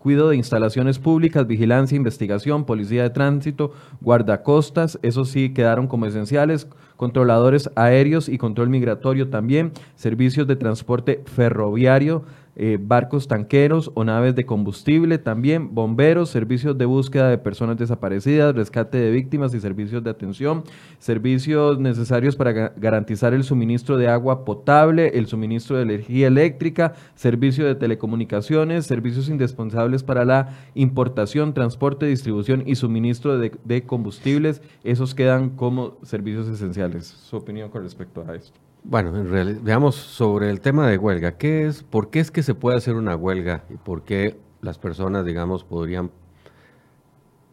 cuido 0.03 0.27
de 0.27 0.35
instalaciones 0.35 0.99
públicas, 0.99 1.47
vigilancia, 1.47 1.95
investigación, 1.95 2.65
policía 2.65 3.03
de 3.03 3.09
tránsito, 3.11 3.71
guardacostas, 4.01 4.99
esos 5.01 5.29
sí 5.29 5.53
quedaron 5.53 5.87
como 5.87 6.05
esenciales, 6.05 6.67
controladores 6.97 7.69
aéreos 7.75 8.27
y 8.27 8.37
control 8.37 8.67
migratorio 8.67 9.29
también, 9.29 9.71
servicios 9.95 10.45
de 10.45 10.57
transporte 10.57 11.23
ferroviario, 11.25 12.25
eh, 12.55 12.77
barcos 12.79 13.27
tanqueros 13.27 13.91
o 13.95 14.03
naves 14.03 14.35
de 14.35 14.45
combustible, 14.45 15.17
también 15.17 15.73
bomberos, 15.73 16.29
servicios 16.29 16.77
de 16.77 16.85
búsqueda 16.85 17.29
de 17.29 17.37
personas 17.37 17.77
desaparecidas, 17.77 18.55
rescate 18.55 18.99
de 18.99 19.11
víctimas 19.11 19.53
y 19.53 19.59
servicios 19.59 20.03
de 20.03 20.11
atención, 20.11 20.63
servicios 20.99 21.79
necesarios 21.79 22.35
para 22.35 22.69
garantizar 22.75 23.33
el 23.33 23.43
suministro 23.43 23.97
de 23.97 24.07
agua 24.07 24.45
potable, 24.45 25.17
el 25.17 25.27
suministro 25.27 25.77
de 25.77 25.83
energía 25.83 26.27
eléctrica, 26.27 26.93
servicio 27.15 27.65
de 27.65 27.75
telecomunicaciones, 27.75 28.85
servicios 28.85 29.29
indispensables 29.29 30.03
para 30.03 30.25
la 30.25 30.57
importación, 30.75 31.53
transporte, 31.53 32.05
distribución 32.05 32.63
y 32.65 32.75
suministro 32.75 33.37
de, 33.37 33.51
de 33.63 33.83
combustibles, 33.83 34.61
esos 34.83 35.15
quedan 35.15 35.49
como 35.49 35.97
servicios 36.03 36.47
esenciales. 36.47 37.07
Su 37.07 37.37
opinión 37.37 37.69
con 37.69 37.83
respecto 37.83 38.23
a 38.27 38.35
esto. 38.35 38.59
Bueno, 38.85 39.15
en 39.17 39.29
realidad, 39.29 39.61
veamos 39.63 39.95
sobre 39.95 40.49
el 40.49 40.59
tema 40.59 40.89
de 40.89 40.97
huelga. 40.97 41.37
¿Qué 41.37 41.65
es, 41.65 41.83
¿Por 41.83 42.09
qué 42.09 42.19
es 42.19 42.31
que 42.31 42.43
se 42.43 42.53
puede 42.53 42.77
hacer 42.77 42.95
una 42.95 43.15
huelga 43.15 43.63
y 43.69 43.77
por 43.77 44.03
qué 44.03 44.37
las 44.61 44.77
personas, 44.77 45.25
digamos, 45.25 45.63
podrían 45.63 46.11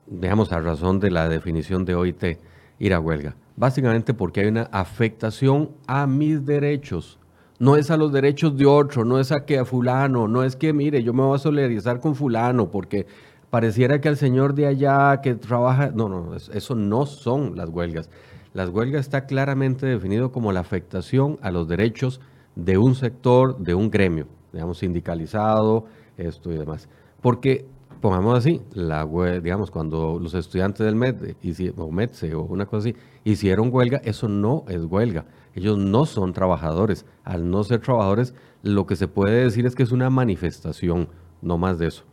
digamos, 0.09 0.51
a 0.51 0.59
razón 0.59 0.99
de 0.99 1.13
la 1.13 1.29
definición 1.29 1.85
de 1.85 1.95
OIT, 1.95 2.39
ir 2.81 2.95
a 2.95 2.99
huelga? 2.99 3.37
Básicamente 3.55 4.13
porque 4.13 4.41
hay 4.41 4.49
una 4.49 4.63
afectación 4.73 5.71
a 5.87 6.09
mis 6.09 6.45
derechos. 6.45 7.21
No 7.61 7.77
es 7.77 7.93
a 7.93 7.97
los 7.97 8.11
derechos 8.11 8.57
de 8.57 8.67
otro, 8.67 9.05
no 9.05 9.21
es 9.21 9.31
a 9.31 9.45
que 9.45 9.59
a 9.59 9.65
fulano, 9.65 10.27
no 10.27 10.43
es 10.43 10.57
que, 10.57 10.73
mire, 10.73 11.05
yo 11.05 11.13
me 11.13 11.23
voy 11.23 11.37
a 11.37 11.39
solidarizar 11.39 12.01
con 12.01 12.17
fulano 12.17 12.73
porque 12.73 13.07
pareciera 13.51 14.01
que 14.01 14.09
al 14.09 14.17
señor 14.17 14.55
de 14.55 14.67
allá 14.67 15.21
que 15.21 15.35
trabaja, 15.37 15.93
no, 15.95 16.09
no, 16.09 16.35
eso 16.35 16.75
no 16.75 17.07
son 17.07 17.57
las 17.57 17.69
huelgas. 17.69 18.11
Las 18.53 18.69
huelgas 18.71 19.03
está 19.03 19.27
claramente 19.27 19.87
definido 19.87 20.33
como 20.33 20.51
la 20.51 20.59
afectación 20.59 21.39
a 21.41 21.53
los 21.53 21.69
derechos 21.69 22.21
de 22.57 22.79
un 22.79 22.97
sector, 22.97 23.57
de 23.59 23.75
un 23.75 23.91
gremio, 23.91 24.27
digamos, 24.53 24.79
sindicalizado, 24.79 25.87
esto 26.17 26.53
y 26.53 26.59
demás. 26.59 26.89
Porque, 27.21 27.67
pongamos 28.01 28.37
así, 28.37 28.61
la 28.73 29.07
digamos, 29.41 29.71
cuando 29.71 30.19
los 30.19 30.35
estudiantes 30.35 30.85
del 30.85 30.97
MED 30.97 31.37
o 31.77 31.93
MEDSE 31.93 32.35
o 32.35 32.43
una 32.43 32.67
cosa 32.67 32.89
así, 32.89 32.97
hicieron 33.23 33.71
huelga, 33.73 34.01
eso 34.03 34.27
no 34.27 34.65
es 34.67 34.85
huelga. 34.85 35.27
Ellos 35.55 35.79
no 35.79 36.05
son 36.05 36.33
trabajadores. 36.33 37.07
Al 37.23 37.51
no 37.51 37.63
ser 37.63 37.81
trabajadores, 37.81 38.35
lo 38.63 38.85
que 38.85 38.97
se 38.97 39.07
puede 39.07 39.45
decir 39.45 39.65
es 39.65 39.77
que 39.77 39.85
es 39.85 39.93
una 39.93 40.11
manifestación, 40.11 41.09
no 41.41 41.57
más 41.57 41.79
de 41.79 41.87
eso. 41.87 42.05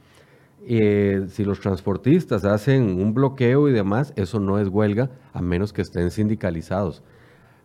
Eh, 0.70 1.28
si 1.30 1.46
los 1.46 1.62
transportistas 1.62 2.44
hacen 2.44 3.00
un 3.02 3.14
bloqueo 3.14 3.70
y 3.70 3.72
demás, 3.72 4.12
eso 4.18 4.42
no 4.42 4.60
es 4.60 4.68
huelga, 4.68 5.10
a 5.32 5.42
menos 5.42 5.72
que 5.72 5.82
estén 5.82 6.12
sindicalizados. 6.12 7.04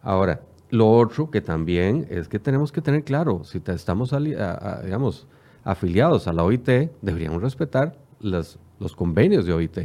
Ahora, 0.02 0.42
lo 0.70 0.88
otro 0.88 1.28
que 1.28 1.40
también 1.40 2.06
es 2.10 2.28
que 2.28 2.38
tenemos 2.38 2.70
que 2.70 2.80
tener 2.80 3.02
claro, 3.02 3.42
si 3.42 3.60
estamos, 3.66 4.14
digamos, 4.84 5.26
afiliados 5.64 6.28
a 6.28 6.32
la 6.32 6.44
OIT, 6.44 6.68
deberíamos 7.02 7.42
respetar 7.42 7.98
los 8.20 8.58
convenios 8.94 9.46
de 9.46 9.52
OIT. 9.52 9.78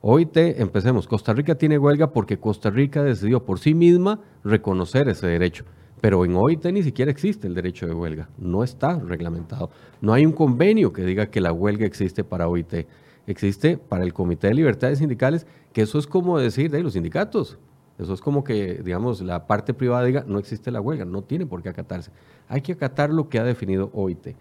OIT, 0.00 0.36
empecemos, 0.36 1.08
Costa 1.08 1.34
Rica 1.34 1.56
tiene 1.56 1.76
huelga 1.76 2.12
porque 2.12 2.38
Costa 2.38 2.70
Rica 2.70 3.02
decidió 3.02 3.44
por 3.44 3.58
sí 3.58 3.74
misma 3.74 4.20
reconocer 4.44 5.08
ese 5.08 5.26
derecho. 5.26 5.64
Pero 6.00 6.24
en 6.24 6.34
OIT 6.34 6.64
ni 6.66 6.82
siquiera 6.82 7.10
existe 7.10 7.46
el 7.46 7.54
derecho 7.54 7.86
de 7.86 7.92
huelga, 7.92 8.28
no 8.38 8.64
está 8.64 8.98
reglamentado. 8.98 9.70
No 10.00 10.12
hay 10.12 10.24
un 10.24 10.32
convenio 10.32 10.92
que 10.92 11.02
diga 11.02 11.26
que 11.26 11.40
la 11.40 11.52
huelga 11.52 11.86
existe 11.86 12.24
para 12.24 12.48
OIT. 12.48 12.86
Existe 13.26 13.76
para 13.76 14.02
el 14.02 14.14
Comité 14.14 14.48
de 14.48 14.54
Libertades 14.54 14.98
Sindicales, 14.98 15.46
que 15.72 15.82
eso 15.82 15.98
es 15.98 16.06
como 16.06 16.38
decir 16.38 16.70
de 16.70 16.82
los 16.82 16.94
sindicatos. 16.94 17.58
Eso 17.98 18.14
es 18.14 18.22
como 18.22 18.44
que, 18.44 18.80
digamos, 18.82 19.20
la 19.20 19.46
parte 19.46 19.74
privada 19.74 20.04
diga, 20.04 20.24
no 20.26 20.38
existe 20.38 20.70
la 20.70 20.80
huelga, 20.80 21.04
no 21.04 21.22
tiene 21.22 21.44
por 21.44 21.62
qué 21.62 21.68
acatarse. 21.68 22.10
Hay 22.48 22.62
que 22.62 22.72
acatar 22.72 23.10
lo 23.10 23.28
que 23.28 23.38
ha 23.38 23.44
definido 23.44 23.90
OIT. 23.92 24.34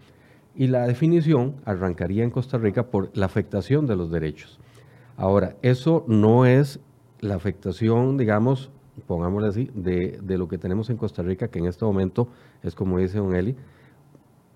Y 0.56 0.68
la 0.68 0.88
definición 0.88 1.56
arrancaría 1.66 2.24
en 2.24 2.32
Costa 2.32 2.58
Rica 2.58 2.88
por 2.88 3.16
la 3.16 3.26
afectación 3.26 3.86
de 3.86 3.98
los 3.98 4.12
derechos. 4.12 4.60
Ahora, 5.18 5.58
eso 5.62 6.06
no 6.08 6.46
es 6.46 6.80
la 7.20 7.36
afectación, 7.36 8.18
digamos, 8.18 8.72
pongámosle 9.00 9.48
así, 9.48 9.72
de, 9.74 10.20
lo 10.38 10.48
que 10.48 10.58
tenemos 10.58 10.90
en 10.90 10.98
Costa 10.98 11.22
Rica, 11.24 11.48
que 11.48 11.60
en 11.60 11.66
este 11.66 11.86
momento 11.86 12.30
es 12.64 12.76
como 12.76 12.98
dice 12.98 13.18
don 13.18 13.36
Eli, 13.36 13.56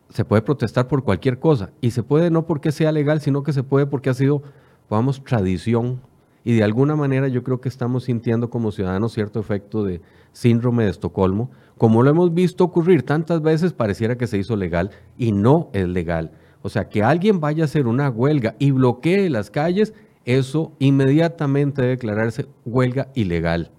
se 0.09 0.25
puede 0.25 0.41
protestar 0.41 0.87
por 0.87 1.03
cualquier 1.03 1.39
cosa. 1.39 1.71
Y 1.81 1.91
se 1.91 2.03
puede 2.03 2.29
no 2.29 2.45
porque 2.45 2.71
sea 2.71 2.91
legal, 2.91 3.19
sino 3.21 3.43
que 3.43 3.53
se 3.53 3.63
puede 3.63 3.87
porque 3.87 4.09
ha 4.09 4.13
sido, 4.13 4.43
pongamos, 4.87 5.23
tradición. 5.23 6.01
Y 6.43 6.55
de 6.55 6.63
alguna 6.63 6.95
manera 6.95 7.27
yo 7.27 7.43
creo 7.43 7.61
que 7.61 7.69
estamos 7.69 8.03
sintiendo 8.03 8.49
como 8.49 8.71
ciudadanos 8.71 9.13
cierto 9.13 9.39
efecto 9.39 9.83
de 9.83 10.01
síndrome 10.31 10.83
de 10.83 10.91
Estocolmo. 10.91 11.49
Como 11.77 12.03
lo 12.03 12.09
hemos 12.09 12.33
visto 12.33 12.63
ocurrir 12.63 13.03
tantas 13.03 13.41
veces, 13.41 13.73
pareciera 13.73 14.17
que 14.17 14.27
se 14.27 14.37
hizo 14.37 14.55
legal 14.55 14.91
y 15.17 15.31
no 15.31 15.69
es 15.73 15.87
legal. 15.87 16.31
O 16.61 16.69
sea, 16.69 16.89
que 16.89 17.03
alguien 17.03 17.39
vaya 17.39 17.63
a 17.63 17.65
hacer 17.65 17.87
una 17.87 18.09
huelga 18.09 18.55
y 18.59 18.71
bloquee 18.71 19.29
las 19.29 19.49
calles, 19.49 19.93
eso 20.25 20.73
inmediatamente 20.79 21.81
debe 21.81 21.95
declararse 21.95 22.45
huelga 22.65 23.09
ilegal 23.15 23.71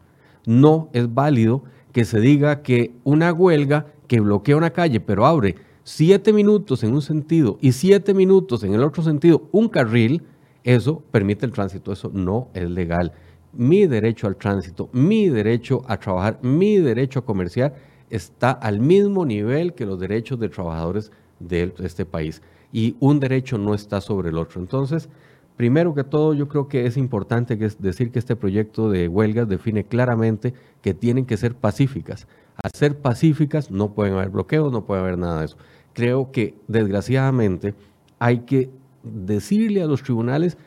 no 0.46 0.88
es 0.92 1.12
válido 1.12 1.64
que 1.92 2.04
se 2.04 2.20
diga 2.20 2.62
que 2.62 2.94
una 3.04 3.32
huelga 3.32 3.86
que 4.08 4.20
bloquea 4.20 4.56
una 4.56 4.70
calle 4.70 5.00
pero 5.00 5.26
abre 5.26 5.56
siete 5.84 6.32
minutos 6.32 6.82
en 6.82 6.94
un 6.94 7.02
sentido 7.02 7.58
y 7.60 7.72
siete 7.72 8.14
minutos 8.14 8.64
en 8.64 8.74
el 8.74 8.82
otro 8.82 9.02
sentido 9.02 9.48
un 9.52 9.68
carril, 9.68 10.22
eso 10.64 11.02
permite 11.10 11.46
el 11.46 11.52
tránsito, 11.52 11.92
eso 11.92 12.10
no 12.12 12.48
es 12.54 12.68
legal. 12.68 13.12
Mi 13.52 13.86
derecho 13.86 14.26
al 14.26 14.36
tránsito, 14.36 14.88
mi 14.92 15.28
derecho 15.28 15.82
a 15.86 15.98
trabajar, 15.98 16.38
mi 16.42 16.78
derecho 16.78 17.20
a 17.20 17.24
comerciar 17.24 17.74
está 18.10 18.50
al 18.50 18.80
mismo 18.80 19.24
nivel 19.24 19.74
que 19.74 19.86
los 19.86 20.00
derechos 20.00 20.40
de 20.40 20.48
trabajadores 20.48 21.12
de 21.38 21.72
este 21.78 22.04
país. 22.04 22.42
Y 22.72 22.96
un 22.98 23.20
derecho 23.20 23.58
no 23.58 23.74
está 23.74 24.00
sobre 24.00 24.30
el 24.30 24.38
otro. 24.38 24.60
Entonces, 24.60 25.08
Primero 25.56 25.94
que 25.94 26.02
todo, 26.02 26.34
yo 26.34 26.48
creo 26.48 26.66
que 26.66 26.86
es 26.86 26.96
importante 26.96 27.56
decir 27.56 28.10
que 28.10 28.18
este 28.18 28.34
proyecto 28.34 28.90
de 28.90 29.06
huelgas 29.06 29.48
define 29.48 29.84
claramente 29.84 30.52
que 30.82 30.94
tienen 30.94 31.26
que 31.26 31.36
ser 31.36 31.54
pacíficas. 31.54 32.26
Al 32.62 32.72
ser 32.72 32.98
pacíficas 32.98 33.70
no 33.70 33.94
pueden 33.94 34.14
haber 34.14 34.30
bloqueos, 34.30 34.72
no 34.72 34.84
puede 34.84 35.00
haber 35.00 35.16
nada 35.16 35.40
de 35.40 35.46
eso. 35.46 35.56
Creo 35.92 36.32
que 36.32 36.56
desgraciadamente 36.66 37.74
hay 38.18 38.40
que 38.40 38.70
decirle 39.04 39.82
a 39.82 39.86
los 39.86 40.02
tribunales 40.02 40.58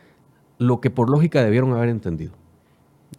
lo 0.57 0.79
que 0.79 0.89
por 0.89 1.09
lógica 1.09 1.43
debieron 1.43 1.73
haber 1.73 1.89
entendido. 1.89 2.31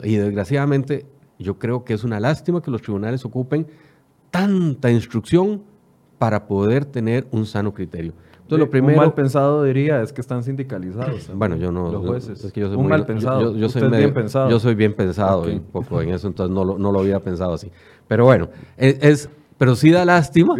Y 0.03 0.17
desgraciadamente 0.17 1.05
yo 1.39 1.59
creo 1.59 1.85
que 1.85 1.95
es 1.95 2.03
una 2.03 2.19
lástima 2.19 2.63
que 2.63 2.71
los 2.71 2.83
tribunales 2.83 3.25
ocupen 3.25 3.67
tanta 4.31 4.91
instrucción 4.91 5.63
para 6.19 6.47
poder 6.47 6.85
tener 6.85 7.27
un 7.31 7.47
sano 7.47 7.75
criterio. 7.75 8.13
Entonces, 8.49 8.67
lo 8.67 8.71
primero. 8.71 8.95
Un 8.95 9.05
mal 9.05 9.13
pensado 9.13 9.63
diría 9.63 10.01
es 10.01 10.11
que 10.11 10.23
están 10.23 10.43
sindicalizados. 10.43 11.31
Bueno, 11.35 11.57
yo 11.57 11.71
no. 11.71 11.93
Los 11.93 12.07
jueces. 12.07 12.43
Es 12.43 12.51
que 12.51 12.61
yo 12.61 12.69
soy 12.69 12.79
un 12.79 12.89
mal 12.89 13.05
pensado. 13.05 13.55
Yo, 13.55 13.69
soy 13.69 13.91
bien 13.91 14.15
pensado. 14.15 14.49
Yo 14.49 14.59
soy 14.59 14.75
bien 14.75 14.95
pensado 14.95 15.51
y 15.51 15.61
poco 15.61 16.01
en 16.01 16.09
eso, 16.09 16.29
entonces 16.29 16.55
no 16.55 16.65
lo, 16.65 16.79
no 16.79 16.91
lo 16.91 17.01
había 17.01 17.21
pensado 17.21 17.53
así. 17.53 17.71
Pero 18.07 18.25
bueno, 18.25 18.49
es, 18.79 19.29
pero 19.59 19.77
sí 19.77 19.91
da 19.91 20.07
lástima. 20.07 20.55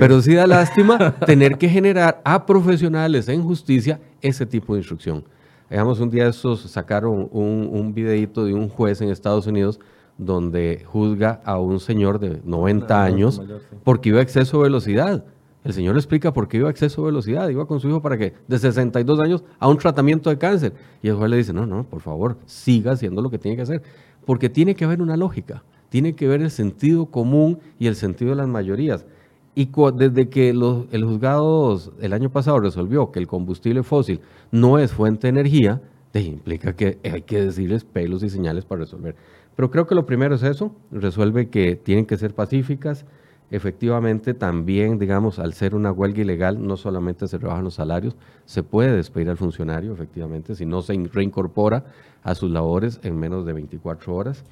pero 0.00 0.20
sí 0.20 0.34
da 0.34 0.48
lástima 0.48 1.14
tener 1.26 1.58
que 1.58 1.68
generar 1.68 2.20
a 2.24 2.44
profesionales 2.44 3.28
en 3.28 3.44
justicia 3.44 4.00
ese 4.20 4.44
tipo 4.44 4.74
de 4.74 4.80
instrucción. 4.80 5.22
Digamos, 5.70 6.00
un 6.00 6.10
día 6.10 6.26
estos 6.26 6.62
sacaron 6.62 7.28
un, 7.30 7.70
un 7.72 7.94
videito 7.94 8.44
de 8.44 8.52
un 8.52 8.68
juez 8.68 9.00
en 9.00 9.10
Estados 9.10 9.46
Unidos 9.46 9.78
donde 10.18 10.82
juzga 10.84 11.40
a 11.44 11.60
un 11.60 11.78
señor 11.78 12.18
de 12.18 12.40
90 12.44 13.04
años 13.04 13.40
porque 13.84 14.08
iba 14.08 14.18
a 14.18 14.22
exceso 14.22 14.56
de 14.58 14.64
velocidad. 14.64 15.24
El 15.64 15.72
Señor 15.72 15.94
le 15.94 16.00
explica 16.00 16.32
por 16.32 16.48
qué 16.48 16.56
iba 16.56 16.68
a 16.68 16.70
exceso 16.70 17.02
de 17.02 17.06
velocidad, 17.06 17.48
iba 17.48 17.66
con 17.66 17.78
su 17.78 17.88
hijo 17.88 18.02
para 18.02 18.18
que 18.18 18.34
de 18.48 18.58
62 18.58 19.20
años 19.20 19.44
a 19.58 19.68
un 19.68 19.78
tratamiento 19.78 20.30
de 20.30 20.38
cáncer. 20.38 20.72
Y 21.02 21.08
el 21.08 21.14
juez 21.14 21.30
le 21.30 21.36
dice, 21.36 21.52
no, 21.52 21.66
no, 21.66 21.84
por 21.84 22.00
favor, 22.00 22.36
siga 22.46 22.92
haciendo 22.92 23.22
lo 23.22 23.30
que 23.30 23.38
tiene 23.38 23.56
que 23.56 23.62
hacer, 23.62 23.82
porque 24.24 24.48
tiene 24.48 24.74
que 24.74 24.84
haber 24.84 25.00
una 25.00 25.16
lógica, 25.16 25.62
tiene 25.88 26.14
que 26.14 26.26
haber 26.26 26.42
el 26.42 26.50
sentido 26.50 27.06
común 27.06 27.60
y 27.78 27.86
el 27.86 27.94
sentido 27.94 28.30
de 28.30 28.36
las 28.36 28.48
mayorías. 28.48 29.06
Y 29.54 29.70
desde 29.96 30.28
que 30.30 30.48
el 30.48 31.04
juzgado 31.04 31.78
el 32.00 32.12
año 32.12 32.30
pasado 32.30 32.58
resolvió 32.58 33.12
que 33.12 33.20
el 33.20 33.26
combustible 33.26 33.82
fósil 33.82 34.20
no 34.50 34.78
es 34.78 34.92
fuente 34.92 35.26
de 35.26 35.40
energía, 35.40 35.82
implica 36.20 36.74
que 36.74 36.98
hay 37.04 37.22
que 37.22 37.44
decirles 37.44 37.84
pelos 37.84 38.22
y 38.22 38.30
señales 38.30 38.64
para 38.64 38.80
resolver. 38.80 39.14
Pero 39.54 39.70
creo 39.70 39.86
que 39.86 39.94
lo 39.94 40.06
primero 40.06 40.34
es 40.34 40.42
eso, 40.42 40.74
resuelve 40.90 41.48
que 41.48 41.76
tienen 41.76 42.06
que 42.06 42.16
ser 42.16 42.34
pacíficas, 42.34 43.04
efectivamente 43.52 44.32
también, 44.32 44.98
digamos, 44.98 45.38
al 45.38 45.52
ser 45.52 45.74
una 45.74 45.92
huelga 45.92 46.22
ilegal, 46.22 46.66
no 46.66 46.78
solamente 46.78 47.28
se 47.28 47.36
rebajan 47.36 47.64
los 47.64 47.74
salarios, 47.74 48.16
se 48.46 48.62
puede 48.62 48.96
despedir 48.96 49.28
al 49.28 49.36
funcionario, 49.36 49.92
efectivamente, 49.92 50.54
si 50.54 50.64
no 50.64 50.80
se 50.80 50.94
reincorpora 51.12 51.84
a 52.22 52.34
sus 52.34 52.50
labores 52.50 52.98
en 53.02 53.18
menos 53.18 53.44
de 53.44 53.52
24 53.52 54.14
horas. 54.14 54.44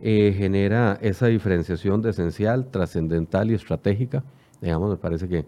Eh, 0.00 0.34
genera 0.36 0.98
esa 1.02 1.26
diferenciación 1.26 2.00
de 2.00 2.10
esencial, 2.10 2.70
trascendental 2.70 3.50
y 3.50 3.54
estratégica. 3.54 4.24
Digamos, 4.62 4.90
me 4.90 4.96
parece 4.96 5.28
que 5.28 5.44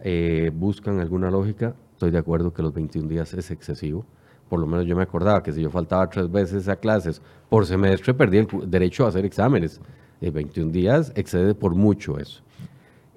eh, 0.00 0.50
buscan 0.52 0.98
alguna 0.98 1.30
lógica. 1.30 1.76
Estoy 1.92 2.10
de 2.10 2.18
acuerdo 2.18 2.52
que 2.52 2.62
los 2.62 2.74
21 2.74 3.08
días 3.08 3.32
es 3.34 3.52
excesivo. 3.52 4.04
Por 4.48 4.58
lo 4.58 4.66
menos 4.66 4.86
yo 4.86 4.96
me 4.96 5.04
acordaba 5.04 5.40
que 5.42 5.52
si 5.52 5.62
yo 5.62 5.70
faltaba 5.70 6.08
tres 6.10 6.28
veces 6.28 6.66
a 6.68 6.74
clases 6.74 7.22
por 7.48 7.64
semestre, 7.64 8.12
perdí 8.12 8.38
el 8.38 8.48
derecho 8.66 9.04
a 9.04 9.08
hacer 9.10 9.24
exámenes. 9.24 9.80
21 10.28 10.70
días 10.70 11.12
excede 11.16 11.54
por 11.54 11.74
mucho 11.74 12.18
eso. 12.18 12.42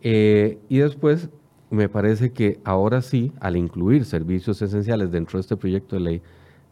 Eh, 0.02 0.60
y 0.70 0.78
después, 0.78 1.30
me 1.70 1.90
parece 1.90 2.32
que 2.32 2.60
ahora 2.64 3.02
sí, 3.02 3.34
al 3.40 3.58
incluir 3.58 4.06
servicios 4.06 4.62
esenciales 4.62 5.12
dentro 5.12 5.38
de 5.38 5.42
este 5.42 5.58
proyecto 5.58 5.96
de 5.96 6.02
ley, 6.02 6.22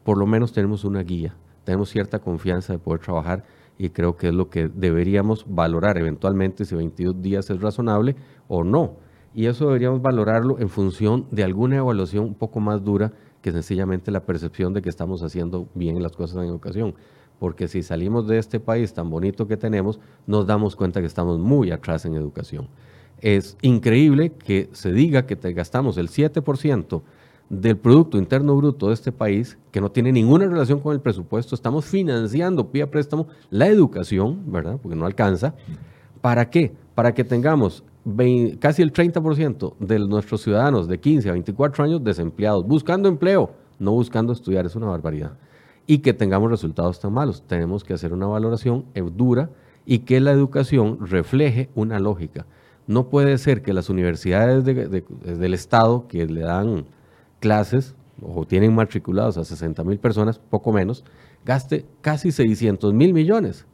por 0.04 0.18
lo 0.18 0.26
menos 0.26 0.54
tenemos 0.54 0.86
una 0.86 1.02
guía, 1.04 1.36
tenemos 1.64 1.90
cierta 1.90 2.20
confianza 2.20 2.74
de 2.74 2.80
poder 2.80 3.02
trabajar 3.02 3.44
y 3.78 3.90
creo 3.90 4.16
que 4.16 4.28
es 4.28 4.34
lo 4.34 4.50
que 4.50 4.68
deberíamos 4.68 5.46
valorar 5.48 5.98
eventualmente 5.98 6.66
si 6.66 6.76
22 6.76 7.22
días 7.22 7.50
es 7.50 7.60
razonable 7.60 8.16
o 8.48 8.64
no. 8.64 8.94
Y 9.34 9.46
eso 9.46 9.66
deberíamos 9.66 10.02
valorarlo 10.02 10.60
en 10.60 10.70
función 10.70 11.26
de 11.32 11.44
alguna 11.44 11.78
evaluación 11.78 12.26
un 12.26 12.36
poco 12.36 12.60
más 12.60 12.84
dura 12.84 13.14
que 13.42 13.52
sencillamente 13.52 14.12
la 14.12 14.26
percepción 14.26 14.74
de 14.74 14.82
que 14.82 14.90
estamos 14.90 15.24
haciendo 15.24 15.68
bien 15.74 16.02
las 16.04 16.16
cosas 16.16 16.38
en 16.38 16.50
educación 16.50 16.94
porque 17.42 17.68
si 17.68 17.82
salimos 17.82 18.28
de 18.28 18.38
este 18.38 18.60
país 18.60 18.94
tan 18.94 19.10
bonito 19.10 19.48
que 19.48 19.58
tenemos, 19.58 20.00
nos 20.28 20.46
damos 20.46 20.76
cuenta 20.76 21.00
que 21.00 21.08
estamos 21.08 21.40
muy 21.40 21.72
atrás 21.72 22.06
en 22.06 22.14
educación. 22.14 22.68
Es 23.20 23.58
increíble 23.64 24.32
que 24.34 24.70
se 24.74 24.92
diga 24.92 25.26
que 25.26 25.36
te 25.36 25.52
gastamos 25.52 25.98
el 25.98 26.10
7% 26.10 27.02
del 27.50 27.78
Producto 27.78 28.20
Interno 28.20 28.56
Bruto 28.56 28.90
de 28.90 28.94
este 28.94 29.12
país, 29.12 29.58
que 29.72 29.82
no 29.82 29.90
tiene 29.90 30.12
ninguna 30.12 30.46
relación 30.46 30.82
con 30.82 30.94
el 30.94 31.02
presupuesto, 31.02 31.56
estamos 31.56 31.86
financiando 31.86 32.66
vía 32.66 32.92
préstamo 32.92 33.26
la 33.50 33.66
educación, 33.66 34.44
¿verdad? 34.46 34.78
Porque 34.80 34.96
no 34.96 35.08
alcanza. 35.08 35.56
¿Para 36.22 36.48
qué? 36.48 36.74
Para 36.94 37.16
que 37.16 37.24
tengamos 37.24 37.84
casi 38.60 38.84
el 38.84 38.94
30% 38.94 39.78
de 39.80 39.98
nuestros 39.98 40.44
ciudadanos 40.44 40.88
de 40.88 41.00
15 41.00 41.30
a 41.30 41.32
24 41.32 41.86
años 41.86 42.04
desempleados, 42.04 42.68
buscando 42.68 43.10
empleo, 43.10 43.50
no 43.80 43.94
buscando 43.94 44.32
estudiar, 44.32 44.68
es 44.68 44.76
una 44.76 44.86
barbaridad. 44.86 45.32
Y 45.88 46.00
que 46.00 46.14
tengamos 46.14 46.50
resultados 46.50 47.00
tan 47.00 47.14
malos. 47.14 47.44
Tenemos 47.48 47.84
que 47.84 47.94
hacer 47.94 48.14
una 48.14 48.28
valoración 48.28 48.86
dura 49.16 49.50
y 49.86 50.00
que 50.00 50.20
la 50.20 50.32
educación 50.32 51.00
refleje 51.06 51.70
una 51.76 52.00
lógica. 52.00 52.46
No 52.88 53.10
puede 53.10 53.38
ser 53.38 53.62
que 53.62 53.74
las 53.74 53.90
universidades 53.90 54.64
del 54.66 55.54
Estado 55.54 56.08
que 56.08 56.26
le 56.26 56.42
dan 56.42 56.86
clases 57.40 57.96
o 58.22 58.46
tienen 58.46 58.74
matriculados 58.74 59.38
a 59.38 59.46
60 59.46 59.84
mil 59.84 59.98
personas, 59.98 60.40
poco 60.40 60.72
menos, 60.72 61.04
gaste 61.46 61.86
casi 62.02 62.32
600 62.32 62.94
mil 62.94 63.14
millones. 63.14 63.66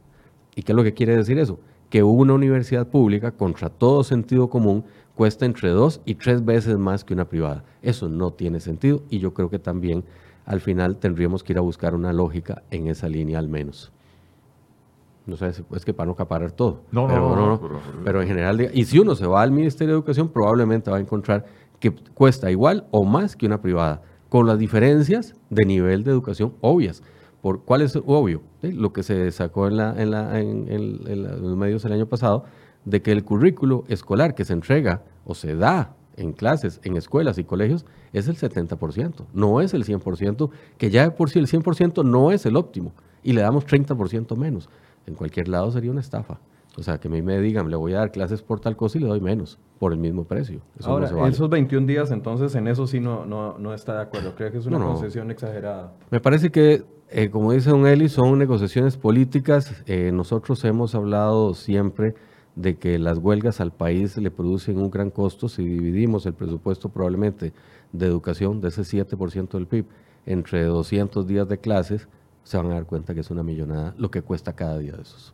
¿Y 0.54 0.62
qué 0.62 0.72
es 0.72 0.76
lo 0.76 0.82
que 0.82 0.94
quiere 0.94 1.16
decir 1.16 1.38
eso? 1.38 1.60
Que 1.90 2.02
una 2.02 2.34
universidad 2.34 2.88
pública, 2.88 3.32
contra 3.32 3.68
todo 3.68 4.04
sentido 4.04 4.48
común, 4.48 4.84
cuesta 5.14 5.46
entre 5.46 5.70
dos 5.70 6.00
y 6.04 6.14
tres 6.14 6.44
veces 6.44 6.78
más 6.78 7.04
que 7.04 7.14
una 7.14 7.28
privada. 7.28 7.64
Eso 7.82 8.08
no 8.08 8.32
tiene 8.32 8.60
sentido 8.60 9.02
y 9.10 9.18
yo 9.18 9.34
creo 9.34 9.50
que 9.50 9.58
también 9.58 10.04
al 10.48 10.60
final 10.60 10.96
tendríamos 10.96 11.44
que 11.44 11.52
ir 11.52 11.58
a 11.58 11.60
buscar 11.60 11.94
una 11.94 12.10
lógica 12.10 12.62
en 12.70 12.86
esa 12.86 13.06
línea 13.06 13.38
al 13.38 13.48
menos. 13.48 13.92
No 15.26 15.36
sé, 15.36 15.48
es 15.48 15.84
que 15.84 15.92
para 15.92 16.06
no 16.06 16.12
acaparar 16.12 16.52
todo. 16.52 16.80
No, 16.90 17.06
pero, 17.06 17.36
no, 17.36 17.46
no, 17.46 17.60
pero, 18.02 18.22
en 18.22 18.28
general, 18.28 18.70
y 18.72 18.86
si 18.86 18.98
uno 18.98 19.14
se 19.14 19.26
va 19.26 19.42
al 19.42 19.50
Ministerio 19.50 19.92
de 19.92 19.98
Educación, 19.98 20.30
probablemente 20.30 20.90
va 20.90 20.96
a 20.96 21.00
encontrar 21.00 21.44
que 21.78 21.94
cuesta 22.14 22.50
igual 22.50 22.86
o 22.90 23.04
más 23.04 23.36
que 23.36 23.44
una 23.44 23.60
privada, 23.60 24.00
con 24.30 24.46
las 24.46 24.58
diferencias 24.58 25.34
de 25.50 25.66
nivel 25.66 26.02
de 26.02 26.12
educación 26.12 26.54
obvias. 26.62 27.02
¿Por 27.42 27.62
cuál 27.62 27.82
es 27.82 27.94
obvio? 27.96 28.40
Lo 28.62 28.94
que 28.94 29.02
se 29.02 29.30
sacó 29.32 29.68
en, 29.68 29.76
la, 29.76 30.00
en, 30.00 30.10
la, 30.10 30.40
en, 30.40 31.42
los 31.42 31.56
medios 31.58 31.84
el 31.84 31.92
año 31.92 32.06
pasado, 32.06 32.44
de 32.86 33.02
que 33.02 33.12
el 33.12 33.22
currículo 33.22 33.84
escolar 33.88 34.34
que 34.34 34.46
se 34.46 34.54
entrega 34.54 35.02
o 35.26 35.34
se 35.34 35.56
da 35.56 35.94
en 36.18 36.32
clases, 36.32 36.80
en 36.84 36.96
escuelas 36.96 37.38
y 37.38 37.44
colegios, 37.44 37.86
es 38.12 38.28
el 38.28 38.36
70%, 38.36 39.26
no 39.32 39.60
es 39.60 39.72
el 39.74 39.84
100%, 39.84 40.50
que 40.76 40.90
ya 40.90 41.14
por 41.14 41.30
sí 41.30 41.38
el 41.38 41.46
100% 41.46 42.04
no 42.04 42.32
es 42.32 42.44
el 42.46 42.56
óptimo, 42.56 42.92
y 43.22 43.32
le 43.32 43.40
damos 43.40 43.66
30% 43.66 44.36
menos. 44.36 44.68
En 45.06 45.14
cualquier 45.14 45.48
lado 45.48 45.70
sería 45.70 45.90
una 45.90 46.00
estafa. 46.00 46.38
O 46.76 46.82
sea, 46.82 46.98
que 46.98 47.08
a 47.08 47.10
mí 47.10 47.22
me 47.22 47.40
digan, 47.40 47.68
le 47.70 47.76
voy 47.76 47.94
a 47.94 47.98
dar 47.98 48.12
clases 48.12 48.42
por 48.42 48.60
tal 48.60 48.76
cosa 48.76 48.98
y 48.98 49.00
le 49.00 49.08
doy 49.08 49.20
menos, 49.20 49.58
por 49.80 49.92
el 49.92 49.98
mismo 49.98 50.24
precio. 50.24 50.60
Ahora, 50.84 51.10
esos 51.28 51.48
21 51.48 51.86
días, 51.86 52.12
entonces, 52.12 52.54
en 52.54 52.68
eso 52.68 52.86
sí 52.86 53.00
no, 53.00 53.26
no, 53.26 53.58
no 53.58 53.74
está 53.74 53.94
de 53.94 54.02
acuerdo. 54.02 54.34
Creo 54.36 54.52
que 54.52 54.58
es 54.58 54.66
una 54.66 54.78
concesión 54.78 55.30
exagerada. 55.32 55.92
Me 56.10 56.20
parece 56.20 56.50
que, 56.50 56.84
eh, 57.10 57.30
como 57.30 57.52
dice 57.52 57.70
don 57.70 57.84
Eli, 57.86 58.08
son 58.08 58.38
negociaciones 58.38 58.96
políticas. 58.96 59.82
Eh, 59.86 60.12
nosotros 60.12 60.64
hemos 60.64 60.94
hablado 60.94 61.54
siempre 61.54 62.14
de 62.58 62.76
que 62.76 62.98
las 62.98 63.18
huelgas 63.18 63.60
al 63.60 63.70
país 63.70 64.16
le 64.16 64.32
producen 64.32 64.78
un 64.78 64.90
gran 64.90 65.10
costo. 65.10 65.48
Si 65.48 65.64
dividimos 65.64 66.26
el 66.26 66.34
presupuesto 66.34 66.88
probablemente 66.88 67.52
de 67.92 68.06
educación 68.06 68.60
de 68.60 68.68
ese 68.68 68.82
7% 68.82 69.50
del 69.50 69.66
PIB 69.66 69.86
entre 70.26 70.64
200 70.64 71.26
días 71.26 71.48
de 71.48 71.58
clases, 71.58 72.08
se 72.42 72.56
van 72.56 72.66
a 72.66 72.74
dar 72.74 72.84
cuenta 72.84 73.14
que 73.14 73.20
es 73.20 73.30
una 73.30 73.44
millonada 73.44 73.94
lo 73.96 74.10
que 74.10 74.22
cuesta 74.22 74.54
cada 74.54 74.78
día 74.78 74.92
de 74.92 75.02
esos. 75.02 75.32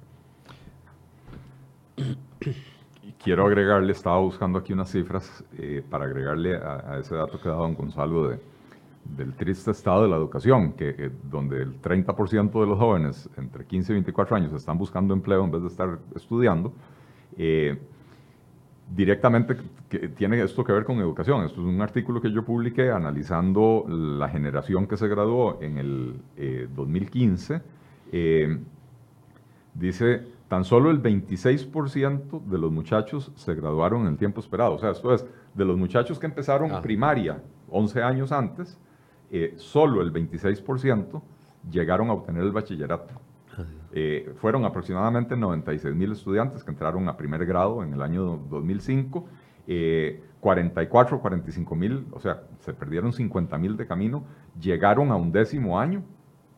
Y 1.96 3.12
quiero 3.12 3.46
agregarle, 3.46 3.92
estaba 3.92 4.18
buscando 4.18 4.58
aquí 4.58 4.74
unas 4.74 4.90
cifras 4.90 5.44
eh, 5.56 5.82
para 5.88 6.04
agregarle 6.04 6.56
a, 6.56 6.98
ese 7.00 7.14
dato 7.14 7.40
que 7.40 7.48
dado 7.48 7.62
don 7.62 7.74
Gonzalo 7.74 8.28
de, 8.28 8.40
del 9.04 9.32
triste 9.34 9.70
estado 9.70 10.02
de 10.02 10.08
la 10.08 10.16
educación, 10.16 10.74
que, 10.74 10.90
eh, 10.90 11.10
donde 11.22 11.62
el 11.62 11.80
30% 11.80 12.60
de 12.60 12.66
los 12.66 12.78
jóvenes 12.78 13.30
entre 13.38 13.64
15 13.64 13.92
y 13.92 13.94
24 13.94 14.36
años 14.36 14.52
están 14.52 14.76
buscando 14.76 15.14
empleo 15.14 15.42
en 15.42 15.50
vez 15.50 15.62
de 15.62 15.68
estar 15.68 15.98
estudiando. 16.14 16.74
Eh, 17.36 17.78
directamente 18.94 19.56
que 19.88 20.08
tiene 20.08 20.42
esto 20.42 20.62
que 20.62 20.72
ver 20.72 20.84
con 20.84 20.98
educación. 20.98 21.44
Esto 21.44 21.60
es 21.60 21.66
un 21.66 21.80
artículo 21.80 22.20
que 22.20 22.30
yo 22.30 22.44
publiqué 22.44 22.90
analizando 22.90 23.86
la 23.88 24.28
generación 24.28 24.86
que 24.86 24.96
se 24.96 25.08
graduó 25.08 25.58
en 25.62 25.78
el 25.78 26.68
2015. 26.74 27.62
dice 29.74 30.34
tan 30.48 30.64
solo 30.64 30.90
el 30.90 31.02
26% 31.02 32.44
de 32.44 32.58
los 32.58 32.70
muchachos 32.70 33.32
se 33.34 33.54
graduaron 33.54 34.02
en 34.02 34.08
el 34.08 34.16
tiempo 34.16 34.40
esperado. 34.40 34.74
O 34.74 34.78
sea, 34.78 34.90
esto 34.90 35.12
es, 35.12 35.26
de 35.54 35.64
los 35.64 35.76
muchachos 35.76 36.18
que 36.18 36.26
empezaron 36.26 36.70
ah. 36.72 36.82
primaria 36.82 37.42
11 37.70 38.02
años 38.02 38.32
antes, 38.32 38.78
eh, 39.30 39.54
solo 39.56 40.02
el 40.02 40.12
26% 40.12 41.22
llegaron 41.70 42.10
a 42.10 42.12
obtener 42.12 42.42
el 42.42 42.52
bachillerato. 42.52 43.14
Eh, 43.96 44.32
fueron 44.36 44.64
aproximadamente 44.64 45.36
96 45.36 45.94
mil 45.94 46.12
estudiantes 46.12 46.64
que 46.64 46.70
entraron 46.70 47.08
a 47.08 47.16
primer 47.16 47.46
grado 47.46 47.82
en 47.82 47.92
el 47.94 48.02
año 48.02 48.38
2005. 48.50 49.26
44 50.40 51.20
45 51.20 51.74
mil, 51.74 52.06
o 52.12 52.20
sea, 52.20 52.42
se 52.58 52.74
perdieron 52.74 53.14
50 53.14 53.56
mil 53.56 53.78
de 53.78 53.86
camino, 53.86 54.24
llegaron 54.60 55.10
a 55.10 55.16
un 55.16 55.32
décimo 55.32 55.80
año 55.80 56.02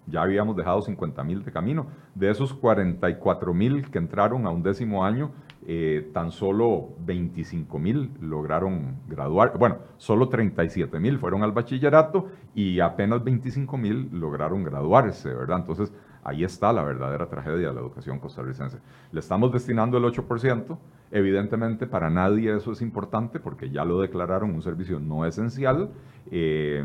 ya 0.07 0.23
habíamos 0.23 0.57
dejado 0.57 0.83
50 0.83 1.23
mil 1.25 1.45
de 1.45 1.53
camino. 1.53 1.87
De 2.15 2.31
esos 2.31 2.55
44 2.55 3.53
mil 3.53 3.91
que 3.91 3.99
entraron 3.99 4.47
a 4.47 4.51
un 4.51 4.63
décimo 4.63 5.05
año, 5.05 5.33
eh, 5.67 6.11
tan 6.15 6.31
solo 6.31 6.91
25 7.01 7.79
mil 7.79 8.13
lograron 8.21 9.01
graduar. 9.09 9.59
Bueno, 9.59 9.79
solo 9.97 10.29
37 10.29 10.99
mil 11.01 11.19
fueron 11.19 11.43
al 11.43 11.53
bachillerato 11.53 12.29
y 12.55 12.81
apenas 12.81 13.25
25 13.25 13.77
mil 13.77 14.09
lograron 14.13 14.63
graduarse, 14.63 15.35
¿verdad? 15.35 15.59
Entonces, 15.59 15.93
ahí 16.27 16.43
está 16.43 16.73
la 16.73 16.83
verdadera 16.83 17.29
tragedia 17.29 17.69
de 17.69 17.75
la 17.75 17.81
educación 17.81 18.19
costarricense. 18.19 18.79
Le 19.13 19.21
estamos 19.21 19.53
destinando 19.53 19.97
el 19.97 20.05
8%. 20.05 20.77
Evidentemente, 21.13 21.87
para 21.87 22.11
nadie 22.11 22.55
eso 22.55 22.73
es 22.73 22.83
importante 22.83 23.39
porque 23.39 23.71
ya 23.71 23.85
lo 23.85 24.01
declararon 24.01 24.51
un 24.51 24.61
servicio 24.61 24.99
no 24.99 25.25
esencial. 25.25 25.91
Eh, 26.33 26.85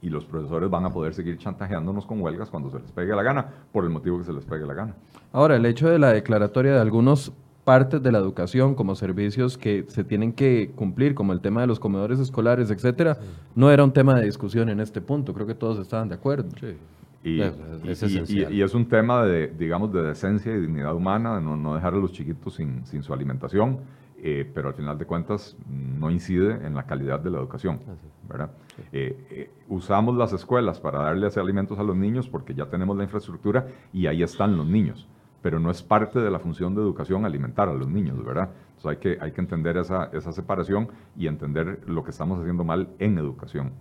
y 0.00 0.10
los 0.10 0.24
profesores 0.24 0.70
van 0.70 0.84
a 0.84 0.90
poder 0.90 1.12
seguir 1.14 1.38
chantajeándonos 1.38 2.06
con 2.06 2.20
huelgas 2.20 2.50
cuando 2.50 2.70
se 2.70 2.78
les 2.78 2.90
pegue 2.90 3.14
la 3.14 3.22
gana, 3.22 3.46
por 3.72 3.84
el 3.84 3.90
motivo 3.90 4.18
que 4.18 4.24
se 4.24 4.32
les 4.32 4.44
pegue 4.44 4.66
la 4.66 4.74
gana. 4.74 4.94
Ahora, 5.32 5.56
el 5.56 5.66
hecho 5.66 5.88
de 5.88 5.98
la 5.98 6.12
declaratoria 6.12 6.72
de 6.72 6.80
algunos 6.80 7.32
partes 7.64 8.02
de 8.02 8.10
la 8.10 8.18
educación 8.18 8.74
como 8.74 8.96
servicios 8.96 9.56
que 9.56 9.84
se 9.88 10.02
tienen 10.02 10.32
que 10.32 10.72
cumplir, 10.74 11.14
como 11.14 11.32
el 11.32 11.40
tema 11.40 11.60
de 11.60 11.68
los 11.68 11.78
comedores 11.78 12.18
escolares, 12.18 12.70
etcétera, 12.70 13.18
no 13.54 13.70
era 13.70 13.84
un 13.84 13.92
tema 13.92 14.14
de 14.14 14.24
discusión 14.24 14.68
en 14.68 14.80
este 14.80 15.00
punto. 15.00 15.32
Creo 15.34 15.46
que 15.46 15.54
todos 15.54 15.78
estaban 15.78 16.08
de 16.08 16.16
acuerdo. 16.16 16.48
Sí. 16.60 16.76
Y, 17.24 17.40
es 17.40 18.02
y, 18.30 18.62
es 18.62 18.74
un 18.74 18.86
tema 18.86 19.24
de, 19.24 19.48
digamos, 19.48 19.92
de 19.92 20.02
decencia 20.02 20.52
y 20.52 20.60
dignidad 20.60 20.94
humana, 20.94 21.36
de 21.36 21.40
no, 21.40 21.56
no 21.56 21.74
dejar 21.74 21.94
a 21.94 21.96
los 21.96 22.12
chiquitos 22.12 22.54
sin, 22.54 22.84
sin 22.84 23.02
su 23.02 23.12
alimentación. 23.12 23.78
Eh, 24.24 24.48
pero 24.54 24.68
al 24.68 24.74
final 24.74 24.96
de 24.96 25.04
cuentas 25.04 25.56
no 25.68 26.08
incide 26.08 26.64
en 26.64 26.76
la 26.76 26.84
calidad 26.84 27.18
de 27.18 27.28
la 27.28 27.38
educación. 27.38 27.80
¿verdad? 28.28 28.52
Eh, 28.92 29.16
eh, 29.30 29.50
usamos 29.68 30.16
las 30.16 30.32
escuelas 30.32 30.78
para 30.78 31.00
darles 31.00 31.36
alimentos 31.36 31.76
a 31.80 31.82
los 31.82 31.96
niños 31.96 32.28
porque 32.28 32.54
ya 32.54 32.66
tenemos 32.66 32.96
la 32.96 33.02
infraestructura 33.02 33.66
y 33.92 34.06
ahí 34.06 34.22
están 34.22 34.56
los 34.56 34.64
niños, 34.64 35.08
pero 35.42 35.58
no 35.58 35.72
es 35.72 35.82
parte 35.82 36.20
de 36.20 36.30
la 36.30 36.38
función 36.38 36.72
de 36.76 36.82
educación 36.82 37.24
alimentar 37.24 37.68
a 37.68 37.74
los 37.74 37.88
niños, 37.88 38.24
¿verdad? 38.24 38.50
Entonces 38.82 38.86
hay 38.86 38.96
que, 38.96 39.24
hay 39.24 39.32
que 39.32 39.40
entender 39.40 39.76
esa, 39.76 40.10
esa 40.12 40.32
separación 40.32 40.88
y 41.16 41.26
entender 41.26 41.80
lo 41.86 42.02
que 42.02 42.10
estamos 42.10 42.40
haciendo 42.40 42.64
mal 42.64 42.88
en 42.98 43.18
educación. 43.18 43.72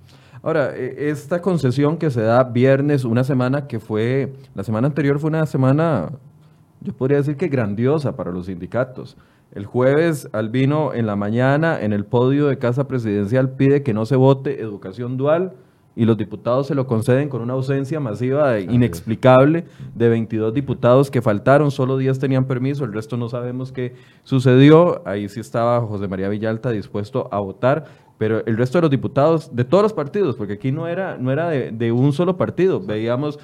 Ahora, 0.43 0.75
esta 0.75 1.41
concesión 1.41 1.97
que 1.97 2.09
se 2.09 2.21
da 2.21 2.43
viernes, 2.43 3.05
una 3.05 3.23
semana 3.23 3.67
que 3.67 3.79
fue, 3.79 4.33
la 4.55 4.63
semana 4.63 4.87
anterior 4.87 5.19
fue 5.19 5.29
una 5.29 5.45
semana, 5.45 6.11
yo 6.81 6.93
podría 6.93 7.17
decir 7.17 7.35
que 7.37 7.47
grandiosa 7.47 8.15
para 8.15 8.31
los 8.31 8.45
sindicatos. 8.47 9.17
El 9.51 9.65
jueves, 9.65 10.29
Albino, 10.31 10.93
en 10.93 11.05
la 11.05 11.15
mañana, 11.15 11.81
en 11.81 11.93
el 11.93 12.05
podio 12.05 12.47
de 12.47 12.57
Casa 12.57 12.87
Presidencial, 12.87 13.51
pide 13.51 13.83
que 13.83 13.93
no 13.93 14.05
se 14.05 14.15
vote 14.15 14.61
educación 14.61 15.17
dual 15.17 15.53
y 15.95 16.05
los 16.05 16.17
diputados 16.17 16.67
se 16.67 16.75
lo 16.75 16.87
conceden 16.87 17.27
con 17.27 17.41
una 17.41 17.53
ausencia 17.53 17.99
masiva 17.99 18.57
e 18.57 18.61
inexplicable 18.63 19.65
de 19.93 20.09
22 20.09 20.53
diputados 20.53 21.11
que 21.11 21.21
faltaron, 21.21 21.69
solo 21.71 21.97
10 21.97 22.17
tenían 22.19 22.45
permiso, 22.45 22.85
el 22.85 22.93
resto 22.93 23.17
no 23.17 23.27
sabemos 23.27 23.71
qué 23.71 23.95
sucedió. 24.23 25.01
Ahí 25.05 25.27
sí 25.27 25.39
estaba 25.39 25.81
José 25.81 26.07
María 26.07 26.29
Villalta 26.29 26.71
dispuesto 26.71 27.27
a 27.31 27.39
votar, 27.39 27.85
pero 28.17 28.45
el 28.45 28.55
resto 28.55 28.77
de 28.77 28.83
los 28.83 28.91
diputados 28.91 29.53
de 29.53 29.65
todos 29.65 29.81
los 29.81 29.93
partidos, 29.93 30.35
porque 30.35 30.53
aquí 30.53 30.71
no 30.71 30.87
era, 30.87 31.17
no 31.17 31.31
era 31.31 31.49
de, 31.49 31.91
un 31.91 32.13
solo 32.13 32.37
partido, 32.37 32.79
veíamos, 32.79 33.39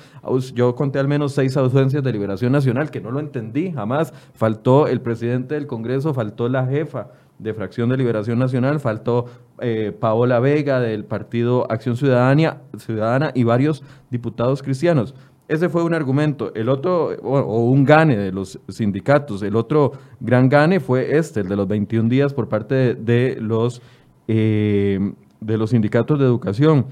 yo 0.53 0.75
conté 0.75 0.99
al 0.99 1.07
menos 1.07 1.33
seis 1.33 1.57
ausencias 1.57 2.03
de 2.03 2.13
Liberación 2.13 2.51
Nacional, 2.51 2.91
que 2.91 3.01
no 3.01 3.11
lo 3.11 3.19
entendí 3.19 3.71
jamás, 3.71 4.13
faltó 4.35 4.87
el 4.87 5.01
presidente 5.01 5.55
del 5.55 5.67
Congreso, 5.67 6.13
faltó 6.13 6.47
la 6.47 6.65
jefa 6.65 7.07
de 7.39 7.53
Fracción 7.53 7.89
de 7.89 7.97
Liberación 7.97 8.39
Nacional, 8.39 8.79
faltó 8.79 9.25
eh, 9.59 9.95
Paola 9.97 10.39
Vega 10.39 10.79
del 10.79 11.05
Partido 11.05 11.69
Acción 11.71 11.97
Ciudadana, 11.97 12.61
Ciudadana 12.77 13.31
y 13.33 13.43
varios 13.43 13.83
diputados 14.09 14.63
cristianos. 14.63 15.13
Ese 15.47 15.69
fue 15.69 15.83
un 15.83 15.93
argumento. 15.93 16.51
El 16.55 16.67
otro, 16.67 17.07
o, 17.23 17.69
un 17.71 17.85
gane 17.85 18.17
de 18.17 18.31
los 18.31 18.59
sindicatos, 18.67 19.41
el 19.43 19.55
otro 19.55 19.93
gran 20.19 20.49
gane 20.49 20.79
fue 20.79 21.17
este, 21.17 21.39
el 21.39 21.47
de 21.47 21.55
los 21.55 21.67
21 21.67 22.09
días 22.09 22.33
por 22.33 22.49
parte 22.49 22.95
de 22.95 23.37
los 23.39 23.81
eh, 24.27 25.13
de 25.39 25.57
los 25.57 25.69
sindicatos 25.69 26.19
de 26.19 26.25
educación. 26.25 26.87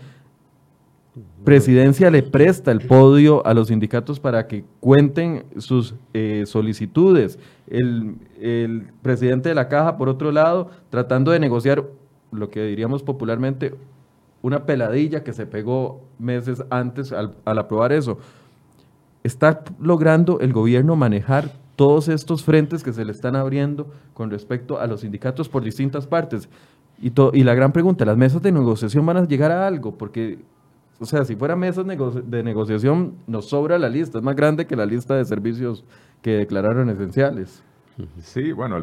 Presidencia 1.45 2.11
le 2.11 2.23
presta 2.23 2.71
el 2.71 2.81
podio 2.81 3.45
a 3.45 3.53
los 3.53 3.69
sindicatos 3.69 4.19
para 4.19 4.47
que 4.47 4.65
cuenten 4.81 5.45
sus 5.57 5.95
eh, 6.13 6.43
solicitudes. 6.45 7.39
El, 7.67 8.17
presidente 9.01 9.49
de 9.49 9.55
la 9.55 9.69
caja, 9.69 9.95
por 9.95 10.09
otro 10.09 10.31
lado, 10.31 10.69
tratando 10.89 11.31
de 11.31 11.39
negociar 11.39 11.85
lo 12.31 12.49
que 12.49 12.65
diríamos 12.65 13.01
popularmente 13.01 13.75
una 14.41 14.65
peladilla 14.65 15.23
que 15.23 15.31
se 15.31 15.45
pegó 15.45 16.01
meses 16.19 16.63
antes 16.69 17.13
al, 17.13 17.35
aprobar 17.45 17.93
eso. 17.93 18.17
Está 19.23 19.63
logrando 19.79 20.39
el 20.41 20.51
gobierno 20.51 20.95
manejar 20.95 21.53
todos 21.77 22.09
estos 22.09 22.43
frentes 22.43 22.83
que 22.83 22.91
se 22.91 23.05
le 23.05 23.11
están 23.13 23.35
abriendo 23.35 23.87
con 24.13 24.29
respecto 24.29 24.79
a 24.79 24.87
los 24.87 25.01
sindicatos 25.01 25.47
por 25.47 25.63
distintas 25.63 26.07
partes. 26.07 26.49
Y, 27.01 27.13
y 27.33 27.43
la 27.43 27.55
gran 27.55 27.71
pregunta, 27.71 28.03
¿las 28.03 28.17
mesas 28.17 28.41
de 28.41 28.51
negociación 28.51 29.05
van 29.05 29.17
a 29.17 29.27
llegar 29.27 29.51
a 29.51 29.65
algo? 29.65 29.97
Porque 29.97 30.39
o 30.99 31.05
sea, 31.05 31.25
si 31.25 31.35
fuera 31.35 31.55
mesas 31.55 31.85
de 31.85 32.43
negociación, 32.43 33.15
nos 33.27 33.49
sobra 33.49 33.77
la 33.77 33.89
lista. 33.89 34.19
Es 34.19 34.23
más 34.23 34.35
grande 34.35 34.65
que 34.65 34.75
la 34.75 34.85
lista 34.85 35.15
de 35.15 35.25
servicios 35.25 35.83
que 36.21 36.31
declararon 36.31 36.89
esenciales. 36.89 37.63
Sí, 38.19 38.51
bueno, 38.51 38.77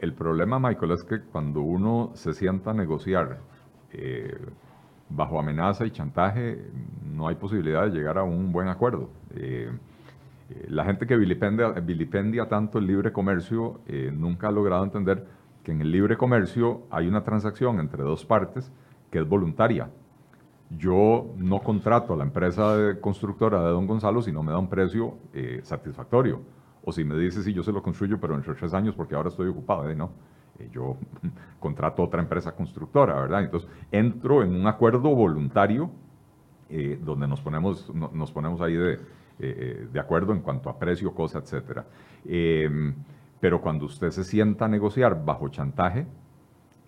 el, 0.00 0.12
problema, 0.14 0.58
Michael, 0.58 0.92
es 0.92 1.04
que 1.04 1.20
cuando 1.20 1.60
uno 1.60 2.10
se 2.14 2.32
sienta 2.32 2.70
a 2.70 2.74
negociar 2.74 3.38
eh, 3.92 4.36
bajo 5.08 5.38
amenaza 5.38 5.86
y 5.86 5.90
chantaje, 5.90 6.64
no 7.04 7.28
hay 7.28 7.34
posibilidad 7.36 7.84
de 7.84 7.90
llegar 7.90 8.18
a 8.18 8.22
un 8.22 8.52
buen 8.52 8.68
acuerdo. 8.68 9.10
Eh, 9.34 9.70
eh, 10.50 10.66
la 10.68 10.84
gente 10.84 11.06
que 11.06 11.16
vilipendia, 11.16 11.70
vilipendia, 11.70 12.48
tanto 12.48 12.78
el 12.78 12.86
libre 12.86 13.12
comercio 13.12 13.80
nunca 14.12 14.48
ha 14.48 14.52
logrado 14.52 14.84
entender 14.84 15.26
que 15.64 15.72
en 15.72 15.80
el 15.80 15.90
libre 15.90 16.16
comercio 16.16 16.82
hay 16.90 17.08
una 17.08 17.24
transacción 17.24 17.80
entre 17.80 18.02
dos 18.02 18.24
partes 18.24 18.70
que 19.10 19.18
es 19.18 19.28
voluntaria 19.28 19.88
yo 20.70 21.34
no 21.36 21.60
contrato 21.60 22.14
a 22.14 22.16
la 22.16 22.24
empresa 22.24 22.96
constructora 23.00 23.62
de 23.62 23.70
Don 23.70 23.86
Gonzalo 23.86 24.22
si 24.22 24.32
no 24.32 24.42
me 24.42 24.52
da 24.52 24.58
un 24.58 24.68
precio 24.68 25.18
eh, 25.32 25.60
satisfactorio. 25.62 26.40
O 26.82 26.92
si 26.92 27.04
me 27.04 27.16
dice, 27.16 27.42
sí, 27.42 27.52
yo 27.52 27.62
se 27.62 27.72
lo 27.72 27.82
construyo, 27.82 28.20
pero 28.20 28.34
entre 28.34 28.54
tres 28.54 28.74
años 28.74 28.94
porque 28.94 29.14
ahora 29.14 29.28
estoy 29.28 29.48
ocupado. 29.48 29.88
¿eh? 29.88 29.94
No, 29.94 30.10
eh, 30.58 30.68
yo 30.72 30.96
contrato 31.60 32.02
otra 32.02 32.20
empresa 32.20 32.52
constructora, 32.52 33.14
¿verdad? 33.20 33.44
Entonces, 33.44 33.68
entro 33.90 34.42
en 34.42 34.54
un 34.54 34.66
acuerdo 34.66 35.14
voluntario 35.14 35.90
donde 37.04 37.28
nos 37.28 37.40
ponemos, 37.40 37.94
nos 37.94 38.32
ponemos 38.32 38.60
ahí 38.60 38.74
de, 38.74 38.98
de, 39.38 40.00
acuerdo 40.00 40.32
en 40.32 40.40
cuanto 40.40 40.68
a 40.68 40.76
precio, 40.76 41.14
cosa, 41.14 41.38
etc. 41.38 41.82
pero 43.38 43.60
cuando 43.60 43.84
usted 43.84 44.10
se 44.10 44.24
sienta 44.24 44.64
a 44.64 44.68
negociar 44.68 45.24
bajo 45.24 45.48
chantaje, 45.50 46.04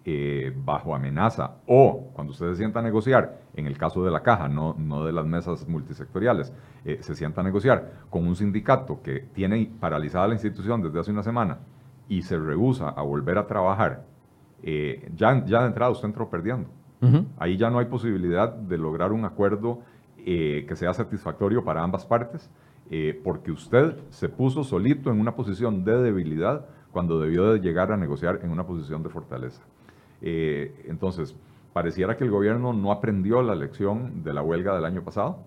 eh, 0.08 0.52
bajo 0.64 0.94
amenaza 0.94 1.56
o 1.66 2.12
cuando 2.14 2.30
usted 2.30 2.50
se 2.50 2.58
sienta 2.58 2.78
a 2.78 2.82
negociar, 2.82 3.40
en 3.56 3.66
el 3.66 3.76
caso 3.76 4.04
de 4.04 4.12
la 4.12 4.22
caja, 4.22 4.48
no, 4.48 4.76
no 4.78 5.04
de 5.04 5.12
las 5.12 5.26
mesas 5.26 5.66
multisectoriales, 5.66 6.52
eh, 6.84 6.98
se 7.00 7.16
sienta 7.16 7.40
a 7.40 7.44
negociar 7.44 8.04
con 8.08 8.24
un 8.24 8.36
sindicato 8.36 9.02
que 9.02 9.18
tiene 9.34 9.68
paralizada 9.80 10.28
la 10.28 10.34
institución 10.34 10.80
desde 10.80 11.00
hace 11.00 11.10
una 11.10 11.24
semana 11.24 11.58
y 12.08 12.22
se 12.22 12.38
rehúsa 12.38 12.90
a 12.90 13.02
volver 13.02 13.36
a 13.36 13.48
trabajar, 13.48 14.04
eh, 14.62 15.10
ya, 15.16 15.44
ya 15.44 15.62
de 15.62 15.66
entrada 15.66 15.90
usted 15.90 16.06
entró 16.06 16.30
perdiendo. 16.30 16.68
Ahí 17.36 17.56
ya 17.56 17.68
no 17.68 17.80
hay 17.80 17.86
posibilidad 17.86 18.52
de 18.52 18.78
lograr 18.78 19.10
un 19.10 19.24
acuerdo 19.24 19.80
que 20.24 20.72
sea 20.74 20.94
satisfactorio 20.94 21.64
para 21.64 21.82
ambas 21.82 22.06
partes, 22.06 22.48
porque 23.24 23.50
usted 23.50 23.96
se 24.10 24.28
puso 24.28 24.62
solito 24.62 25.10
en 25.10 25.20
una 25.20 25.34
posición 25.34 25.84
de 25.84 26.00
debilidad 26.00 26.66
cuando 26.92 27.18
debió 27.18 27.52
de 27.52 27.60
llegar 27.60 27.90
a 27.90 27.96
negociar 27.96 28.40
en 28.44 28.50
una 28.50 28.64
posición 28.64 29.02
de 29.02 29.08
fortaleza. 29.08 29.62
Eh, 30.22 30.84
entonces, 30.86 31.36
pareciera 31.72 32.16
que 32.16 32.24
el 32.24 32.30
gobierno 32.30 32.72
no 32.72 32.90
aprendió 32.92 33.42
la 33.42 33.54
lección 33.54 34.22
de 34.22 34.32
la 34.32 34.42
huelga 34.42 34.74
del 34.74 34.84
año 34.84 35.02
pasado, 35.02 35.40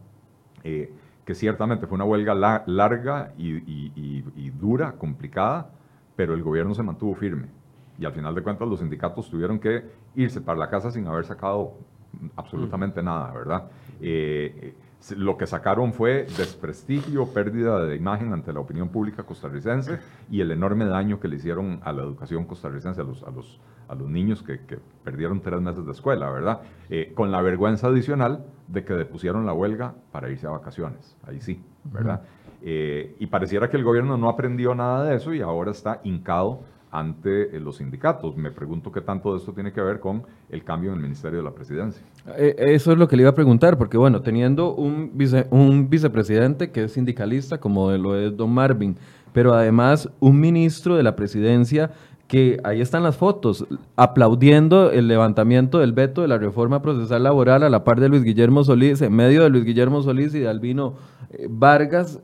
eh, 0.63 0.91
que 1.25 1.35
ciertamente 1.35 1.87
fue 1.87 1.95
una 1.95 2.05
huelga 2.05 2.33
larga 2.65 3.33
y, 3.37 4.21
dura, 4.59 4.93
complicada, 4.93 5.69
pero 6.15 6.33
el 6.33 6.43
gobierno 6.43 6.73
se 6.73 6.83
mantuvo 6.83 7.15
firme. 7.15 7.47
Y 7.99 8.05
al 8.05 8.13
final 8.13 8.33
de 8.33 8.41
cuentas 8.41 8.67
los 8.67 8.79
sindicatos 8.79 9.29
tuvieron 9.29 9.59
que 9.59 9.83
irse 10.15 10.41
para 10.41 10.57
la 10.57 10.69
casa 10.69 10.91
sin 10.91 11.05
haber 11.07 11.25
sacado 11.25 11.73
absolutamente 12.35 13.03
nada, 13.03 13.31
¿verdad? 13.31 13.63
Eh, 14.01 14.73
lo 15.15 15.37
que 15.37 15.47
sacaron 15.47 15.93
fue 15.93 16.27
desprestigio, 16.37 17.27
pérdida 17.27 17.85
de 17.85 17.95
imagen 17.95 18.33
ante 18.33 18.51
la 18.51 18.59
opinión 18.59 18.89
pública 18.89 19.23
costarricense 19.23 19.99
y 20.29 20.41
el 20.41 20.51
enorme 20.51 20.85
daño 20.85 21.19
que 21.19 21.27
le 21.27 21.37
hicieron 21.37 21.79
a 21.83 21.93
la 21.93 22.03
educación 22.03 22.45
costarricense, 22.45 23.01
a 23.01 23.03
los, 23.05 23.23
a 23.23 23.31
los, 23.31 23.59
a 23.87 23.95
los 23.95 24.09
niños 24.09 24.43
que, 24.43 24.59
perdieron 25.03 25.41
tres 25.41 25.61
meses 25.61 25.85
de 25.85 25.91
escuela, 25.91 26.29
¿verdad? 26.29 26.61
Eh, 26.89 27.13
con 27.15 27.31
la 27.31 27.41
vergüenza 27.41 27.87
adicional 27.87 28.45
de 28.67 28.83
que 28.83 28.93
depusieron 28.93 29.45
la 29.45 29.53
huelga 29.53 29.95
para 30.11 30.29
irse 30.29 30.47
a 30.47 30.51
vacaciones, 30.51 31.15
ahí 31.25 31.39
sí, 31.39 31.63
¿verdad? 31.85 32.21
Eh, 32.61 33.15
y 33.19 33.27
pareciera 33.27 33.69
que 33.69 33.77
el 33.77 33.85
gobierno 33.85 34.17
no 34.17 34.27
aprendió 34.27 34.75
nada 34.75 35.05
de 35.05 35.15
eso 35.15 35.33
y 35.33 35.41
ahora 35.41 35.71
está 35.71 36.01
hincado 36.03 36.59
ante 36.91 37.55
eh, 37.55 37.59
los 37.59 37.77
sindicatos. 37.77 38.35
Me 38.35 38.51
pregunto 38.51 38.91
qué 38.91 39.01
tanto 39.01 39.33
de 39.33 39.39
esto 39.39 39.53
tiene 39.53 39.71
que 39.71 39.81
ver 39.81 39.99
con 39.99 40.23
el 40.49 40.63
cambio 40.63 40.91
en 40.91 40.97
el 40.97 41.03
Ministerio 41.03 41.39
de 41.39 41.43
la 41.43 41.51
Presidencia. 41.51 42.01
Eh, 42.37 42.55
eso 42.57 42.91
es 42.91 42.97
lo 42.97 43.07
que 43.07 43.15
le 43.15 43.23
iba 43.23 43.31
a 43.31 43.35
preguntar, 43.35 43.77
porque 43.77 43.97
bueno, 43.97 44.21
teniendo 44.21 44.73
un, 44.75 45.11
un 45.51 45.89
vicepresidente 45.89 46.71
que 46.71 46.83
es 46.83 46.93
sindicalista, 46.93 47.59
como 47.59 47.91
lo 47.91 48.15
es 48.15 48.35
don 48.35 48.51
Marvin, 48.51 48.97
pero 49.33 49.53
además 49.53 50.09
un 50.19 50.39
ministro 50.39 50.95
de 50.95 51.03
la 51.03 51.15
presidencia 51.15 51.91
que 52.29 52.59
ahí 52.63 52.79
están 52.79 53.01
las 53.01 53.17
fotos, 53.17 53.65
aplaudiendo 53.95 54.91
el 54.91 55.07
levantamiento 55.07 55.79
del 55.79 55.93
veto 55.93 56.21
de 56.21 56.27
la 56.27 56.37
reforma 56.37 56.79
procesal 56.79 57.23
laboral 57.23 57.63
a 57.63 57.69
la 57.69 57.83
par 57.83 57.99
de 57.99 58.07
Luis 58.07 58.23
Guillermo 58.23 58.63
Solís, 58.63 59.01
en 59.01 59.13
medio 59.13 59.41
de 59.41 59.49
Luis 59.49 59.65
Guillermo 59.65 60.03
Solís 60.03 60.35
y 60.35 60.39
de 60.39 60.47
Albino 60.47 60.93
eh, 61.31 61.47
Vargas, 61.49 62.19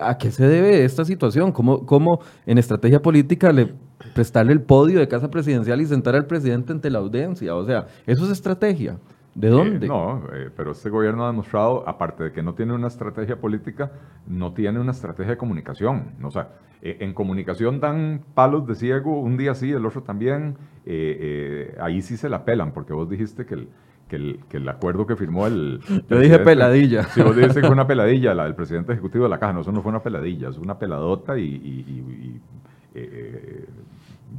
¿A 0.00 0.18
qué 0.18 0.30
se 0.30 0.46
debe 0.46 0.84
esta 0.84 1.04
situación? 1.04 1.52
¿Cómo, 1.52 1.86
¿Cómo, 1.86 2.20
en 2.46 2.58
estrategia 2.58 3.00
política 3.00 3.52
le 3.52 3.74
prestarle 4.14 4.52
el 4.52 4.62
podio 4.62 4.98
de 4.98 5.08
casa 5.08 5.30
presidencial 5.30 5.80
y 5.80 5.86
sentar 5.86 6.14
al 6.14 6.26
presidente 6.26 6.72
ante 6.72 6.90
la 6.90 6.98
audiencia? 6.98 7.54
O 7.54 7.64
sea, 7.64 7.86
¿eso 8.06 8.24
es 8.24 8.30
estrategia? 8.30 8.98
¿De 9.34 9.48
eh, 9.48 9.50
dónde? 9.50 9.86
no, 9.86 10.22
eh, 10.32 10.50
pero 10.56 10.72
este 10.72 10.90
gobierno 10.90 11.24
ha 11.24 11.28
demostrado, 11.28 11.88
aparte 11.88 12.24
de 12.24 12.32
que 12.32 12.42
no 12.42 12.54
tiene 12.54 12.74
una 12.74 12.88
estrategia 12.88 13.40
política, 13.40 13.92
no 14.26 14.52
tiene 14.52 14.80
una 14.80 14.90
estrategia 14.90 15.32
de 15.32 15.38
comunicación. 15.38 16.14
O 16.22 16.30
sea, 16.30 16.48
eh, 16.82 16.98
en 17.00 17.14
comunicación 17.14 17.80
dan 17.80 18.22
palos 18.34 18.66
de 18.66 18.74
ciego, 18.74 19.20
un 19.20 19.36
día 19.36 19.54
sí, 19.54 19.70
el 19.70 19.86
otro 19.86 20.02
también. 20.02 20.56
ahí 21.80 22.02
sí 22.02 22.16
se 22.16 22.28
la 22.28 22.44
pelan, 22.44 22.72
porque 22.72 22.92
vos 22.92 23.08
dijiste 23.08 23.46
que 23.46 23.54
el, 23.54 23.68
que 24.10 24.16
el, 24.16 24.40
que 24.48 24.56
el 24.56 24.68
acuerdo 24.68 25.06
que 25.06 25.14
firmó 25.14 25.46
el... 25.46 25.80
Yo 26.08 26.18
dije 26.18 26.40
peladilla. 26.40 27.04
Sí, 27.04 27.22
vos 27.22 27.36
dijiste 27.36 27.60
que 27.60 27.66
fue 27.66 27.74
una 27.74 27.86
peladilla, 27.86 28.34
la 28.34 28.44
del 28.44 28.56
presidente 28.56 28.92
ejecutivo 28.92 29.24
de 29.24 29.30
la 29.30 29.38
caja. 29.38 29.52
No, 29.52 29.60
eso 29.60 29.70
no 29.70 29.80
fue 29.82 29.90
una 29.90 30.02
peladilla, 30.02 30.48
es 30.48 30.58
una 30.58 30.78
peladota 30.78 31.38
y, 31.38 32.40
eh, 32.94 33.64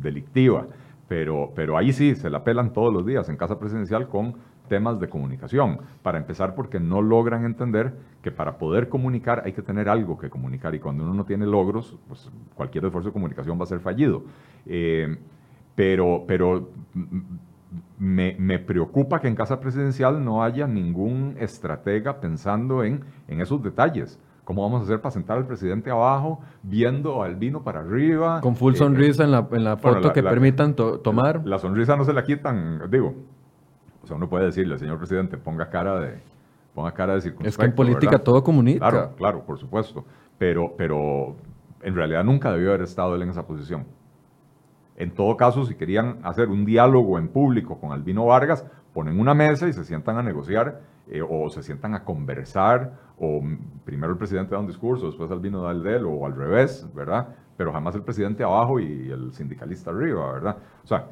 delictiva. 0.01 0.67
Pero, 1.07 1.51
pero 1.55 1.78
ahí 1.78 1.93
sí, 1.93 2.15
se 2.15 2.30
la 2.30 2.43
pelan 2.43 2.74
todos 2.74 2.93
los 2.93 3.05
días 3.05 3.30
en 3.30 3.38
casa 3.38 3.57
presidencial 3.57 4.09
con 4.09 4.36
temas 4.67 4.99
de 4.99 5.07
comunicación. 5.07 5.80
Para 6.03 6.17
empezar, 6.17 6.53
porque 6.53 6.80
no 6.80 7.01
logran 7.01 7.45
entender 7.45 7.93
que 8.22 8.32
para 8.32 8.57
poder 8.57 8.89
comunicar 8.89 9.41
hay 9.45 9.53
que 9.53 9.61
tener 9.61 9.88
algo 9.88 10.17
que 10.17 10.30
comunicar 10.30 10.76
y 10.76 10.80
cuando 10.80 11.05
uno 11.05 11.13
no 11.13 11.24
tiene 11.24 11.45
logros, 11.45 11.97
pues 12.09 12.30
cualquier 12.55 12.86
esfuerzo 12.86 13.09
de 13.09 13.13
comunicación 13.13 13.57
va 13.57 13.63
a 13.63 13.67
ser 13.67 13.80
fallido. 13.80 14.24
Eh, 14.65 15.17
pero, 15.76 16.26
pero 16.28 16.69
me, 17.97 18.59
preocupa 18.59 19.19
que 19.19 19.28
en 19.28 19.36
Casa 19.36 19.59
Presidencial 19.59 20.24
no 20.24 20.43
haya 20.43 20.67
ningún 20.67 21.36
estratega 21.39 22.19
pensando 22.19 22.84
en, 22.84 23.03
en 23.28 23.41
esos 23.41 23.61
detalles. 23.63 24.19
¿Cómo 24.43 24.63
vamos 24.63 24.82
a 24.82 24.84
hacer 24.86 24.99
para 24.99 25.11
sentar 25.11 25.38
al 25.38 25.45
presidente 25.45 25.91
abajo, 25.91 26.41
viendo 26.63 27.24
al 27.24 27.36
vino 27.36 27.63
para 27.63 27.82
arriba? 27.82 28.41
Con 28.41 28.55
full 28.55 28.74
eh, 28.74 28.78
sonrisa 28.78 29.24
en 29.24 29.32
la, 29.32 29.47
en 29.51 29.63
la 29.63 29.78
foto 29.78 30.11
que 30.11 30.24
permitan 30.24 30.76
tomar. 30.76 31.41
La, 31.45 31.59
sonrisa 31.59 31.95
no 31.95 32.03
se 32.03 32.13
la 32.13 32.24
quitan, 32.24 32.89
digo. 32.89 33.13
O 34.03 34.07
sea, 34.07 34.17
uno 34.17 34.28
puede 34.28 34.45
decirle, 34.45 34.78
señor 34.80 34.97
presidente, 34.97 35.38
ponga 35.38 35.69
cara 35.69 35.99
de, 35.99 36.19
ponga 36.74 36.91
cara 36.91 37.17
de 37.17 37.34
Es 37.43 37.57
que 37.57 37.65
en 37.65 37.76
política 37.76 38.19
todo 38.19 38.43
comunica. 38.43 38.89
Claro, 38.89 39.13
claro, 39.15 39.45
por 39.45 39.59
supuesto. 39.59 40.03
Pero, 40.39 40.74
pero 40.76 41.36
en 41.84 41.95
realidad 41.95 42.24
nunca 42.24 42.51
debió 42.51 42.69
haber 42.69 42.82
estado 42.82 43.15
él 43.15 43.22
en 43.22 43.30
esa 43.30 43.45
posición. 43.45 43.86
En 44.95 45.11
todo 45.11 45.35
caso, 45.37 45.65
si 45.65 45.75
querían 45.75 46.19
hacer 46.23 46.49
un 46.49 46.65
diálogo 46.65 47.17
en 47.17 47.29
público 47.29 47.79
con 47.79 47.91
Albino 47.91 48.25
Vargas, 48.25 48.65
ponen 48.93 49.19
una 49.19 49.33
mesa 49.33 49.67
y 49.67 49.73
se 49.73 49.83
sientan 49.83 50.17
a 50.17 50.23
negociar 50.23 50.81
eh, 51.07 51.21
o 51.27 51.49
se 51.49 51.63
sientan 51.63 51.95
a 51.95 52.03
conversar, 52.03 52.93
o 53.17 53.41
primero 53.83 54.13
el 54.13 54.17
presidente 54.17 54.51
da 54.53 54.59
un 54.59 54.67
discurso, 54.67 55.07
después 55.07 55.31
Albino 55.31 55.61
da 55.63 55.71
el 55.71 55.83
de 55.83 55.95
él, 55.97 56.05
o 56.05 56.25
al 56.25 56.35
revés, 56.35 56.87
¿verdad? 56.93 57.35
Pero 57.57 57.71
jamás 57.71 57.95
el 57.95 58.03
presidente 58.03 58.43
abajo 58.43 58.79
y 58.79 59.09
el 59.09 59.33
sindicalista 59.33 59.91
arriba, 59.91 60.31
¿verdad? 60.33 60.57
O 60.83 60.87
sea, 60.87 61.07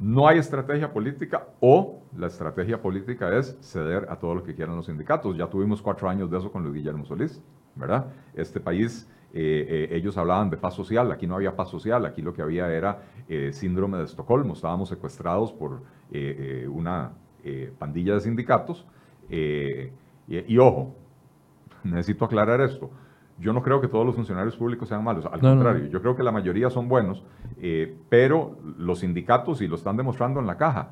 no 0.00 0.26
hay 0.26 0.38
estrategia 0.38 0.90
política 0.90 1.46
o 1.60 2.00
la 2.16 2.28
estrategia 2.28 2.80
política 2.80 3.36
es 3.36 3.56
ceder 3.60 4.06
a 4.08 4.16
todo 4.16 4.34
lo 4.34 4.42
que 4.42 4.54
quieran 4.54 4.74
los 4.74 4.86
sindicatos. 4.86 5.36
Ya 5.36 5.46
tuvimos 5.46 5.82
cuatro 5.82 6.08
años 6.08 6.30
de 6.30 6.38
eso 6.38 6.50
con 6.50 6.62
Luis 6.62 6.74
Guillermo 6.76 7.04
Solís, 7.04 7.42
¿verdad? 7.74 8.06
Este 8.34 8.60
país 8.60 9.06
eh, 9.32 9.88
eh, 9.90 9.96
ellos 9.96 10.16
hablaban 10.16 10.50
de 10.50 10.56
paz 10.56 10.74
social, 10.74 11.10
aquí 11.12 11.26
no 11.26 11.36
había 11.36 11.54
paz 11.54 11.68
social, 11.68 12.04
aquí 12.04 12.20
lo 12.20 12.32
que 12.32 12.42
había 12.42 12.72
era 12.72 13.02
eh, 13.28 13.52
síndrome 13.52 13.98
de 13.98 14.04
Estocolmo, 14.04 14.54
estábamos 14.54 14.88
secuestrados 14.88 15.52
por 15.52 15.82
una 16.68 17.12
pandilla 17.78 18.14
de 18.14 18.20
sindicatos. 18.20 18.86
Y, 19.30 20.58
ojo, 20.58 20.94
necesito 21.84 22.24
aclarar 22.24 22.60
esto. 22.60 22.90
Yo 23.38 23.52
no 23.52 23.62
creo 23.62 23.80
que 23.80 23.88
todos 23.88 24.04
los 24.04 24.14
funcionarios 24.14 24.56
públicos 24.56 24.88
sean 24.88 25.02
malos, 25.04 25.24
al 25.24 25.40
contrario, 25.40 25.86
yo 25.86 26.02
creo 26.02 26.16
que 26.16 26.22
la 26.22 26.32
mayoría 26.32 26.68
son 26.68 26.88
buenos, 26.88 27.22
pero 28.08 28.58
los 28.76 28.98
sindicatos, 28.98 29.62
y 29.62 29.68
lo 29.68 29.76
están 29.76 29.96
demostrando 29.96 30.40
en 30.40 30.46
la 30.46 30.56
caja, 30.56 30.90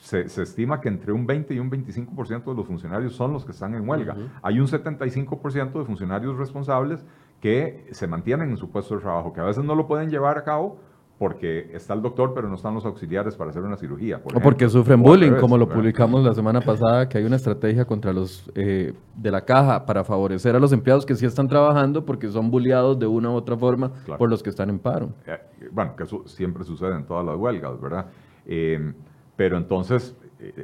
se, 0.00 0.22
estima 0.42 0.80
que 0.80 0.88
entre 0.88 1.12
un 1.12 1.26
20 1.26 1.54
y 1.54 1.58
un 1.58 1.70
25% 1.70 2.44
de 2.44 2.54
los 2.54 2.66
funcionarios 2.66 3.14
son 3.14 3.32
los 3.32 3.44
que 3.44 3.52
están 3.52 3.74
en 3.74 3.88
huelga. 3.88 4.16
Hay 4.42 4.60
un 4.60 4.66
75% 4.66 5.78
de 5.78 5.84
funcionarios 5.84 6.36
responsables 6.36 7.04
que 7.40 7.86
se 7.92 8.06
mantienen 8.06 8.50
en 8.50 8.56
su 8.56 8.70
puesto 8.70 8.96
de 8.96 9.00
trabajo, 9.00 9.32
que 9.32 9.40
a 9.40 9.44
veces 9.44 9.64
no 9.64 9.74
lo 9.74 9.86
pueden 9.86 10.10
llevar 10.10 10.38
a 10.38 10.44
cabo 10.44 10.78
porque 11.20 11.70
está 11.74 11.92
el 11.92 12.00
doctor, 12.00 12.32
pero 12.34 12.48
no 12.48 12.54
están 12.54 12.72
los 12.72 12.86
auxiliares 12.86 13.36
para 13.36 13.50
hacer 13.50 13.62
una 13.62 13.76
cirugía. 13.76 14.22
o 14.24 14.40
porque 14.40 14.70
sufren 14.70 15.02
bullying, 15.02 15.32
como 15.32 15.58
lo 15.58 15.68
publicamos 15.68 16.24
la 16.24 16.32
semana 16.32 16.62
pasada, 16.62 17.10
que 17.10 17.18
hay 17.18 17.24
una 17.24 17.36
estrategia 17.36 17.84
contra 17.84 18.10
los 18.14 18.50
eh, 18.54 18.94
de 19.16 19.30
la 19.30 19.44
caja 19.44 19.84
para 19.84 20.02
favorecer 20.02 20.56
a 20.56 20.58
los 20.58 20.72
empleados 20.72 21.04
que 21.04 21.14
sí 21.14 21.26
están 21.26 21.46
trabajando 21.46 22.06
porque 22.06 22.26
son 22.28 22.50
bulleados 22.50 22.98
de 22.98 23.06
una 23.06 23.28
u 23.28 23.34
otra 23.34 23.54
forma 23.54 23.92
por 24.16 24.30
los 24.30 24.42
que 24.42 24.48
están 24.48 24.70
en 24.70 24.78
paro. 24.78 25.10
Eh, 25.26 25.68
bueno, 25.70 25.94
que 25.94 26.04
eso 26.04 26.26
siempre 26.26 26.64
sucede 26.64 26.96
en 26.96 27.04
todas 27.04 27.26
las 27.26 27.36
huelgas, 27.36 27.78
¿verdad? 27.78 28.06
Eh, 28.46 28.94
pero 29.36 29.58
entonces, 29.58 30.16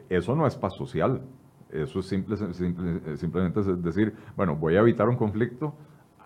eso 0.09 0.35
no 0.35 0.47
es 0.47 0.57
paz 0.57 0.75
social. 0.75 1.21
Eso 1.71 2.01
es 2.01 2.07
simple, 2.07 2.35
simplemente 3.17 3.61
decir, 3.77 4.15
bueno, 4.35 4.57
voy 4.57 4.77
a 4.77 4.81
evitar 4.81 5.07
un 5.07 5.17
conflicto 5.17 5.75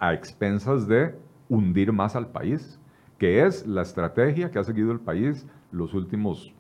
a 0.01 0.13
expensas 0.13 0.89
de 0.89 1.15
hundir 1.49 1.93
más 1.93 2.17
al 2.17 2.27
país 2.27 2.81
que 3.21 3.45
es 3.45 3.67
la 3.67 3.83
estrategia 3.83 4.51
que 4.51 4.59
ha 4.59 4.65
seguido 4.65 4.93
el 4.93 4.99
país 4.99 5.47
los 5.71 5.93
últimos, 5.93 6.55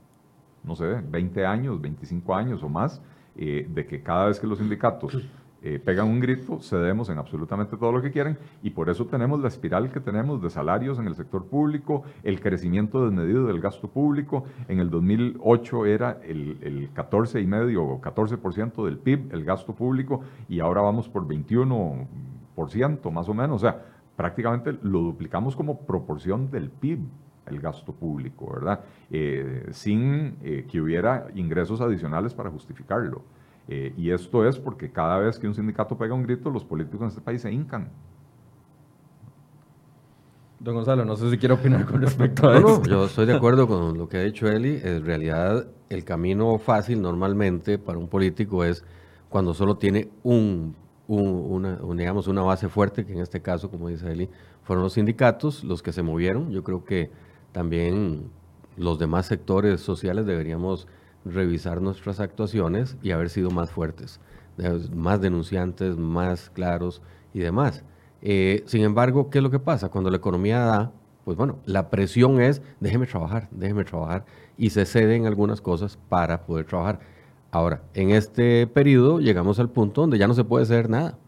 no 0.63 0.77
sé, 0.77 1.01
20 1.11 1.47
años, 1.47 1.81
25 1.81 2.35
años 2.35 2.63
o 2.63 2.69
más, 2.69 3.01
eh, 3.35 3.67
de 3.67 3.87
que 3.87 4.03
cada 4.03 4.27
vez 4.27 4.39
que 4.39 4.47
los 4.47 4.59
sindicatos 4.59 5.27
eh, 5.63 5.79
pegan 5.83 6.09
un 6.09 6.21
grito, 6.21 6.61
cedemos 6.61 7.09
en 7.09 7.17
absolutamente 7.17 7.79
todo 7.79 7.93
lo 7.93 8.03
que 8.03 8.11
quieren 8.11 8.37
y 8.63 8.71
por 8.71 8.91
eso 8.91 9.07
tenemos 9.07 9.41
la 9.41 9.49
espiral 9.49 9.91
que 9.91 10.01
tenemos 10.01 10.43
de 10.43 10.51
salarios 10.51 10.99
en 10.99 11.07
el 11.07 11.15
sector 11.15 11.47
público, 11.47 12.03
el 12.25 12.41
crecimiento 12.41 13.07
desmedido 13.07 13.47
del 13.47 13.63
gasto 13.63 13.89
público. 13.89 14.45
En 14.69 14.81
el 14.81 14.91
2008 14.91 15.87
era 15.87 16.21
el, 16.23 16.59
el 16.61 16.93
14,5 16.93 17.79
o 17.79 18.03
14% 18.03 18.85
del 18.85 18.99
PIB, 18.99 19.33
el 19.33 19.45
gasto 19.45 19.75
público, 19.75 20.21
y 20.47 20.61
ahora 20.61 20.83
vamos 20.83 21.09
por 21.09 21.27
21% 21.27 22.07
más 23.11 23.29
o 23.29 23.35
menos. 23.35 23.57
O 23.57 23.59
sea, 23.59 23.83
prácticamente 24.17 24.77
lo 24.83 25.01
duplicamos 25.01 25.57
como 25.57 25.81
proporción 25.81 26.51
del 26.51 26.71
PIB, 26.71 27.01
el 27.47 27.61
gasto 27.61 27.93
público, 27.93 28.53
¿verdad? 28.55 28.81
Eh, 29.11 29.69
sin 29.73 30.37
eh, 30.43 30.67
que 30.71 30.81
hubiera 30.81 31.29
ingresos 31.35 31.81
adicionales 31.81 32.35
para 32.35 32.51
justificarlo. 32.51 33.23
Eh, 33.69 33.95
y 33.97 34.11
esto 34.11 34.47
es 34.47 34.59
porque 34.59 34.91
cada 34.91 35.19
vez 35.19 35.39
que 35.39 35.47
un 35.47 35.55
sindicato 35.55 35.97
pega 35.97 36.15
un 36.15 36.23
grito, 36.23 36.51
los 36.51 36.65
políticos 36.65 37.03
en 37.03 37.09
este 37.09 37.21
país 37.21 37.43
se 37.43 37.53
hincan. 37.53 37.89
Don 40.59 40.75
Gonzalo, 40.75 41.05
no 41.07 41.17
sé 41.17 41.31
si 41.31 41.39
quiere 41.39 41.55
opinar 41.55 41.87
con 41.87 42.03
respecto 42.03 42.49
a 42.49 42.59
eso. 42.59 42.81
No, 42.81 42.85
yo 42.85 43.05
estoy 43.07 43.25
de 43.27 43.35
acuerdo 43.35 43.67
con 43.67 43.97
lo 43.97 44.09
que 44.09 44.19
ha 44.19 44.23
dicho 44.23 44.47
Eli. 44.47 44.79
En 44.83 45.07
realidad, 45.07 45.69
el 45.89 46.05
camino 46.05 46.59
fácil 46.59 47.01
normalmente 47.01 47.79
para 47.79 47.99
un 47.99 48.09
político 48.09 48.63
es 48.65 48.85
cuando 49.31 49.55
solo 49.55 49.79
tiene 49.79 50.11
un 50.23 50.77
una, 51.17 52.43
base 52.43 52.69
fuerte, 52.69 53.05
que 53.05 53.13
en 53.13 53.21
este 53.21 53.41
caso, 53.41 53.71
como 53.71 53.89
dice 53.89 54.11
Eli, 54.13 54.29
fueron 54.63 54.85
los 54.85 54.95
sindicatos 54.95 55.65
los 55.65 55.83
que 55.83 55.93
se 55.93 56.03
movieron. 56.03 56.51
Yo 56.51 56.63
creo 56.63 56.85
que 56.85 57.11
también 57.53 58.31
los 58.77 58.99
demás 58.99 59.27
sectores 59.27 59.81
sociales 59.81 60.27
deberíamos 60.27 60.87
revisar 61.25 61.83
nuestras 61.83 62.21
actuaciones 62.21 62.97
y 63.03 63.11
haber 63.11 63.29
sido 63.29 63.51
más 63.51 63.71
fuertes, 63.71 64.21
más 64.95 65.21
denunciantes, 65.21 65.97
más 65.97 66.51
claros 66.51 67.03
y 67.35 67.41
demás. 67.41 67.83
Eh, 68.23 68.63
sin 68.67 68.83
embargo, 68.83 69.31
¿qué 69.31 69.39
es 69.39 69.43
lo 69.43 69.51
que 69.51 69.59
pasa? 69.59 69.89
Cuando 69.89 70.11
la 70.11 70.17
economía 70.17 70.61
da, 70.61 70.93
pues 71.25 71.37
bueno, 71.37 71.59
la 71.65 71.91
presión 71.91 72.41
es 72.41 72.63
déjeme 72.79 73.07
trabajar, 73.07 73.49
déjeme 73.51 73.85
trabajar 73.85 74.25
y 74.57 74.71
se 74.71 74.87
ceden 74.87 75.27
algunas 75.27 75.61
cosas 75.61 75.99
para 76.09 76.47
poder 76.47 76.67
trabajar. 76.67 77.01
Ahora, 77.51 77.83
en 77.95 78.11
este 78.11 78.67
periodo 78.67 79.19
llegamos 79.19 79.59
al 79.59 79.71
punto 79.71 80.03
donde 80.03 80.19
ya 80.19 80.29
no 80.29 80.35
se 80.35 80.45
puede 80.45 80.63
hacer 80.65 80.89
nada. 80.89 81.19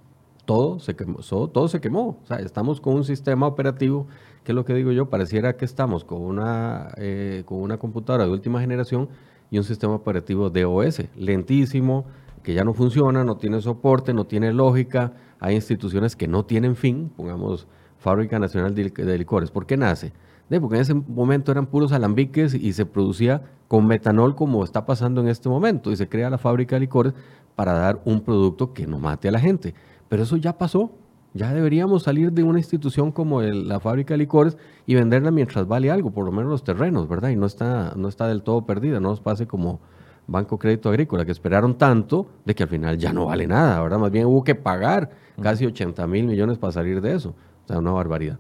Todo 0.45 0.79
se 0.79 0.95
quemó. 0.95 1.19
Todo, 1.21 1.69
se 1.69 1.81
quemó. 1.81 2.19
O 2.23 2.27
sea, 2.27 2.39
estamos 2.39 2.81
con 2.81 2.95
un 2.95 3.05
sistema 3.05 3.47
operativo, 3.47 4.07
que 4.45 4.53
es 4.53 4.57
lo 4.57 4.65
que 4.65 4.75
digo 4.75 4.93
yo, 4.93 5.09
pareciera 5.09 5.57
que 5.57 5.65
estamos 5.65 6.05
con 6.05 6.21
una, 6.23 6.89
eh, 6.97 7.43
con 7.47 7.59
una 7.59 7.79
computadora 7.79 8.25
de 8.25 8.31
última 8.31 8.61
generación 8.61 9.09
y 9.51 9.59
un 9.59 9.65
sistema 9.65 9.95
operativo 9.95 10.51
DOS, 10.51 11.03
lentísimo, 11.17 12.07
que 12.43 12.55
ya 12.55 12.65
no 12.65 12.75
funciona, 12.75 13.25
no 13.25 13.37
tiene 13.37 13.61
soporte, 13.61 14.15
no 14.15 14.27
tiene 14.27 14.53
lógica. 14.53 15.13
Hay 15.41 15.55
instituciones 15.57 16.17
que 16.17 16.29
no 16.29 16.45
tienen 16.45 16.77
fin, 16.77 17.11
pongamos 17.17 17.67
Fábrica 17.99 18.39
Nacional 18.39 18.75
de 18.75 19.19
Licores. 19.19 19.51
¿Por 19.51 19.67
qué 19.67 19.77
nace? 19.77 20.13
Porque 20.61 20.77
en 20.77 20.83
ese 20.83 20.95
momento 20.95 21.53
eran 21.53 21.67
puros 21.67 21.93
alambiques 21.93 22.55
y 22.55 22.73
se 22.73 22.87
producía 22.87 23.43
con 23.69 23.87
metanol 23.87 24.35
como 24.35 24.65
está 24.65 24.85
pasando 24.85 25.21
en 25.21 25.29
este 25.29 25.49
momento 25.49 25.93
y 25.93 25.97
se 25.97 26.09
crea 26.09 26.31
la 26.31 26.39
fábrica 26.39 26.77
de 26.77 26.81
licores 26.81 27.15
para 27.55 27.73
dar 27.73 28.01
un 28.05 28.21
producto 28.21 28.73
que 28.73 28.87
no 28.87 28.99
mate 28.99 29.29
a 29.29 29.33
la 29.33 29.41
gente. 29.41 29.75
Pero 30.09 30.23
eso 30.25 30.37
ya 30.37 30.59
pasó. 30.59 30.91
Ya 31.35 31.55
deberíamos 31.55 32.03
salir 32.03 32.33
de 32.33 32.43
una 32.43 32.59
institución 32.59 33.11
como 33.11 33.41
la 33.41 33.81
fábrica 33.81 34.13
de 34.13 34.19
licores 34.19 34.59
y 34.85 34.95
venderla 34.95 35.31
mientras 35.31 35.67
vale 35.67 35.91
algo, 35.91 36.11
por 36.11 36.27
lo 36.27 36.33
menos 36.33 36.51
los 36.51 36.63
terrenos, 36.63 37.09
¿verdad? 37.09 37.31
Y 37.31 37.37
no 37.37 37.47
está, 37.47 37.95
no 37.97 38.09
está 38.09 38.27
del 38.29 38.43
todo 38.43 38.67
perdida, 38.67 39.01
no 39.01 39.09
nos 39.09 39.21
pase 39.21 39.47
como 39.47 39.81
Banco 40.27 40.59
Crédito 40.59 40.91
Agrícola, 40.91 41.25
que 41.25 41.33
esperaron 41.33 41.79
tanto 41.79 42.27
de 42.45 42.55
que 42.55 42.65
al 42.65 42.69
final 42.69 42.99
ya 42.99 43.15
no 43.15 43.27
vale 43.27 43.47
nada, 43.47 43.81
¿verdad? 43.83 43.99
Más 43.99 44.11
bien 44.11 44.27
hubo 44.27 44.45
que 44.45 44.55
pagar 44.55 45.11
casi 45.41 45.65
80 45.65 46.07
mil 46.07 46.27
millones 46.27 46.59
para 46.59 46.73
salir 46.73 47.01
de 47.01 47.15
eso. 47.15 47.35
O 47.65 47.69
sea, 47.69 47.79
una 47.79 47.93
barbaridad. 47.93 48.39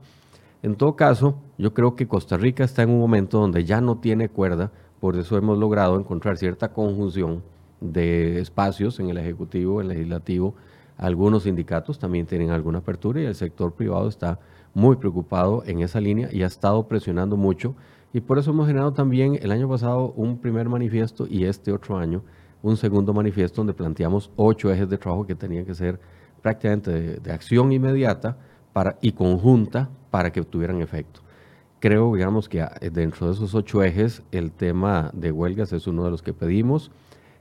En 0.62 0.76
todo 0.76 0.94
caso, 0.94 1.40
yo 1.58 1.74
creo 1.74 1.96
que 1.96 2.06
Costa 2.06 2.36
Rica 2.36 2.62
está 2.62 2.84
en 2.84 2.90
un 2.90 3.00
momento 3.00 3.40
donde 3.40 3.64
ya 3.64 3.80
no 3.80 3.98
tiene 3.98 4.28
cuerda, 4.28 4.70
por 5.00 5.16
eso 5.16 5.36
hemos 5.36 5.58
logrado 5.58 5.98
encontrar 5.98 6.38
cierta 6.38 6.72
conjunción 6.72 7.42
de 7.80 8.38
espacios 8.38 9.00
en 9.00 9.10
el 9.10 9.18
Ejecutivo, 9.18 9.80
en 9.80 9.90
el 9.90 9.96
Legislativo. 9.96 10.54
Algunos 10.96 11.42
sindicatos 11.42 11.98
también 11.98 12.26
tienen 12.26 12.50
alguna 12.50 12.78
apertura 12.78 13.20
y 13.20 13.24
el 13.24 13.34
sector 13.34 13.72
privado 13.72 14.08
está 14.08 14.38
muy 14.72 14.94
preocupado 14.94 15.64
en 15.66 15.80
esa 15.80 16.00
línea 16.00 16.28
y 16.30 16.44
ha 16.44 16.46
estado 16.46 16.86
presionando 16.86 17.36
mucho. 17.36 17.74
Y 18.12 18.20
por 18.20 18.38
eso 18.38 18.52
hemos 18.52 18.68
generado 18.68 18.92
también 18.92 19.40
el 19.42 19.50
año 19.50 19.68
pasado 19.68 20.12
un 20.12 20.38
primer 20.38 20.68
manifiesto 20.68 21.26
y 21.28 21.44
este 21.44 21.72
otro 21.72 21.98
año 21.98 22.22
un 22.62 22.76
segundo 22.76 23.12
manifiesto 23.12 23.62
donde 23.62 23.74
planteamos 23.74 24.30
ocho 24.36 24.70
ejes 24.70 24.88
de 24.88 24.96
trabajo 24.96 25.26
que 25.26 25.34
tenían 25.34 25.64
que 25.64 25.74
ser 25.74 25.98
prácticamente 26.40 26.92
de, 26.92 27.16
de 27.16 27.32
acción 27.32 27.72
inmediata 27.72 28.38
para, 28.72 28.96
y 29.00 29.10
conjunta 29.10 29.90
para 30.12 30.30
que 30.30 30.42
tuvieran 30.42 30.82
efecto. 30.82 31.22
Creo, 31.80 32.14
digamos, 32.14 32.48
que 32.50 32.60
ah, 32.60 32.78
dentro 32.92 33.26
de 33.26 33.32
esos 33.32 33.54
ocho 33.54 33.82
ejes, 33.82 34.22
el 34.30 34.52
tema 34.52 35.10
de 35.14 35.32
huelgas 35.32 35.72
es 35.72 35.86
uno 35.86 36.04
de 36.04 36.10
los 36.10 36.22
que 36.22 36.34
pedimos. 36.34 36.90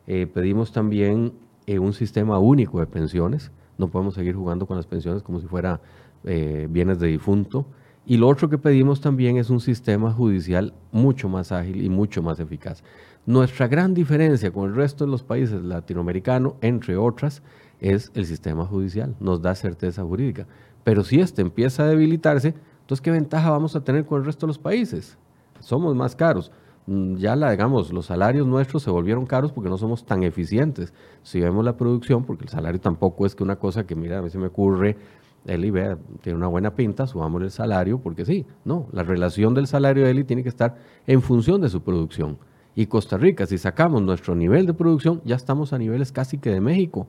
Eh, 0.08 0.26
pedimos 0.26 0.72
también 0.72 1.34
eh, 1.68 1.80
un 1.80 1.92
sistema 1.92 2.40
único 2.40 2.80
de 2.80 2.88
pensiones. 2.88 3.52
No 3.78 3.90
podemos 3.90 4.16
seguir 4.16 4.36
jugando 4.36 4.66
con 4.66 4.78
las 4.78 4.88
pensiones 4.88 5.22
como 5.22 5.42
si 5.42 5.48
fuera 5.48 5.82
eh, 6.24 6.68
bienes 6.72 6.98
de 7.00 7.08
difunto. 7.08 7.66
Y 8.06 8.18
lo 8.18 8.30
otro 8.30 8.50
que 8.50 8.58
pedimos 8.58 9.02
también 9.02 9.36
es 9.36 9.50
un 9.50 9.60
sistema 9.60 10.14
judicial 10.14 10.74
mucho 10.94 11.28
más 11.28 11.52
ágil 11.52 11.84
y 11.84 11.90
mucho 11.90 12.24
más 12.24 12.40
eficaz. 12.40 12.84
Nuestra 13.26 13.68
gran 13.68 13.94
diferencia 13.94 14.50
con 14.52 14.70
el 14.70 14.76
resto 14.76 15.06
de 15.06 15.12
los 15.12 15.24
países 15.24 15.62
latinoamericanos, 15.62 16.54
entre 16.62 16.96
otras, 16.96 17.44
es 17.82 18.12
el 18.16 18.26
sistema 18.26 18.66
judicial. 18.66 19.16
Nos 19.20 19.42
da 19.42 19.56
certeza 19.56 20.04
jurídica. 20.04 20.48
Pero 20.84 21.04
si 21.04 21.20
este 21.20 21.42
empieza 21.42 21.84
a 21.84 21.88
debilitarse, 21.88 22.56
entonces 22.82 23.02
¿qué 23.02 23.12
ventaja 23.12 23.52
vamos 23.52 23.76
a 23.76 23.84
tener 23.84 24.06
con 24.06 24.20
el 24.20 24.26
resto 24.26 24.46
de 24.46 24.50
los 24.50 24.60
países? 24.60 25.18
Somos 25.60 25.96
más 25.96 26.16
caros. 26.16 26.52
Mm, 26.88 27.16
ya 27.18 27.36
la, 27.36 27.52
digamos, 27.52 27.94
los 27.94 28.08
salarios 28.08 28.48
nuestros 28.48 28.84
se 28.84 28.90
volvieron 28.90 29.26
caros 29.26 29.52
porque 29.52 29.70
no 29.70 29.78
somos 29.78 30.06
tan 30.06 30.24
eficientes. 30.24 30.94
Si 31.22 31.40
vemos 31.40 31.64
la 31.64 31.78
producción, 31.78 32.24
porque 32.26 32.44
el 32.46 32.50
salario 32.50 32.82
tampoco 32.82 33.26
es 33.26 33.36
que 33.36 33.44
una 33.44 33.58
cosa 33.58 33.86
que, 33.86 33.96
mira, 33.96 34.18
a 34.18 34.22
veces 34.22 34.42
me 34.42 34.48
ocurre, 34.48 34.98
Eli 35.46 35.72
vea, 35.72 35.98
tiene 36.22 36.38
una 36.38 36.48
buena 36.48 36.76
pinta, 36.76 37.08
subamos 37.08 37.42
el 37.42 37.52
salario, 37.52 38.00
porque 38.00 38.26
sí, 38.26 38.46
no, 38.64 38.88
la 38.92 39.04
relación 39.04 39.54
del 39.54 39.68
salario 39.68 40.04
de 40.04 40.12
Eli 40.12 40.24
tiene 40.24 40.44
que 40.44 40.50
estar 40.50 40.76
en 41.08 41.22
función 41.22 41.62
de 41.62 41.70
su 41.70 41.82
producción. 41.82 42.38
Y 42.76 42.86
Costa 42.86 43.18
Rica, 43.18 43.46
si 43.46 43.58
sacamos 43.58 44.02
nuestro 44.02 44.36
nivel 44.36 44.66
de 44.66 44.74
producción, 44.74 45.22
ya 45.26 45.36
estamos 45.36 45.74
a 45.74 45.78
niveles 45.78 46.12
casi 46.12 46.38
que 46.38 46.52
de 46.52 46.62
México. 46.62 47.08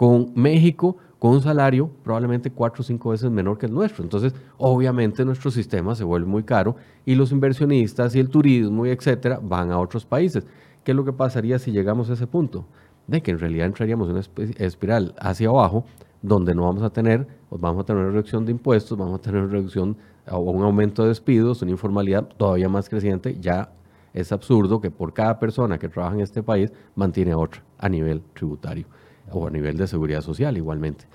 Con 0.00 0.32
México 0.34 0.96
con 1.18 1.32
un 1.32 1.42
salario 1.42 1.90
probablemente 2.02 2.50
cuatro 2.50 2.80
o 2.80 2.84
cinco 2.84 3.10
veces 3.10 3.30
menor 3.30 3.58
que 3.58 3.66
el 3.66 3.74
nuestro. 3.74 4.02
Entonces, 4.02 4.34
obviamente 4.56 5.26
nuestro 5.26 5.50
sistema 5.50 5.94
se 5.94 6.04
vuelve 6.04 6.26
muy 6.26 6.42
caro 6.42 6.76
y 7.04 7.16
los 7.16 7.32
inversionistas 7.32 8.14
y 8.14 8.18
el 8.20 8.30
turismo 8.30 8.86
y 8.86 8.88
etcétera 8.88 9.38
van 9.42 9.70
a 9.70 9.78
otros 9.78 10.06
países. 10.06 10.46
¿Qué 10.84 10.92
es 10.92 10.96
lo 10.96 11.04
que 11.04 11.12
pasaría 11.12 11.58
si 11.58 11.70
llegamos 11.70 12.08
a 12.08 12.14
ese 12.14 12.26
punto? 12.26 12.64
De 13.06 13.20
que 13.20 13.30
en 13.30 13.40
realidad 13.40 13.66
entraríamos 13.66 14.08
en 14.08 14.14
una 14.14 14.54
espiral 14.56 15.14
hacia 15.18 15.50
abajo 15.50 15.84
donde 16.22 16.54
no 16.54 16.62
vamos 16.62 16.82
a 16.82 16.88
tener, 16.88 17.28
vamos 17.50 17.82
a 17.82 17.84
tener 17.84 18.02
una 18.02 18.12
reducción 18.12 18.46
de 18.46 18.52
impuestos, 18.52 18.96
vamos 18.96 19.18
a 19.18 19.22
tener 19.22 19.42
una 19.42 19.52
reducción 19.52 19.98
o 20.30 20.38
un 20.38 20.64
aumento 20.64 21.02
de 21.02 21.08
despidos, 21.08 21.60
una 21.60 21.72
informalidad 21.72 22.26
todavía 22.38 22.70
más 22.70 22.88
creciente, 22.88 23.36
ya 23.38 23.70
Es 24.14 24.32
absurdo 24.32 24.80
que 24.80 24.90
por 24.90 25.12
cada 25.12 25.38
persona 25.38 25.78
que 25.78 25.90
trabaja 25.90 26.14
en 26.14 26.22
este 26.22 26.42
país 26.42 26.72
mantiene 26.94 27.32
a 27.32 27.36
otra 27.36 27.62
a 27.78 27.88
nivel 27.88 28.22
tributario 28.32 28.86
o 29.32 29.46
a 29.46 29.50
nivel 29.50 29.76
de 29.76 29.86
seguridad 29.86 30.20
social 30.20 30.56
igualmente. 30.56 31.06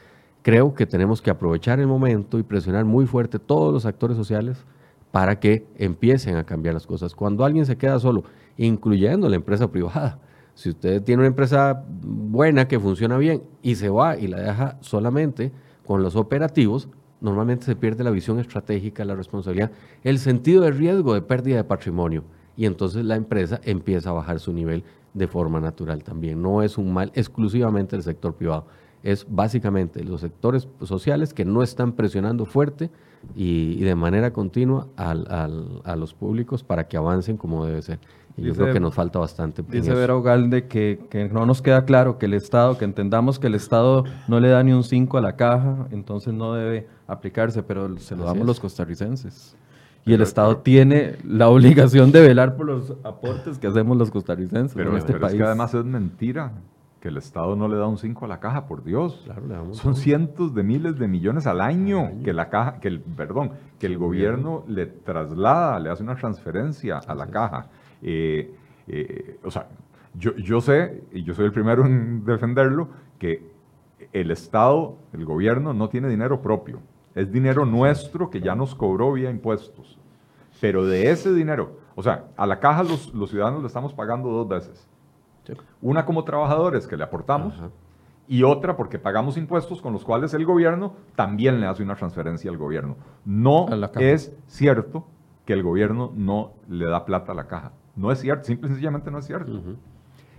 Creo 0.41 0.73
que 0.73 0.85
tenemos 0.85 1.21
que 1.21 1.31
aprovechar 1.31 1.79
el 1.79 1.87
momento 1.87 2.37
y 2.37 2.43
presionar 2.43 2.85
muy 2.85 3.05
fuerte 3.05 3.39
todos 3.39 3.73
los 3.73 3.85
actores 3.85 4.15
sociales 4.15 4.65
para 5.11 5.39
que 5.39 5.65
empiecen 5.77 6.35
a 6.35 6.43
cambiar 6.43 6.73
las 6.73 6.85
cosas. 6.85 7.15
Cuando 7.15 7.45
alguien 7.45 7.65
se 7.65 7.77
queda 7.77 7.99
solo, 7.99 8.25
incluyendo 8.57 9.29
la 9.29 9.37
empresa 9.37 9.71
privada, 9.71 10.19
si 10.53 10.69
usted 10.69 11.01
tiene 11.01 11.21
una 11.21 11.27
empresa 11.27 11.83
buena 11.87 12.67
que 12.67 12.79
funciona 12.79 13.17
bien 13.17 13.43
y 13.61 13.75
se 13.75 13.89
va 13.89 14.17
y 14.17 14.27
la 14.27 14.39
deja 14.39 14.77
solamente 14.81 15.51
con 15.85 16.03
los 16.03 16.15
operativos, 16.15 16.89
normalmente 17.21 17.65
se 17.65 17.75
pierde 17.75 18.03
la 18.03 18.11
visión 18.11 18.39
estratégica, 18.39 19.05
la 19.05 19.15
responsabilidad, 19.15 19.71
el 20.03 20.19
sentido 20.19 20.63
de 20.63 20.71
riesgo 20.71 21.13
de 21.13 21.21
pérdida 21.21 21.57
de 21.57 21.63
patrimonio. 21.63 22.23
Y 22.57 22.65
entonces 22.65 23.03
la 23.03 23.15
empresa 23.15 23.59
empieza 23.63 24.11
a 24.11 24.13
bajar 24.13 24.39
su 24.39 24.53
nivel 24.53 24.83
de 25.15 25.27
forma 25.27 25.59
natural 25.59 26.03
también. 26.03 26.41
No 26.41 26.61
es 26.61 26.77
un 26.77 26.93
mal 26.93 27.11
exclusivamente 27.15 27.95
del 27.95 28.03
sector 28.03 28.35
privado, 28.35 28.67
es 29.01 29.25
básicamente 29.27 30.03
los 30.03 30.21
sectores 30.21 30.67
sociales 30.83 31.33
que 31.33 31.45
no 31.45 31.63
están 31.63 31.93
presionando 31.93 32.45
fuerte 32.45 32.91
y, 33.35 33.79
de 33.83 33.95
manera 33.95 34.33
continua 34.33 34.87
a 34.97 35.95
los 35.95 36.13
públicos 36.13 36.63
para 36.63 36.87
que 36.87 36.97
avancen 36.97 37.37
como 37.37 37.65
debe 37.65 37.81
ser. 37.81 37.99
Y 38.37 38.41
yo 38.41 38.53
creo 38.53 38.73
que 38.73 38.81
nos 38.81 38.93
falta 38.93 39.19
bastante. 39.19 39.63
Dice 39.69 39.93
Vera 39.93 40.17
Ugalde 40.17 40.67
que, 40.67 40.99
que, 41.09 41.29
no 41.29 41.45
nos 41.45 41.61
queda 41.61 41.85
claro 41.85 42.17
que 42.17 42.25
el 42.25 42.33
Estado, 42.33 42.77
que 42.77 42.83
entendamos 42.83 43.39
que 43.39 43.47
el 43.47 43.55
Estado 43.55 44.03
no 44.27 44.41
le 44.41 44.49
da 44.49 44.61
ni 44.61 44.73
un 44.73 44.83
5 44.83 45.17
a 45.17 45.21
la 45.21 45.37
caja, 45.37 45.87
entonces 45.91 46.33
no 46.33 46.53
debe 46.53 46.87
aplicarse, 47.07 47.63
pero 47.63 47.97
se 47.97 48.15
lo 48.15 48.25
damos 48.25 48.45
los 48.45 48.59
costarricenses. 48.59 49.55
Y 50.05 50.13
el 50.13 50.21
Estado 50.21 50.57
tiene 50.57 51.15
la 51.23 51.49
obligación 51.49 52.11
de 52.11 52.21
velar 52.21 52.55
por 52.55 52.67
los 52.67 52.95
aportes 53.03 53.57
que 53.57 53.65
hacemos 53.65 53.97
los 53.97 54.11
costarricenses 54.11 54.77
en 54.77 54.95
este 54.95 55.13
país. 55.13 55.33
Es 55.33 55.39
que 55.39 55.43
además 55.43 55.73
es 55.73 55.83
mentira 55.83 56.53
que 56.99 57.07
el 57.07 57.17
Estado 57.17 57.55
no 57.55 57.67
le 57.67 57.75
da 57.75 57.87
un 57.87 57.97
5 57.97 58.25
a 58.25 58.27
la 58.27 58.39
caja, 58.39 58.67
por 58.67 58.83
Dios. 58.83 59.27
Son 59.71 59.95
cientos 59.95 60.53
de 60.53 60.61
miles 60.61 60.99
de 60.99 61.07
millones 61.07 61.47
al 61.47 61.59
año, 61.59 62.11
que 62.23 62.33
la 62.33 62.49
caja, 62.49 62.79
que 62.79 62.87
el, 62.87 62.99
perdón, 62.99 63.51
que 63.79 63.87
el 63.87 63.97
gobierno 63.97 64.63
le 64.67 64.85
traslada, 64.85 65.79
le 65.79 65.89
hace 65.89 66.03
una 66.03 66.15
transferencia 66.15 66.99
a 66.99 67.15
la 67.15 67.27
caja. 67.27 67.67
Eh, 68.03 68.53
eh, 68.87 69.39
o 69.43 69.49
sea, 69.49 69.67
yo, 70.13 70.35
yo 70.35 70.61
sé, 70.61 71.03
y 71.11 71.23
yo 71.23 71.33
soy 71.33 71.45
el 71.45 71.51
primero 71.51 71.83
en 71.85 72.23
defenderlo, 72.25 72.89
que 73.17 73.55
el 74.13 74.29
Estado, 74.29 74.97
el 75.13 75.25
gobierno, 75.25 75.73
no 75.73 75.89
tiene 75.89 76.09
dinero 76.09 76.41
propio. 76.41 76.79
Es 77.15 77.31
dinero 77.31 77.65
nuestro 77.65 78.29
que 78.29 78.41
ya 78.41 78.55
nos 78.55 78.75
cobró 78.75 79.13
vía 79.13 79.31
impuestos. 79.31 79.97
Pero 80.61 80.85
de 80.85 81.09
ese 81.09 81.33
dinero, 81.33 81.79
o 81.95 82.03
sea, 82.03 82.25
a 82.37 82.45
la 82.45 82.59
caja 82.59 82.83
los, 82.83 83.13
los 83.13 83.29
ciudadanos 83.29 83.61
le 83.61 83.67
estamos 83.67 83.93
pagando 83.93 84.29
dos 84.29 84.47
veces. 84.47 84.87
Una 85.81 86.05
como 86.05 86.23
trabajadores 86.23 86.87
que 86.87 86.97
le 86.97 87.03
aportamos 87.03 87.53
y 88.27 88.43
otra 88.43 88.75
porque 88.75 88.97
pagamos 88.97 89.37
impuestos 89.37 89.81
con 89.81 89.93
los 89.93 90.03
cuales 90.03 90.33
el 90.33 90.45
gobierno 90.45 90.93
también 91.15 91.59
le 91.59 91.67
hace 91.67 91.83
una 91.83 91.95
transferencia 91.95 92.49
al 92.49 92.57
gobierno. 92.57 92.95
No 93.23 93.67
es 93.99 94.35
cierto 94.47 95.05
que 95.45 95.53
el 95.53 95.63
gobierno 95.63 96.11
no 96.15 96.53
le 96.67 96.85
da 96.85 97.05
plata 97.05 97.31
a 97.31 97.35
la 97.35 97.47
caja. 97.47 97.71
No 97.95 98.11
es 98.11 98.19
cierto, 98.19 98.45
simple 98.45 98.67
y 98.67 98.71
sencillamente 98.71 99.11
no 99.11 99.19
es 99.19 99.25
cierto. 99.25 99.61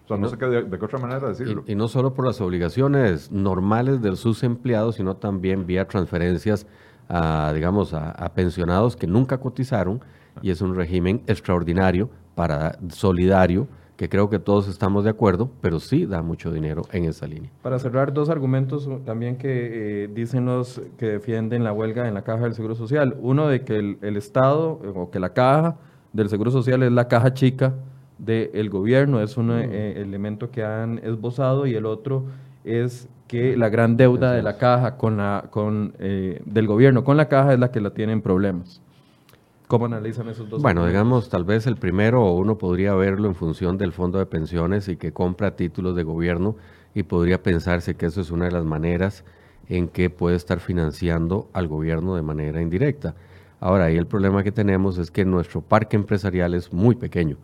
O 0.06 0.08
sea, 0.08 0.18
no, 0.18 0.28
sé 0.28 0.38
qué, 0.38 0.46
de, 0.46 0.78
qué 0.78 0.84
otra 0.84 1.00
manera 1.00 1.28
decirlo. 1.28 1.64
Y, 1.66 1.74
no 1.74 1.88
solo 1.88 2.14
por 2.14 2.24
las 2.24 2.40
obligaciones 2.40 3.32
normales 3.32 4.00
de 4.02 4.14
sus 4.14 4.44
empleados, 4.44 4.94
sino 4.94 5.16
también 5.16 5.66
vía 5.66 5.88
transferencias 5.88 6.64
a, 7.08 7.50
digamos, 7.52 7.92
a, 7.92 8.32
pensionados 8.32 8.94
que 8.94 9.08
nunca 9.08 9.38
cotizaron 9.38 10.00
y 10.42 10.50
es 10.50 10.60
un 10.60 10.76
régimen 10.76 11.22
extraordinario 11.26 12.08
para 12.36 12.78
solidario 12.88 13.66
que 13.96 14.08
creo 14.08 14.30
que 14.30 14.38
todos 14.38 14.68
estamos 14.68 15.02
de 15.02 15.10
acuerdo, 15.10 15.50
pero 15.60 15.80
sí 15.80 16.06
da 16.06 16.22
mucho 16.22 16.52
dinero 16.52 16.82
en 16.92 17.06
esa 17.06 17.26
línea. 17.26 17.50
Para 17.62 17.80
cerrar, 17.80 18.12
dos 18.12 18.30
argumentos 18.30 18.88
también 19.04 19.38
que 19.38 20.04
eh, 20.04 20.08
dicen 20.08 20.44
los 20.44 20.80
que 20.98 21.06
defienden 21.06 21.64
la 21.64 21.72
huelga 21.72 22.06
en 22.06 22.14
la 22.14 22.22
caja 22.22 22.44
del 22.44 22.54
Seguro 22.54 22.76
Social. 22.76 23.16
Uno 23.20 23.48
de 23.48 23.62
que 23.64 23.76
el, 23.76 23.98
el 24.02 24.16
Estado 24.16 24.78
o 24.94 25.10
que 25.10 25.18
la 25.18 25.32
caja 25.32 25.78
del 26.12 26.28
Seguro 26.28 26.52
Social 26.52 26.84
es 26.84 26.92
la 26.92 27.08
caja 27.08 27.34
chica 27.34 27.74
del 28.18 28.70
gobierno, 28.70 29.20
es 29.20 29.36
un 29.36 29.50
eh, 29.52 30.00
elemento 30.00 30.50
que 30.50 30.64
han 30.64 30.98
esbozado 30.98 31.66
y 31.66 31.74
el 31.74 31.86
otro 31.86 32.24
es 32.64 33.08
que 33.28 33.56
la 33.56 33.68
gran 33.68 33.96
deuda 33.96 34.32
de 34.32 34.42
la 34.42 34.56
caja 34.56 34.96
con 34.96 35.16
la, 35.16 35.46
con, 35.50 35.94
eh, 35.98 36.40
del 36.44 36.66
gobierno 36.66 37.04
con 37.04 37.16
la 37.16 37.28
caja 37.28 37.52
es 37.52 37.58
la 37.58 37.70
que 37.70 37.80
la 37.80 37.90
tienen 37.90 38.22
problemas. 38.22 38.80
¿Cómo 39.66 39.86
analizan 39.86 40.28
esos 40.28 40.48
dos? 40.48 40.62
Bueno, 40.62 40.86
digamos, 40.86 41.28
tal 41.28 41.44
vez 41.44 41.66
el 41.66 41.76
primero 41.76 42.32
uno 42.32 42.56
podría 42.56 42.94
verlo 42.94 43.26
en 43.26 43.34
función 43.34 43.78
del 43.78 43.92
fondo 43.92 44.18
de 44.18 44.26
pensiones 44.26 44.88
y 44.88 44.96
que 44.96 45.12
compra 45.12 45.56
títulos 45.56 45.96
de 45.96 46.04
gobierno 46.04 46.56
y 46.94 47.02
podría 47.02 47.42
pensarse 47.42 47.96
que 47.96 48.06
eso 48.06 48.20
es 48.20 48.30
una 48.30 48.44
de 48.44 48.52
las 48.52 48.64
maneras 48.64 49.24
en 49.68 49.88
que 49.88 50.08
puede 50.08 50.36
estar 50.36 50.60
financiando 50.60 51.48
al 51.52 51.66
gobierno 51.66 52.14
de 52.14 52.22
manera 52.22 52.62
indirecta. 52.62 53.16
Ahora, 53.58 53.86
ahí 53.86 53.96
el 53.96 54.06
problema 54.06 54.44
que 54.44 54.52
tenemos 54.52 54.98
es 54.98 55.10
que 55.10 55.24
nuestro 55.24 55.62
parque 55.62 55.96
empresarial 55.96 56.54
es 56.54 56.72
muy 56.72 56.94
pequeño. 56.94 57.36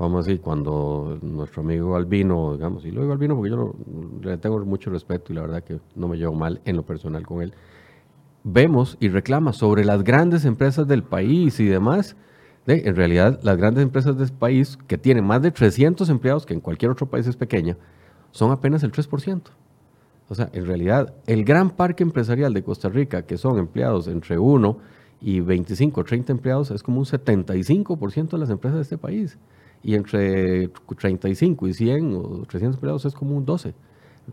Vamos 0.00 0.24
a 0.24 0.28
decir, 0.28 0.40
cuando 0.40 1.18
nuestro 1.20 1.60
amigo 1.60 1.94
Albino, 1.94 2.54
digamos, 2.54 2.86
y 2.86 2.90
lo 2.90 3.02
digo 3.02 3.12
Albino 3.12 3.36
porque 3.36 3.50
yo 3.50 3.74
le 4.22 4.38
tengo 4.38 4.58
mucho 4.64 4.88
respeto 4.88 5.30
y 5.30 5.36
la 5.36 5.42
verdad 5.42 5.62
que 5.62 5.78
no 5.94 6.08
me 6.08 6.16
llevo 6.16 6.32
mal 6.32 6.62
en 6.64 6.76
lo 6.76 6.86
personal 6.86 7.26
con 7.26 7.42
él, 7.42 7.52
vemos 8.42 8.96
y 8.98 9.10
reclama 9.10 9.52
sobre 9.52 9.84
las 9.84 10.02
grandes 10.02 10.46
empresas 10.46 10.88
del 10.88 11.02
país 11.02 11.60
y 11.60 11.66
demás. 11.66 12.16
en 12.66 12.96
realidad, 12.96 13.40
las 13.42 13.58
grandes 13.58 13.82
empresas 13.82 14.16
del 14.16 14.32
país, 14.32 14.78
que 14.86 14.96
tienen 14.96 15.26
más 15.26 15.42
de 15.42 15.50
300 15.50 16.08
empleados, 16.08 16.46
que 16.46 16.54
en 16.54 16.60
cualquier 16.60 16.90
otro 16.92 17.04
país 17.04 17.26
es 17.26 17.36
pequeña, 17.36 17.76
son 18.30 18.52
apenas 18.52 18.82
el 18.82 18.92
3%. 18.92 19.42
O 20.30 20.34
sea, 20.34 20.48
en 20.54 20.64
realidad, 20.64 21.12
el 21.26 21.44
gran 21.44 21.68
parque 21.68 22.04
empresarial 22.04 22.54
de 22.54 22.62
Costa 22.62 22.88
Rica, 22.88 23.26
que 23.26 23.36
son 23.36 23.58
empleados 23.58 24.08
entre 24.08 24.38
1 24.38 24.78
y 25.20 25.40
25 25.40 26.00
o 26.00 26.04
30 26.04 26.32
empleados 26.32 26.70
es 26.70 26.82
como 26.82 27.00
un 27.00 27.04
75% 27.04 28.30
de 28.30 28.38
las 28.38 28.48
empresas 28.48 28.76
de 28.76 28.82
este 28.82 28.96
país. 28.96 29.36
Y 29.82 29.94
entre 29.94 30.68
35 30.68 31.68
y 31.68 31.74
100 31.74 32.14
o 32.14 32.44
300 32.46 32.76
empleados 32.76 33.04
es 33.04 33.14
como 33.14 33.36
un 33.36 33.44
12. 33.44 33.74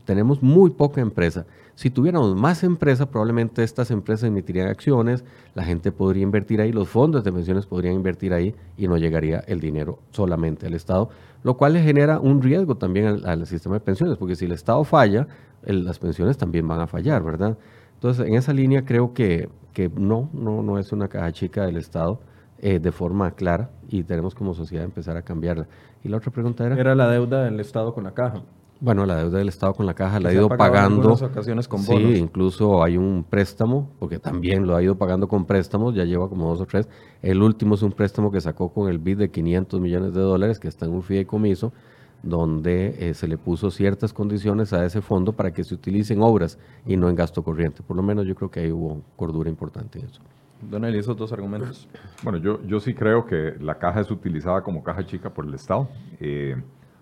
Tenemos 0.05 0.43
muy 0.43 0.69
poca 0.71 1.01
empresa. 1.01 1.45
Si 1.75 1.89
tuviéramos 1.89 2.35
más 2.35 2.63
empresas, 2.63 3.07
probablemente 3.07 3.63
estas 3.63 3.91
empresas 3.91 4.27
emitirían 4.27 4.67
acciones, 4.67 5.23
la 5.55 5.63
gente 5.63 5.91
podría 5.91 6.23
invertir 6.23 6.59
ahí, 6.59 6.71
los 6.71 6.89
fondos 6.89 7.23
de 7.23 7.31
pensiones 7.31 7.65
podrían 7.65 7.95
invertir 7.95 8.33
ahí 8.33 8.55
y 8.77 8.87
no 8.87 8.97
llegaría 8.97 9.39
el 9.47 9.59
dinero 9.59 9.99
solamente 10.11 10.67
al 10.67 10.73
Estado, 10.73 11.09
lo 11.43 11.55
cual 11.55 11.73
le 11.73 11.81
genera 11.81 12.19
un 12.19 12.41
riesgo 12.41 12.75
también 12.75 13.21
al, 13.25 13.45
sistema 13.45 13.75
de 13.75 13.81
pensiones, 13.81 14.17
porque 14.17 14.35
si 14.35 14.45
el 14.45 14.51
Estado 14.51 14.83
falla, 14.83 15.27
las 15.63 15.99
pensiones 15.99 16.37
también 16.37 16.67
van 16.67 16.81
a 16.81 16.87
fallar, 16.87 17.23
¿verdad? 17.23 17.57
Entonces, 17.93 18.27
en 18.27 18.35
esa 18.35 18.53
línea 18.53 18.85
creo 18.85 19.13
que, 19.13 19.49
que 19.73 19.89
no, 19.89 20.29
no, 20.33 20.61
no 20.63 20.77
es 20.79 20.91
una 20.91 21.07
caja 21.07 21.31
chica 21.31 21.65
del 21.65 21.77
Estado 21.77 22.19
eh, 22.59 22.79
de 22.79 22.91
forma 22.91 23.31
clara 23.31 23.69
y 23.87 24.03
tenemos 24.03 24.35
como 24.35 24.53
sociedad 24.53 24.83
empezar 24.83 25.17
a 25.17 25.21
cambiarla. 25.21 25.67
Y 26.03 26.09
la 26.09 26.17
otra 26.17 26.31
pregunta 26.31 26.65
era... 26.65 26.79
Era 26.79 26.95
la 26.95 27.09
deuda 27.09 27.43
del 27.43 27.59
Estado 27.59 27.93
con 27.93 28.03
la 28.03 28.13
caja. 28.13 28.43
Bueno, 28.79 29.05
la 29.05 29.15
deuda 29.17 29.39
del 29.39 29.49
Estado 29.49 29.73
con 29.73 29.85
la 29.85 29.95
caja 29.95 30.19
la 30.19 30.29
ha 30.29 30.33
ido 30.33 30.49
pagando. 30.49 31.17
En 31.17 31.25
ocasiones 31.25 31.67
con 31.67 31.83
bonos. 31.83 32.11
Sí, 32.11 32.17
incluso 32.17 32.83
hay 32.83 32.97
un 32.97 33.25
préstamo, 33.27 33.89
porque 33.99 34.19
también 34.19 34.67
lo 34.67 34.75
ha 34.75 34.83
ido 34.83 34.95
pagando 34.95 35.27
con 35.27 35.45
préstamos, 35.45 35.95
ya 35.95 36.03
lleva 36.03 36.29
como 36.29 36.47
dos 36.49 36.61
o 36.61 36.65
tres. 36.65 36.87
El 37.21 37.41
último 37.41 37.75
es 37.75 37.81
un 37.81 37.91
préstamo 37.91 38.31
que 38.31 38.39
sacó 38.39 38.69
con 38.69 38.89
el 38.89 38.99
BID 38.99 39.17
de 39.17 39.31
500 39.31 39.81
millones 39.81 40.13
de 40.13 40.21
dólares, 40.21 40.59
que 40.59 40.67
está 40.67 40.85
en 40.85 40.91
un 40.91 41.01
fideicomiso, 41.01 41.73
donde 42.21 42.95
eh, 42.99 43.13
se 43.13 43.27
le 43.27 43.37
puso 43.37 43.71
ciertas 43.71 44.13
condiciones 44.13 44.73
a 44.73 44.85
ese 44.85 45.01
fondo 45.01 45.33
para 45.33 45.51
que 45.51 45.63
se 45.63 45.73
utilice 45.73 46.13
en 46.13 46.21
obras 46.21 46.59
y 46.85 46.97
no 46.97 47.09
en 47.09 47.15
gasto 47.15 47.43
corriente. 47.43 47.81
Por 47.81 47.95
lo 47.97 48.03
menos 48.03 48.27
yo 48.27 48.35
creo 48.35 48.51
que 48.51 48.59
ahí 48.59 48.71
hubo 48.71 49.01
cordura 49.15 49.49
importante 49.49 49.99
en 49.99 50.05
eso. 50.05 50.21
Don 50.61 50.85
Eli, 50.85 50.97
esos 50.97 51.15
dos 51.15 51.31
argumentos. 51.31 51.87
Bueno, 52.23 52.39
yo, 52.39 52.61
yo 52.63 52.79
sí 52.79 52.93
creo 52.93 53.25
que 53.25 53.55
la 53.59 53.77
caja 53.77 54.01
es 54.01 54.09
utilizada 54.09 54.61
como 54.61 54.83
caja 54.83 55.05
chica 55.05 55.29
por 55.29 55.45
el 55.45 55.53
Estado. 55.53 55.87
Eh, 56.19 56.55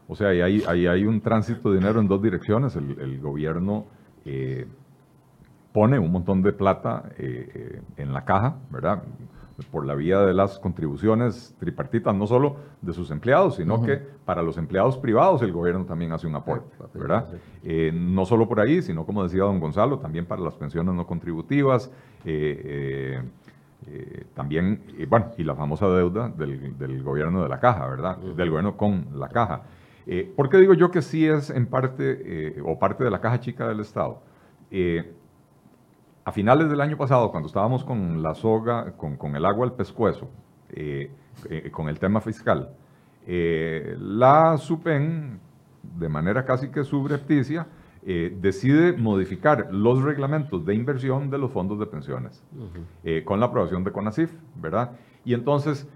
o 0.07 0.15
sea, 0.15 0.29
ahí 0.29 0.63
hay, 0.67 0.87
hay, 0.87 1.05
un 1.05 1.21
tránsito 1.21 1.71
de 1.71 1.79
dinero 1.79 1.99
en 1.99 2.07
dos 2.07 2.21
direcciones. 2.21 2.75
El, 2.75 3.19
gobierno 3.19 3.85
eh, 4.25 4.67
pone 5.71 5.97
un 5.97 6.11
montón 6.11 6.41
de 6.43 6.53
plata 6.53 7.09
eh, 7.17 7.81
en 7.97 8.13
la 8.13 8.25
caja, 8.25 8.57
¿verdad? 8.69 9.03
Por 9.71 9.85
la 9.85 9.95
vía 9.95 10.19
de 10.19 10.33
las 10.33 10.59
contribuciones 10.59 11.55
tripartitas, 11.57 12.13
no 12.13 12.27
solo 12.27 12.57
de 12.81 12.91
sus 12.91 13.09
empleados, 13.09 13.55
sino 13.55 13.81
que 13.81 13.95
para 14.25 14.43
los 14.43 14.57
empleados 14.57 14.97
privados 14.97 15.41
el 15.41 15.53
gobierno 15.53 15.85
también 15.85 16.11
hace 16.11 16.27
un 16.27 16.35
aporte, 16.35 16.67
¿verdad? 16.93 17.29
no 17.93 18.25
solo 18.25 18.49
por 18.49 18.59
ahí, 18.59 18.81
sino 18.81 19.05
como 19.05 19.23
decía 19.23 19.43
don 19.43 19.61
Gonzalo, 19.61 19.97
también 19.99 20.25
para 20.25 20.41
las 20.41 20.55
pensiones 20.55 20.93
no 20.93 21.07
contributivas. 21.07 21.89
Eh, 22.25 23.21
también, 24.33 24.83
bueno, 25.09 25.31
y 25.37 25.43
la 25.43 25.55
famosa 25.55 25.87
deuda 25.87 26.29
del, 26.29 27.03
gobierno 27.03 27.43
de 27.43 27.49
la 27.49 27.59
caja, 27.59 27.87
¿verdad? 27.87 28.17
Del 28.17 28.49
gobierno 28.49 28.75
con 28.77 29.07
la 29.19 29.29
caja. 29.29 29.63
Eh, 30.07 30.31
¿Por 30.35 30.49
qué 30.49 30.57
digo 30.57 30.73
yo 30.73 30.91
que 30.91 31.01
sí 31.01 31.27
es 31.27 31.49
en 31.49 31.67
parte 31.67 32.21
eh, 32.57 32.61
o 32.63 32.77
parte 32.77 33.03
de 33.03 33.11
la 33.11 33.19
caja 33.21 33.39
chica 33.39 33.67
del 33.67 33.79
Estado? 33.79 34.21
a 36.25 36.31
finales 36.31 36.69
del 36.69 36.81
año 36.81 36.97
pasado, 36.97 37.31
cuando 37.31 37.47
estábamos 37.47 37.85
con 37.85 38.21
la 38.21 38.33
soga, 38.33 38.93
con, 38.97 39.35
el 39.35 39.45
agua 39.45 39.67
al 39.67 39.73
pescuezo, 39.73 40.29
con 41.71 41.87
el 41.87 41.99
tema 41.99 42.19
fiscal, 42.19 42.71
Eh, 43.27 43.95
la 43.99 44.55
SUPEN, 44.57 45.39
de 45.81 46.09
manera 46.09 46.45
casi 46.45 46.69
que 46.69 46.83
subrepticia, 46.83 47.65
eh, 48.07 48.37
decide 48.39 48.93
modificar 48.93 49.69
los 49.71 50.03
reglamentos 50.03 50.63
de 50.63 50.75
inversión 50.75 51.31
de 51.31 51.39
los 51.39 51.49
fondos 51.51 51.79
de 51.79 51.87
pensiones 51.87 52.43
eh, 53.03 53.23
con 53.25 53.39
la 53.39 53.47
aprobación 53.47 53.83
de 53.83 53.91
CONACIF, 53.91 54.31
¿verdad? 54.61 54.91
Y 55.23 55.33
entonces, 55.33 55.89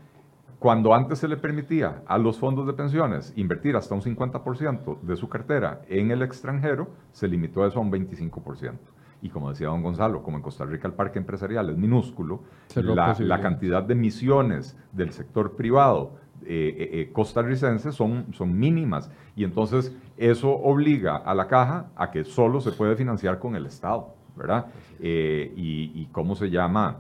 cuando 0.58 0.96
antes 0.96 1.20
se 1.20 1.28
le 1.28 1.38
permitía 1.38 2.02
a 2.08 2.18
los 2.18 2.40
fondos 2.40 2.66
de 2.66 2.74
pensiones 2.74 3.32
invertir 3.36 3.76
hasta 3.76 3.94
un 3.94 4.02
50% 4.02 5.02
de 5.02 5.16
su 5.16 5.30
cartera 5.30 5.84
en 5.88 6.10
el 6.10 6.24
extranjero, 6.24 6.90
se 7.12 7.28
limitó 7.28 7.64
eso 7.68 7.78
a 7.78 7.84
un 7.84 7.92
25%. 7.92 8.74
Y 9.22 9.30
como 9.30 9.52
decía 9.52 9.68
don 9.68 9.84
Gonzalo, 9.84 10.24
como 10.24 10.38
en 10.38 10.42
Costa 10.42 10.66
Rica 10.66 10.88
el 10.88 10.96
parque 10.96 11.20
empresarial 11.20 11.70
es 11.70 11.78
minúsculo, 11.78 12.42
la, 12.74 13.16
la, 13.20 13.40
cantidad 13.40 13.84
de 13.84 13.94
emisiones 13.94 14.76
del 14.94 15.12
sector 15.12 15.56
privado 15.56 16.18
eh, 16.46 16.76
eh, 16.78 16.90
eh, 16.94 17.10
costarricenses 17.12 17.94
son, 17.94 18.34
son 18.34 18.58
mínimas 18.58 19.12
y 19.36 19.44
entonces 19.44 19.96
eso 20.18 20.50
obliga 20.52 21.18
a 21.18 21.34
la 21.34 21.48
caja 21.48 21.88
a 21.96 22.12
que 22.12 22.24
solo 22.24 22.62
se 22.62 22.72
puede 22.72 22.96
financiar 22.96 23.40
con 23.40 23.56
el 23.56 23.66
Estado, 23.66 24.14
¿verdad? 24.36 24.68
y, 25.02 26.08
cómo 26.12 26.36
se 26.36 26.50
llama, 26.50 26.98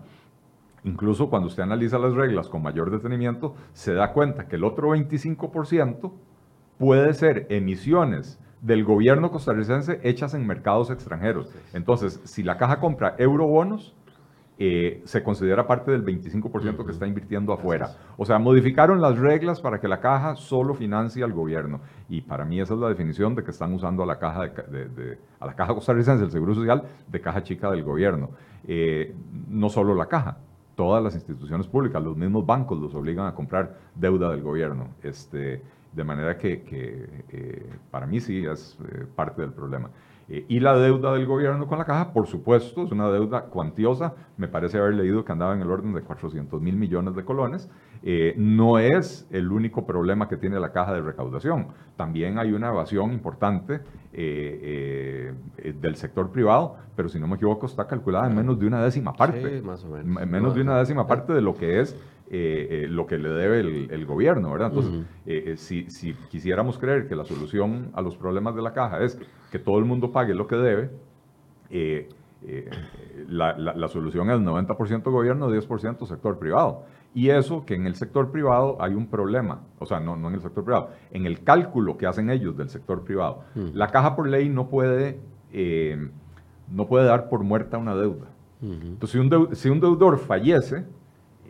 incluso 0.83 1.29
cuando 1.29 1.47
usted 1.47 1.63
analiza 1.63 1.97
las 1.99 2.13
reglas 2.13 2.47
con 2.47 2.61
mayor 2.61 2.91
detenimiento, 2.91 3.55
se 3.73 3.93
da 3.93 4.13
cuenta 4.13 4.47
que 4.47 4.55
el 4.55 4.63
otro 4.63 4.89
25% 4.95 6.11
puede 6.77 7.13
ser 7.13 7.47
emisiones 7.49 8.39
del 8.61 8.83
gobierno 8.83 9.31
costarricense 9.31 9.99
hechas 10.03 10.33
en 10.33 10.45
mercados 10.45 10.89
extranjeros. 10.89 11.49
Entonces, 11.73 12.21
si 12.23 12.43
la 12.43 12.57
caja 12.57 12.79
compra 12.79 13.15
eurobonos, 13.17 13.95
eh, 14.61 15.01
se 15.05 15.23
considera 15.23 15.65
parte 15.65 15.89
del 15.89 16.03
25% 16.03 16.85
que 16.85 16.91
está 16.91 17.07
invirtiendo 17.07 17.53
afuera. 17.53 17.95
O 18.17 18.25
sea, 18.25 18.39
modificaron 18.39 18.99
las 18.99 19.17
reglas 19.17 19.61
para 19.61 19.79
que 19.79 19.87
la 19.87 20.01
caja 20.01 20.35
solo 20.35 20.73
financie 20.73 21.23
al 21.23 21.31
gobierno. 21.31 21.79
Y 22.09 22.19
para 22.19 22.43
mí 22.43 22.59
esa 22.59 22.73
es 22.73 22.79
la 22.81 22.89
definición 22.89 23.35
de 23.35 23.45
que 23.45 23.51
están 23.51 23.73
usando 23.73 24.03
a 24.03 24.05
la 24.05 24.19
caja, 24.19 24.47
de, 24.47 25.17
a 25.39 25.45
la 25.45 25.55
caja 25.55 25.73
costarricense 25.73 26.23
del 26.23 26.31
Seguro 26.31 26.55
Social 26.55 26.83
de 27.07 27.21
caja 27.21 27.41
chica 27.41 27.71
del 27.71 27.83
gobierno. 27.83 28.31
Eh, 28.67 29.15
no 29.47 29.69
solo 29.69 29.95
la 29.95 30.07
caja, 30.07 30.39
todas 30.75 31.01
las 31.01 31.15
instituciones 31.15 31.65
públicas, 31.65 32.03
los 32.03 32.17
mismos 32.17 32.45
bancos 32.45 32.79
los 32.79 32.93
obligan 32.93 33.27
a 33.27 33.33
comprar 33.33 33.77
deuda 33.95 34.29
del 34.29 34.41
gobierno. 34.41 34.89
Este, 35.01 35.61
de 35.93 36.03
manera 36.03 36.37
que, 36.37 36.65
eh, 37.29 37.69
para 37.89 38.05
mí 38.05 38.19
sí 38.19 38.45
es 38.45 38.77
parte 39.15 39.41
del 39.41 39.53
problema. 39.53 39.89
Eh, 40.29 40.45
y 40.47 40.59
la 40.59 40.77
deuda 40.77 41.13
del 41.13 41.25
gobierno 41.25 41.67
con 41.67 41.79
la 41.79 41.85
caja, 41.85 42.13
por 42.13 42.27
supuesto, 42.27 42.83
es 42.83 42.91
una 42.91 43.09
deuda 43.09 43.45
cuantiosa. 43.45 44.13
Me 44.37 44.47
parece 44.47 44.77
haber 44.77 44.93
leído 44.93 45.25
que 45.25 45.31
andaba 45.31 45.53
en 45.53 45.61
el 45.61 45.69
orden 45.69 45.93
de 45.93 46.01
400 46.01 46.61
mil 46.61 46.75
millones 46.75 47.15
de 47.15 47.25
colones. 47.25 47.69
Eh, 48.03 48.33
no 48.37 48.79
es 48.79 49.27
el 49.31 49.51
único 49.51 49.85
problema 49.85 50.29
que 50.29 50.37
tiene 50.37 50.59
la 50.59 50.71
caja 50.71 50.93
de 50.93 51.01
recaudación. 51.01 51.67
También 51.97 52.37
hay 52.37 52.53
una 52.53 52.69
evasión 52.69 53.11
importante 53.11 53.81
eh, 54.13 55.33
del 55.81 55.95
sector 55.95 56.31
privado, 56.31 56.75
pero 56.95 57.09
si 57.09 57.19
no 57.19 57.27
me 57.27 57.35
equivoco 57.35 57.65
está 57.65 57.87
calculada 57.87 58.27
en 58.27 58.35
menos 58.35 58.59
de 58.59 58.67
una 58.67 58.83
décima 58.83 59.13
parte. 59.13 59.59
Sí, 59.59 59.65
más 59.65 59.83
o 59.83 59.89
menos. 59.89 60.27
menos 60.27 60.55
de 60.55 60.61
una 60.61 60.77
décima 60.77 61.07
parte 61.07 61.33
de 61.33 61.41
lo 61.41 61.55
que 61.55 61.81
es 61.81 61.95
eh, 62.31 62.83
eh, 62.83 62.87
lo 62.87 63.07
que 63.07 63.17
le 63.17 63.29
debe 63.29 63.59
el, 63.59 64.05
gobierno, 64.05 64.51
¿verdad? 64.51 64.67
Entonces, 64.67 65.01
eh, 65.25 65.55
si, 65.57 65.89
si, 65.89 66.13
quisiéramos 66.29 66.77
creer 66.77 67.07
que 67.07 67.15
la 67.15 67.25
solución 67.25 67.89
a 67.95 68.03
los 68.03 68.15
problemas 68.17 68.55
de 68.55 68.61
la 68.61 68.71
caja 68.71 69.03
es 69.03 69.19
que 69.51 69.59
todo 69.59 69.79
el 69.79 69.85
mundo 69.85 70.11
pague 70.11 70.33
lo 70.33 70.47
que 70.47 70.55
debe, 70.55 70.91
la, 73.27 73.57
la, 73.57 73.87
solución 73.87 74.29
es 74.31 74.39
90% 74.39 75.11
gobierno, 75.11 75.49
10% 75.49 76.07
sector 76.07 76.39
privado. 76.39 76.83
Y 77.13 77.29
eso 77.29 77.65
que 77.65 77.75
en 77.75 77.87
el 77.87 77.95
sector 77.95 78.31
privado 78.31 78.77
hay 78.79 78.93
un 78.93 79.07
problema, 79.07 79.61
o 79.79 79.85
sea, 79.85 79.99
no, 79.99 80.15
no 80.15 80.27
en 80.27 80.35
el 80.35 80.41
sector 80.41 80.63
privado, 80.63 80.91
en 81.11 81.25
el 81.25 81.43
cálculo 81.43 81.97
que 81.97 82.05
hacen 82.05 82.29
ellos 82.29 82.55
del 82.55 82.69
sector 82.69 83.03
privado. 83.03 83.43
La 83.73 83.87
caja 83.87 84.15
por 84.15 84.27
ley 84.27 84.47
no 84.47 84.69
puede, 84.69 85.19
no 86.71 86.87
puede 86.87 87.05
dar 87.05 87.29
por 87.29 87.43
muerta 87.43 87.77
una 87.77 87.95
deuda. 87.95 88.27
Entonces, 88.61 89.11
si 89.11 89.17
un, 89.17 89.55
si 89.55 89.69
un 89.69 89.79
deudor 89.79 90.19
fallece, 90.19 90.85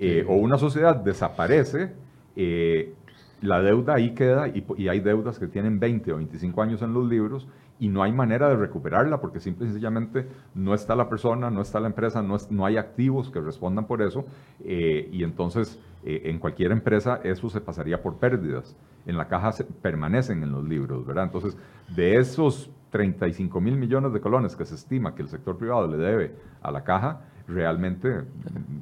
eh, 0.01 0.25
o 0.27 0.35
una 0.35 0.57
sociedad 0.57 0.95
desaparece, 0.95 1.91
eh, 2.37 2.93
la 3.41 3.61
deuda 3.61 3.95
ahí 3.95 4.13
queda 4.13 4.47
y, 4.47 4.87
hay 4.87 5.01
deudas 5.01 5.39
que 5.39 5.47
tienen 5.47 5.77
20 5.77 6.13
o 6.13 6.17
25 6.17 6.61
años 6.61 6.81
en 6.81 6.93
los 6.93 7.05
libros 7.05 7.47
y 7.79 7.87
no 7.87 8.03
hay 8.03 8.11
manera 8.11 8.49
de 8.49 8.55
recuperarla 8.55 9.21
porque 9.21 9.39
simple 9.39 9.65
y 9.65 9.69
sencillamente 9.69 10.27
no 10.53 10.73
está 10.73 10.95
la 10.95 11.09
persona, 11.09 11.49
no 11.49 11.61
está 11.61 11.79
la 11.79 11.87
empresa, 11.87 12.21
no, 12.21 12.37
no 12.49 12.65
hay 12.65 12.77
activos 12.77 13.29
que 13.29 13.39
respondan 13.39 13.85
por 13.85 14.01
eso 14.01 14.25
eh, 14.63 15.09
y 15.11 15.23
entonces 15.23 15.79
en 16.01 16.39
cualquier 16.39 16.71
empresa 16.71 17.19
eso 17.25 17.49
se 17.49 17.59
pasaría 17.59 18.01
por 18.01 18.15
pérdidas. 18.17 18.73
En 19.05 19.17
la 19.17 19.27
caja 19.27 19.51
permanecen 19.81 20.43
en 20.43 20.51
los 20.53 20.63
libros, 20.63 21.05
¿verdad? 21.05 21.25
Entonces, 21.25 21.57
de 21.93 22.17
esos 22.17 22.71
35 22.91 23.61
mil 23.61 23.75
millones 23.75 24.13
de 24.13 24.21
colones 24.21 24.55
que 24.55 24.65
se 24.65 24.75
estima 24.75 25.15
que 25.15 25.21
el 25.21 25.29
sector 25.29 25.57
privado 25.57 25.87
le 25.87 25.97
debe 25.97 26.35
a 26.61 26.71
la 26.71 26.83
caja, 26.83 27.21
realmente, 27.47 28.23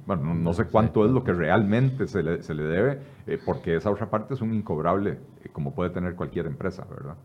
bueno, 0.06 0.34
no, 0.34 0.54
sé 0.54 0.66
cuánto 0.66 1.06
es 1.06 1.12
lo 1.12 1.24
que 1.24 1.34
realmente 1.34 2.08
se 2.08 2.22
le, 2.22 2.44
se 2.44 2.54
le 2.54 2.64
debe, 2.64 3.00
eh, 3.26 3.40
porque 3.44 3.76
esa 3.76 3.90
otra 3.90 4.10
parte 4.10 4.34
es 4.34 4.42
un 4.42 4.54
incobrable, 4.54 5.20
eh, 5.44 5.50
como 5.52 5.74
puede 5.74 5.90
tener 5.90 6.16
cualquier 6.16 6.48
empresa, 6.48 6.86
¿verdad? 6.90 7.16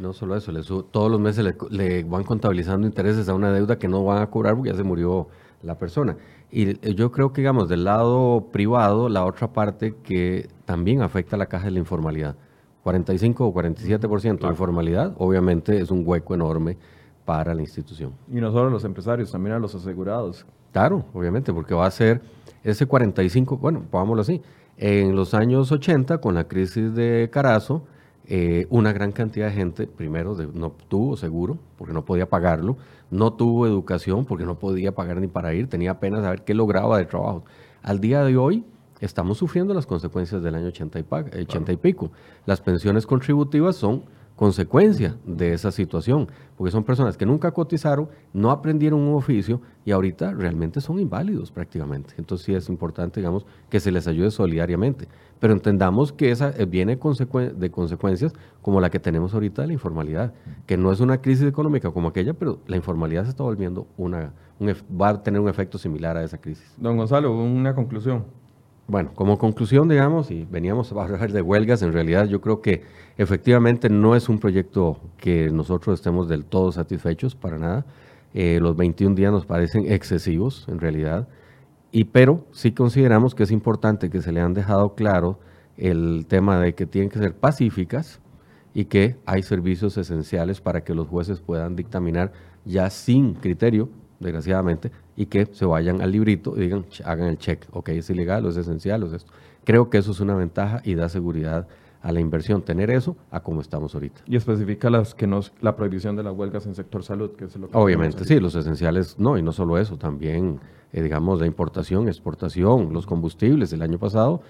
No 0.00 0.12
solo 0.12 0.36
eso, 0.36 0.84
todos 0.84 1.10
los 1.10 1.20
meses 1.20 1.54
le, 1.70 2.04
van 2.04 2.24
contabilizando 2.24 2.86
intereses 2.86 3.28
a 3.28 3.34
una 3.34 3.52
deuda 3.52 3.78
que 3.78 3.88
no 3.88 4.04
van 4.04 4.22
a 4.22 4.28
cobrar 4.28 4.54
porque 4.54 4.70
ya 4.70 4.76
se 4.76 4.82
murió 4.82 5.28
la 5.62 5.78
persona. 5.78 6.16
Y 6.50 6.70
eh, 6.70 6.94
yo 6.94 7.12
creo 7.12 7.32
que, 7.32 7.40
digamos, 7.40 7.68
del 7.68 7.84
lado 7.84 8.48
privado, 8.52 9.08
la 9.08 9.24
otra 9.24 9.52
parte 9.52 9.94
que 10.02 10.48
también 10.64 11.02
afecta 11.02 11.36
a 11.36 11.38
la 11.38 11.46
caja 11.46 11.66
es 11.66 11.72
la 11.72 11.78
informalidad. 11.78 12.36
45 12.82 13.46
o 13.46 13.52
47% 13.52 14.38
de 14.38 14.48
informalidad, 14.48 15.14
obviamente 15.18 15.78
es 15.78 15.90
un 15.90 16.02
hueco 16.06 16.34
enorme 16.34 16.78
para 17.24 17.54
la 17.54 17.60
institución. 17.60 18.12
Y 18.30 18.40
no 18.40 18.50
solo 18.50 18.68
a 18.68 18.70
los 18.70 18.84
empresarios, 18.84 19.30
también 19.30 19.56
a 19.56 19.58
los 19.58 19.74
asegurados, 19.74 20.46
Claro, 20.72 21.04
obviamente, 21.14 21.52
porque 21.52 21.74
va 21.74 21.86
a 21.86 21.90
ser 21.90 22.20
ese 22.62 22.86
45, 22.86 23.56
bueno, 23.56 23.84
pongámoslo 23.90 24.22
así. 24.22 24.42
En 24.76 25.16
los 25.16 25.34
años 25.34 25.72
80, 25.72 26.18
con 26.18 26.34
la 26.34 26.44
crisis 26.44 26.94
de 26.94 27.28
Carazo, 27.32 27.84
eh, 28.30 28.66
una 28.68 28.92
gran 28.92 29.12
cantidad 29.12 29.46
de 29.46 29.52
gente, 29.52 29.86
primero, 29.86 30.36
no 30.52 30.72
tuvo 30.88 31.16
seguro, 31.16 31.56
porque 31.78 31.94
no 31.94 32.04
podía 32.04 32.28
pagarlo, 32.28 32.76
no 33.10 33.32
tuvo 33.32 33.66
educación, 33.66 34.26
porque 34.26 34.44
no 34.44 34.58
podía 34.58 34.94
pagar 34.94 35.18
ni 35.18 35.28
para 35.28 35.54
ir, 35.54 35.66
tenía 35.66 35.92
apenas 35.92 36.22
saber 36.22 36.44
qué 36.44 36.52
lograba 36.52 36.98
de 36.98 37.06
trabajo. 37.06 37.44
Al 37.82 38.00
día 38.00 38.22
de 38.24 38.36
hoy, 38.36 38.66
estamos 39.00 39.38
sufriendo 39.38 39.72
las 39.72 39.86
consecuencias 39.86 40.42
del 40.42 40.56
año 40.56 40.66
80 40.66 40.98
y, 40.98 41.04
80 41.40 41.72
y 41.72 41.76
pico. 41.78 42.10
Las 42.44 42.60
pensiones 42.60 43.06
contributivas 43.06 43.76
son 43.76 44.02
consecuencia 44.38 45.16
de 45.26 45.52
esa 45.52 45.72
situación, 45.72 46.28
porque 46.56 46.70
son 46.70 46.84
personas 46.84 47.16
que 47.16 47.26
nunca 47.26 47.50
cotizaron, 47.50 48.08
no 48.32 48.52
aprendieron 48.52 49.00
un 49.00 49.16
oficio 49.16 49.60
y 49.84 49.90
ahorita 49.90 50.32
realmente 50.32 50.80
son 50.80 51.00
inválidos 51.00 51.50
prácticamente. 51.50 52.14
Entonces 52.18 52.46
sí 52.46 52.54
es 52.54 52.68
importante, 52.68 53.18
digamos, 53.18 53.44
que 53.68 53.80
se 53.80 53.90
les 53.90 54.06
ayude 54.06 54.30
solidariamente, 54.30 55.08
pero 55.40 55.54
entendamos 55.54 56.12
que 56.12 56.30
esa 56.30 56.50
eh, 56.50 56.66
viene 56.66 56.96
de 56.96 57.70
consecuencias 57.72 58.32
como 58.62 58.80
la 58.80 58.90
que 58.90 59.00
tenemos 59.00 59.34
ahorita 59.34 59.62
de 59.62 59.68
la 59.68 59.74
informalidad, 59.74 60.32
que 60.66 60.76
no 60.76 60.92
es 60.92 61.00
una 61.00 61.20
crisis 61.20 61.48
económica 61.48 61.90
como 61.90 62.06
aquella, 62.06 62.32
pero 62.32 62.60
la 62.68 62.76
informalidad 62.76 63.24
se 63.24 63.30
está 63.30 63.42
volviendo 63.42 63.88
una, 63.96 64.32
va 64.88 65.08
a 65.08 65.20
tener 65.20 65.40
un 65.40 65.48
efecto 65.48 65.78
similar 65.78 66.16
a 66.16 66.22
esa 66.22 66.38
crisis. 66.38 66.76
Don 66.76 66.96
Gonzalo, 66.96 67.36
una 67.36 67.74
conclusión. 67.74 68.24
Bueno, 68.90 69.10
como 69.14 69.36
conclusión, 69.36 69.86
digamos, 69.86 70.30
y 70.30 70.46
veníamos 70.50 70.90
a 70.90 71.02
hablar 71.02 71.30
de 71.30 71.42
huelgas, 71.42 71.82
en 71.82 71.92
realidad 71.92 72.24
yo 72.24 72.40
creo 72.40 72.62
que 72.62 72.84
efectivamente 73.18 73.90
no 73.90 74.16
es 74.16 74.30
un 74.30 74.38
proyecto 74.38 74.98
que 75.18 75.50
nosotros 75.50 76.00
estemos 76.00 76.26
del 76.26 76.46
todo 76.46 76.72
satisfechos, 76.72 77.34
para 77.34 77.58
nada. 77.58 77.84
Eh, 78.32 78.60
los 78.62 78.76
21 78.76 79.14
días 79.14 79.30
nos 79.30 79.44
parecen 79.44 79.92
excesivos, 79.92 80.64
en 80.68 80.80
realidad, 80.80 81.28
y 81.92 82.04
pero 82.04 82.46
sí 82.52 82.72
consideramos 82.72 83.34
que 83.34 83.42
es 83.42 83.50
importante 83.50 84.08
que 84.08 84.22
se 84.22 84.32
le 84.32 84.40
han 84.40 84.54
dejado 84.54 84.94
claro 84.94 85.38
el 85.76 86.24
tema 86.26 86.58
de 86.58 86.74
que 86.74 86.86
tienen 86.86 87.10
que 87.10 87.18
ser 87.18 87.34
pacíficas 87.34 88.22
y 88.72 88.86
que 88.86 89.16
hay 89.26 89.42
servicios 89.42 89.98
esenciales 89.98 90.62
para 90.62 90.82
que 90.82 90.94
los 90.94 91.08
jueces 91.08 91.40
puedan 91.42 91.76
dictaminar 91.76 92.32
ya 92.64 92.88
sin 92.88 93.34
criterio 93.34 93.90
desgraciadamente, 94.18 94.90
y 95.18 95.26
que 95.26 95.46
se 95.46 95.66
vayan 95.66 96.00
al 96.00 96.12
librito 96.12 96.54
y 96.56 96.60
digan, 96.60 96.86
hagan 97.04 97.26
el 97.26 97.38
check, 97.38 97.66
ok, 97.72 97.88
es 97.88 98.08
ilegal 98.08 98.46
o 98.46 98.50
es 98.50 98.56
esencial 98.56 99.02
o 99.02 99.08
es 99.08 99.14
esto. 99.14 99.32
Creo 99.64 99.90
que 99.90 99.98
eso 99.98 100.12
es 100.12 100.20
una 100.20 100.36
ventaja 100.36 100.80
y 100.84 100.94
da 100.94 101.08
seguridad 101.08 101.66
a 102.02 102.12
la 102.12 102.20
inversión, 102.20 102.62
tener 102.62 102.88
eso 102.88 103.16
a 103.32 103.40
como 103.40 103.60
estamos 103.60 103.96
ahorita. 103.96 104.20
Y 104.26 104.36
especifica 104.36 104.90
las 104.90 105.16
que 105.16 105.26
nos, 105.26 105.52
la 105.60 105.74
prohibición 105.74 106.14
de 106.14 106.22
las 106.22 106.32
huelgas 106.36 106.66
en 106.66 106.76
sector 106.76 107.02
salud, 107.02 107.32
que 107.32 107.46
es 107.46 107.56
lo 107.56 107.68
que 107.68 107.76
Obviamente, 107.76 108.24
sí, 108.24 108.38
los 108.38 108.54
esenciales, 108.54 109.18
no, 109.18 109.36
y 109.36 109.42
no 109.42 109.50
solo 109.50 109.76
eso, 109.76 109.96
también, 109.98 110.60
eh, 110.92 111.02
digamos, 111.02 111.40
la 111.40 111.46
importación, 111.46 112.06
exportación, 112.06 112.92
los 112.92 113.04
combustibles. 113.04 113.72
El 113.72 113.82
año 113.82 113.98
pasado, 113.98 114.42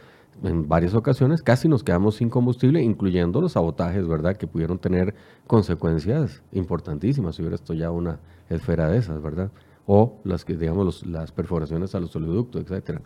en 0.43 0.69
varias 0.69 0.95
ocasiones, 0.95 1.41
casi 1.41 1.67
nos 1.67 1.83
quedamos 1.83 2.17
sin 2.17 2.29
combustible, 2.29 2.83
incluyendo 2.83 3.41
los 3.41 3.53
sabotajes, 3.53 4.07
¿verdad?, 4.07 4.37
que 4.37 4.47
pudieron 4.47 4.79
tener 4.79 5.15
consecuencias 5.47 6.43
importantísimas 6.53 7.37
si 7.37 7.41
hubiera 7.41 7.55
esto 7.55 7.73
ya 7.73 7.91
una 7.91 8.21
esfera 8.51 8.91
de 8.91 8.99
esas, 8.99 9.23
¿verdad? 9.23 9.51
O 9.89 10.21
las 10.23 10.45
que, 10.45 10.55
digamos, 10.55 11.05
las 11.07 11.33
perforaciones 11.33 11.95
a 11.95 12.01
los 12.01 12.15
oleoductos, 12.15 12.63
etcétera. 12.63 13.01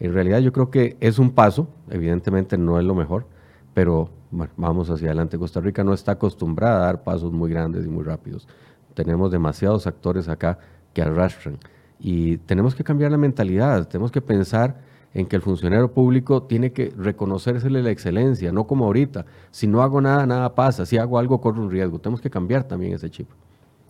En 0.00 0.12
realidad 0.12 0.40
yo 0.40 0.52
creo 0.52 0.70
que 0.70 0.96
es 1.00 1.18
un 1.18 1.30
paso, 1.30 1.68
evidentemente 1.88 2.58
no 2.58 2.78
es 2.78 2.84
lo 2.84 2.94
mejor, 2.94 3.26
pero 3.72 4.10
bueno, 4.32 4.52
vamos 4.56 4.90
hacia 4.90 5.06
adelante. 5.06 5.38
Costa 5.38 5.60
Rica 5.60 5.84
no 5.84 5.94
está 5.94 6.12
acostumbrada 6.12 6.82
a 6.82 6.86
dar 6.86 7.04
pasos 7.04 7.32
muy 7.32 7.50
grandes 7.50 7.86
y 7.86 7.88
muy 7.88 8.02
rápidos. 8.02 8.48
Tenemos 8.94 9.30
demasiados 9.30 9.86
actores 9.86 10.28
acá 10.28 10.58
que 10.92 11.02
arrastran 11.02 11.58
y 12.00 12.38
tenemos 12.38 12.74
que 12.74 12.82
cambiar 12.82 13.12
la 13.12 13.16
mentalidad, 13.16 13.86
tenemos 13.88 14.10
que 14.10 14.20
pensar 14.20 14.76
en 15.14 15.26
que 15.26 15.36
el 15.36 15.42
funcionario 15.42 15.92
público 15.92 16.42
tiene 16.42 16.72
que 16.72 16.92
reconocérsele 16.96 17.80
la 17.82 17.90
excelencia, 17.90 18.50
no 18.50 18.66
como 18.66 18.86
ahorita. 18.86 19.24
Si 19.52 19.68
no 19.68 19.82
hago 19.82 20.00
nada, 20.00 20.26
nada 20.26 20.52
pasa. 20.56 20.84
Si 20.84 20.98
hago 20.98 21.20
algo, 21.20 21.40
corro 21.40 21.62
un 21.62 21.70
riesgo. 21.70 22.00
Tenemos 22.00 22.20
que 22.20 22.30
cambiar 22.30 22.64
también 22.64 22.94
ese 22.94 23.08
chip. 23.08 23.28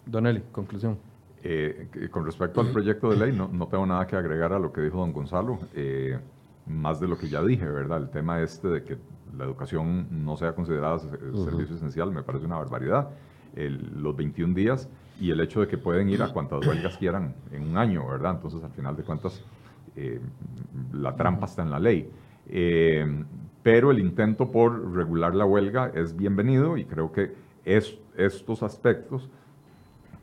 Don 0.05 0.27
Eli, 0.27 0.43
conclusión. 0.53 0.99
Eh, 1.47 2.09
con 2.11 2.25
respecto 2.25 2.63
al 2.63 2.69
proyecto 2.69 3.11
de 3.11 3.19
ley, 3.19 3.37
no, 3.37 3.49
no, 3.49 3.67
tengo 3.69 3.85
nada 3.85 4.07
que 4.07 4.17
agregar 4.17 4.55
a 4.55 4.59
lo 4.59 4.73
que 4.73 4.81
dijo 4.81 4.99
don 4.99 5.13
Gonzalo, 5.13 5.59
eh, 5.75 6.19
más 6.67 7.01
de 7.01 7.07
lo 7.07 7.19
que 7.19 7.29
ya 7.29 7.43
dije, 7.43 7.67
¿verdad? 7.67 7.99
El 7.99 8.09
tema 8.09 8.41
este 8.41 8.69
de 8.69 8.83
que 8.83 8.97
la 9.37 9.45
educación 9.45 10.25
no 10.25 10.39
sea 10.39 10.55
considerada 10.55 10.99
servicio 10.99 11.77
esencial 11.77 12.11
me 12.13 12.23
parece 12.23 12.47
una 12.47 12.57
barbaridad. 12.57 13.11
los 13.55 14.17
21 14.17 14.55
días 14.55 14.89
y 15.21 15.31
el 15.31 15.41
hecho 15.41 15.61
de 15.61 15.69
que 15.69 15.77
pueden 15.77 16.09
ir 16.09 16.23
a 16.23 16.33
cuantas 16.33 16.67
huelgas 16.67 16.97
quieran 16.97 17.35
en 17.53 17.69
un 17.69 17.77
año, 17.77 18.09
¿verdad? 18.09 18.37
Entonces, 18.37 18.65
al 18.65 18.71
final 18.71 18.97
de 18.97 19.03
cuentas, 19.03 19.43
eh, 19.97 20.21
la 20.93 21.15
trampa 21.15 21.45
está 21.45 21.63
en 21.63 21.71
la 21.71 21.79
ley. 21.79 22.11
Eh, 22.49 23.25
pero 23.63 23.91
el 23.91 23.99
intento 23.99 24.51
por 24.51 24.95
regular 24.95 25.35
la 25.35 25.47
huelga 25.47 25.91
es 25.95 26.17
bienvenido 26.17 26.77
y 26.77 26.85
creo 26.85 27.13
que 27.13 27.33
es, 27.65 27.99
estos 28.17 28.63
aspectos, 28.63 29.31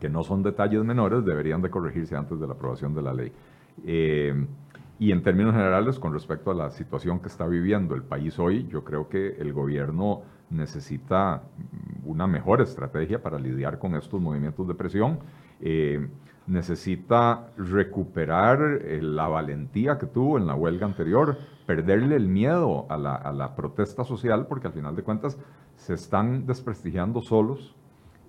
que 0.01 0.09
no 0.09 0.23
son 0.23 0.43
detalles 0.43 0.83
menores, 0.83 1.23
deberían 1.23 1.61
de 1.61 1.69
corregirse 1.69 2.17
antes 2.17 2.37
de 2.39 2.47
la 2.47 2.53
aprobación 2.53 2.93
de 2.93 3.01
la 3.01 3.13
ley. 3.13 3.31
Eh, 3.85 4.45
y 4.99 5.13
en 5.13 5.23
términos 5.23 5.53
generales, 5.53 5.97
con 5.97 6.11
respecto 6.11 6.51
a 6.51 6.53
la 6.53 6.71
situación 6.71 7.21
que 7.21 7.29
está 7.29 7.47
viviendo 7.47 7.95
el 7.95 8.03
país 8.03 8.37
hoy, 8.37 8.67
yo 8.67 8.83
creo 8.83 9.07
que 9.07 9.37
el 9.39 9.53
gobierno 9.53 10.23
necesita 10.49 11.43
una 12.03 12.27
mejor 12.27 12.61
estrategia 12.61 13.23
para 13.23 13.39
lidiar 13.39 13.79
con 13.79 13.95
estos 13.95 14.19
movimientos 14.19 14.67
de 14.67 14.75
presión 14.75 15.19
necesita 16.47 17.47
recuperar 17.57 18.59
eh, 18.83 18.99
la 19.01 19.27
valentía 19.27 19.97
que 19.97 20.05
tuvo 20.05 20.37
en 20.37 20.47
la 20.47 20.55
huelga 20.55 20.85
anterior, 20.85 21.37
perderle 21.65 22.15
el 22.15 22.27
miedo 22.27 22.85
a 22.89 22.97
la, 22.97 23.55
protesta 23.55 24.03
social, 24.03 24.47
porque 24.47 24.67
al 24.67 24.73
final 24.73 24.95
de 24.95 25.03
cuentas 25.03 25.37
se 25.77 25.93
están 25.93 26.45
desprestigiando 26.45 27.21
solos 27.21 27.75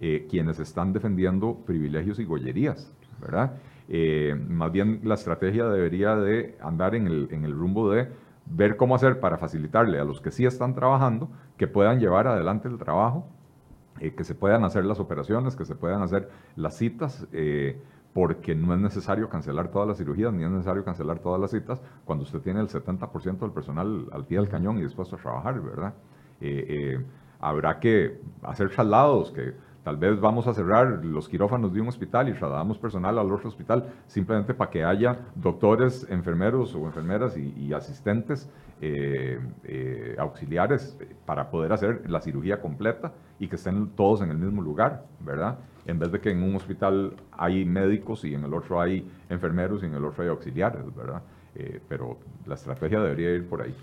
eh, 0.03 0.27
quienes 0.29 0.61
están 0.61 0.93
defendiendo 0.93 1.55
privilegios 1.65 2.19
y 2.19 2.25
gollerías, 2.25 2.93
¿verdad? 3.21 3.55
Eh, 3.89 4.37
más 4.49 4.71
bien 4.71 5.01
la 5.05 5.15
estrategia 5.15 5.67
debería 5.69 6.15
de 6.17 6.57
andar 6.61 6.95
en 6.95 7.07
el, 7.07 7.29
en 7.31 7.45
el 7.45 7.53
rumbo 7.53 7.91
de 7.91 8.09
ver 8.45 8.77
cómo 8.77 8.95
hacer 8.95 9.21
para 9.21 9.39
facilitarle 9.39 9.99
a 9.99 10.05
los 10.05 10.21
que 10.21 10.31
sí 10.31 10.45
están 10.45 10.75
trabajando 10.75 11.31
que 11.57 11.67
puedan 11.67 12.01
llevar 12.01 12.27
adelante 12.27 12.69
el 12.69 12.77
trabajo, 12.79 13.27
que 13.99 14.25
se 14.25 14.35
puedan 14.35 14.65
hacer 14.65 14.85
las 14.85 14.99
operaciones, 14.99 15.55
que 15.55 15.65
se 15.65 15.77
puedan 15.77 16.03
hacer 16.03 16.29
las 16.57 16.77
citas, 16.77 17.25
porque 18.13 18.55
no 18.55 18.75
es 18.75 18.81
necesario 18.81 19.29
cancelar 19.29 19.69
todas 19.69 19.89
las 19.89 19.99
cirugías, 19.99 20.33
ni 20.33 20.45
es 20.45 20.51
necesario 20.51 20.85
cancelar 20.85 21.21
todas 21.21 21.41
las 21.41 21.51
citas, 21.51 21.81
cuando 22.05 22.25
usted 22.25 22.41
tiene 22.41 22.61
el 22.61 22.69
70% 22.69 23.39
del 23.39 23.51
personal 23.53 24.07
al 24.13 24.27
pie 24.27 24.39
del 24.39 24.49
cañón 24.49 24.79
y 24.79 24.83
dispuesto 24.83 25.17
a 25.17 25.19
trabajar, 25.19 25.61
¿verdad? 25.61 25.95
Eh, 26.41 26.67
eh, 26.69 27.05
habrá 27.41 27.81
que 27.81 28.21
hacer 28.43 28.71
traslados, 28.71 29.31
que 29.31 29.55
tal 29.85 29.97
vez 29.97 30.21
vamos 30.21 30.47
a 30.47 30.55
cerrar 30.55 31.05
los 31.05 31.29
quirófanos 31.29 31.73
de 31.73 31.81
un 31.81 31.89
hospital 31.89 32.29
y 32.29 32.33
trasladamos 32.33 32.79
personal 32.79 33.19
al 33.19 33.31
otro 33.31 33.49
hospital 33.49 33.93
simplemente 34.07 34.55
para 34.55 34.71
que 34.71 34.85
haya 34.85 35.19
doctores, 35.35 36.07
enfermeros 36.09 36.75
o 36.75 36.87
enfermeras 36.87 37.37
y, 37.37 37.73
asistentes 37.73 38.51
eh, 38.81 39.39
auxiliares 40.19 40.99
para 41.25 41.51
poder 41.51 41.73
hacer 41.73 42.09
la 42.11 42.21
cirugía 42.21 42.61
completa 42.61 43.13
y 43.39 43.49
que 43.49 43.57
estén 43.57 43.89
todos 43.97 44.21
en 44.21 44.31
el 44.31 44.39
mismo 44.39 44.61
lugar, 44.61 45.05
¿verdad? 45.21 45.59
en 45.87 45.99
vez 45.99 46.13
de 46.13 46.21
que 46.21 46.31
en 46.31 46.43
un 46.43 46.57
hospital 46.57 47.15
hay 47.33 47.65
médicos 47.65 48.25
y 48.25 48.35
en 48.35 48.45
el 48.45 48.55
otro 48.55 48.81
hay 48.81 49.07
enfermeros 49.29 49.83
y 49.83 49.87
en 49.87 49.95
el 49.95 50.05
otro 50.05 50.23
hay 50.23 50.31
auxiliares, 50.31 50.83
¿verdad? 50.95 51.23
Eh, 51.55 51.81
pero 51.89 52.19
la 52.47 52.55
estrategia 52.55 53.01
debería 53.01 53.31
ir 53.31 53.49
por 53.49 53.63
ahí. 53.63 53.75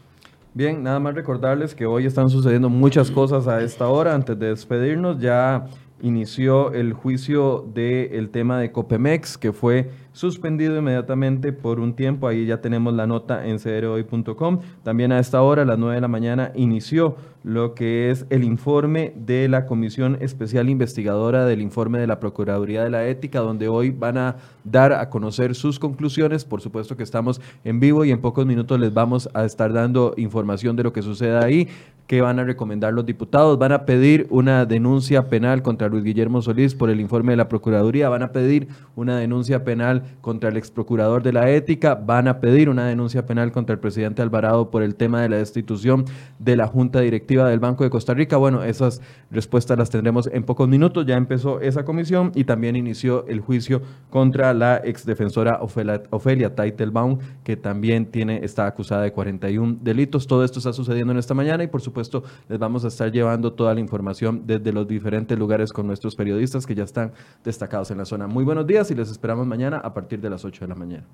Bien, 0.53 0.81
nada 0.81 0.99
más 0.99 1.13
recordarles 1.13 1.75
que 1.75 1.85
hoy 1.85 2.05
están 2.05 2.29
sucediendo 2.29 2.69
muchas 2.69 3.11
cosas 3.11 3.47
a 3.47 3.61
esta 3.61 3.87
hora. 3.87 4.15
Antes 4.15 4.37
de 4.39 4.47
despedirnos, 4.47 5.19
ya 5.19 5.67
inició 6.01 6.73
el 6.73 6.93
juicio 6.93 7.65
del 7.73 8.29
tema 8.29 8.59
de 8.59 8.71
Copemex, 8.71 9.37
que 9.37 9.53
fue 9.53 9.89
suspendido 10.19 10.77
inmediatamente 10.77 11.53
por 11.53 11.79
un 11.79 11.93
tiempo. 11.93 12.27
Ahí 12.27 12.45
ya 12.45 12.59
tenemos 12.59 12.93
la 12.93 13.07
nota 13.07 13.47
en 13.47 13.57
crhoy.com. 13.57 14.59
También 14.83 15.13
a 15.13 15.19
esta 15.19 15.41
hora, 15.41 15.61
a 15.61 15.65
las 15.65 15.79
9 15.79 15.95
de 15.95 16.01
la 16.01 16.09
mañana, 16.09 16.51
inició 16.55 17.15
lo 17.41 17.73
que 17.73 18.11
es 18.11 18.25
el 18.29 18.43
informe 18.43 19.13
de 19.15 19.47
la 19.47 19.65
Comisión 19.65 20.17
Especial 20.19 20.67
Investigadora 20.69 21.45
del 21.45 21.61
informe 21.61 21.99
de 21.99 22.07
la 22.07 22.19
Procuraduría 22.19 22.83
de 22.83 22.89
la 22.89 23.07
Ética, 23.07 23.39
donde 23.39 23.69
hoy 23.69 23.91
van 23.91 24.17
a 24.17 24.35
dar 24.65 24.91
a 24.91 25.09
conocer 25.09 25.55
sus 25.55 25.79
conclusiones. 25.79 26.43
Por 26.43 26.59
supuesto 26.59 26.97
que 26.97 27.03
estamos 27.03 27.39
en 27.63 27.79
vivo 27.79 28.03
y 28.03 28.11
en 28.11 28.19
pocos 28.19 28.45
minutos 28.45 28.77
les 28.77 28.93
vamos 28.93 29.29
a 29.33 29.45
estar 29.45 29.71
dando 29.71 30.13
información 30.17 30.75
de 30.75 30.83
lo 30.83 30.91
que 30.91 31.01
suceda 31.01 31.45
ahí 31.45 31.69
que 32.09 32.21
van 32.21 32.39
a 32.39 32.43
recomendar 32.43 32.91
los 32.91 33.05
diputados. 33.05 33.59
Van 33.59 33.71
a 33.71 33.85
pedir 33.85 34.25
una 34.31 34.65
denuncia 34.65 35.29
penal 35.29 35.61
contra 35.61 35.89
Luis 35.89 36.03
Guillermo 36.03 36.41
Solís 36.41 36.73
por 36.73 36.89
el 36.89 36.99
informe 36.99 37.33
de 37.33 37.37
la 37.37 37.47
Procuraduría. 37.47 38.09
Van 38.09 38.23
a 38.23 38.31
pedir 38.31 38.67
una 38.95 39.19
denuncia 39.19 39.63
penal 39.63 40.08
contra 40.21 40.49
el 40.49 40.57
ex 40.57 40.71
procurador 40.71 41.23
de 41.23 41.33
la 41.33 41.49
ética. 41.49 41.95
Van 41.95 42.27
a 42.27 42.39
pedir 42.39 42.69
una 42.69 42.87
denuncia 42.87 43.25
penal 43.25 43.51
contra 43.51 43.73
el 43.73 43.79
presidente 43.79 44.21
Alvarado 44.21 44.69
por 44.71 44.83
el 44.83 44.95
tema 44.95 45.21
de 45.21 45.29
la 45.29 45.37
destitución 45.37 46.05
de 46.39 46.55
la 46.55 46.67
Junta 46.67 46.99
Directiva 47.01 47.49
del 47.49 47.59
Banco 47.59 47.83
de 47.83 47.89
Costa 47.89 48.13
Rica. 48.13 48.37
Bueno, 48.37 48.63
esas 48.63 49.01
respuestas 49.31 49.77
las 49.77 49.89
tendremos 49.89 50.27
en 50.31 50.43
pocos 50.43 50.67
minutos. 50.67 51.05
Ya 51.05 51.15
empezó 51.15 51.61
esa 51.61 51.85
comisión 51.85 52.31
y 52.35 52.43
también 52.43 52.75
inició 52.75 53.25
el 53.27 53.41
juicio 53.41 53.81
contra 54.09 54.53
la 54.53 54.81
ex 54.83 55.05
defensora 55.05 55.59
Ofelia, 55.61 56.03
Ofelia 56.09 56.55
Teitelbaum, 56.55 57.19
que 57.43 57.57
también 57.57 58.05
tiene, 58.05 58.43
está 58.43 58.67
acusada 58.67 59.03
de 59.03 59.11
41 59.11 59.77
delitos. 59.81 60.27
Todo 60.27 60.43
esto 60.43 60.59
está 60.59 60.73
sucediendo 60.73 61.11
en 61.13 61.19
esta 61.19 61.33
mañana 61.33 61.63
y 61.63 61.67
por 61.67 61.81
supuesto, 61.81 62.23
les 62.47 62.59
vamos 62.59 62.85
a 62.85 62.89
estar 62.89 63.11
llevando 63.11 63.53
toda 63.53 63.73
la 63.73 63.79
información 63.79 64.43
desde 64.45 64.71
los 64.71 64.87
diferentes 64.87 65.37
lugares 65.37 65.71
con 65.71 65.87
nuestros 65.87 66.15
periodistas 66.15 66.65
que 66.65 66.75
ya 66.75 66.83
están 66.83 67.13
destacados 67.43 67.91
en 67.91 67.97
la 67.97 68.05
zona. 68.05 68.27
Muy 68.27 68.43
buenos 68.43 68.67
días 68.67 68.91
y 68.91 68.95
les 68.95 69.09
esperamos 69.09 69.47
mañana 69.47 69.77
a 69.89 69.93
partir 69.93 70.21
de 70.21 70.29
las 70.29 70.45
8 70.45 70.65
de 70.65 70.69
la 70.69 70.75
mañana. 70.75 71.07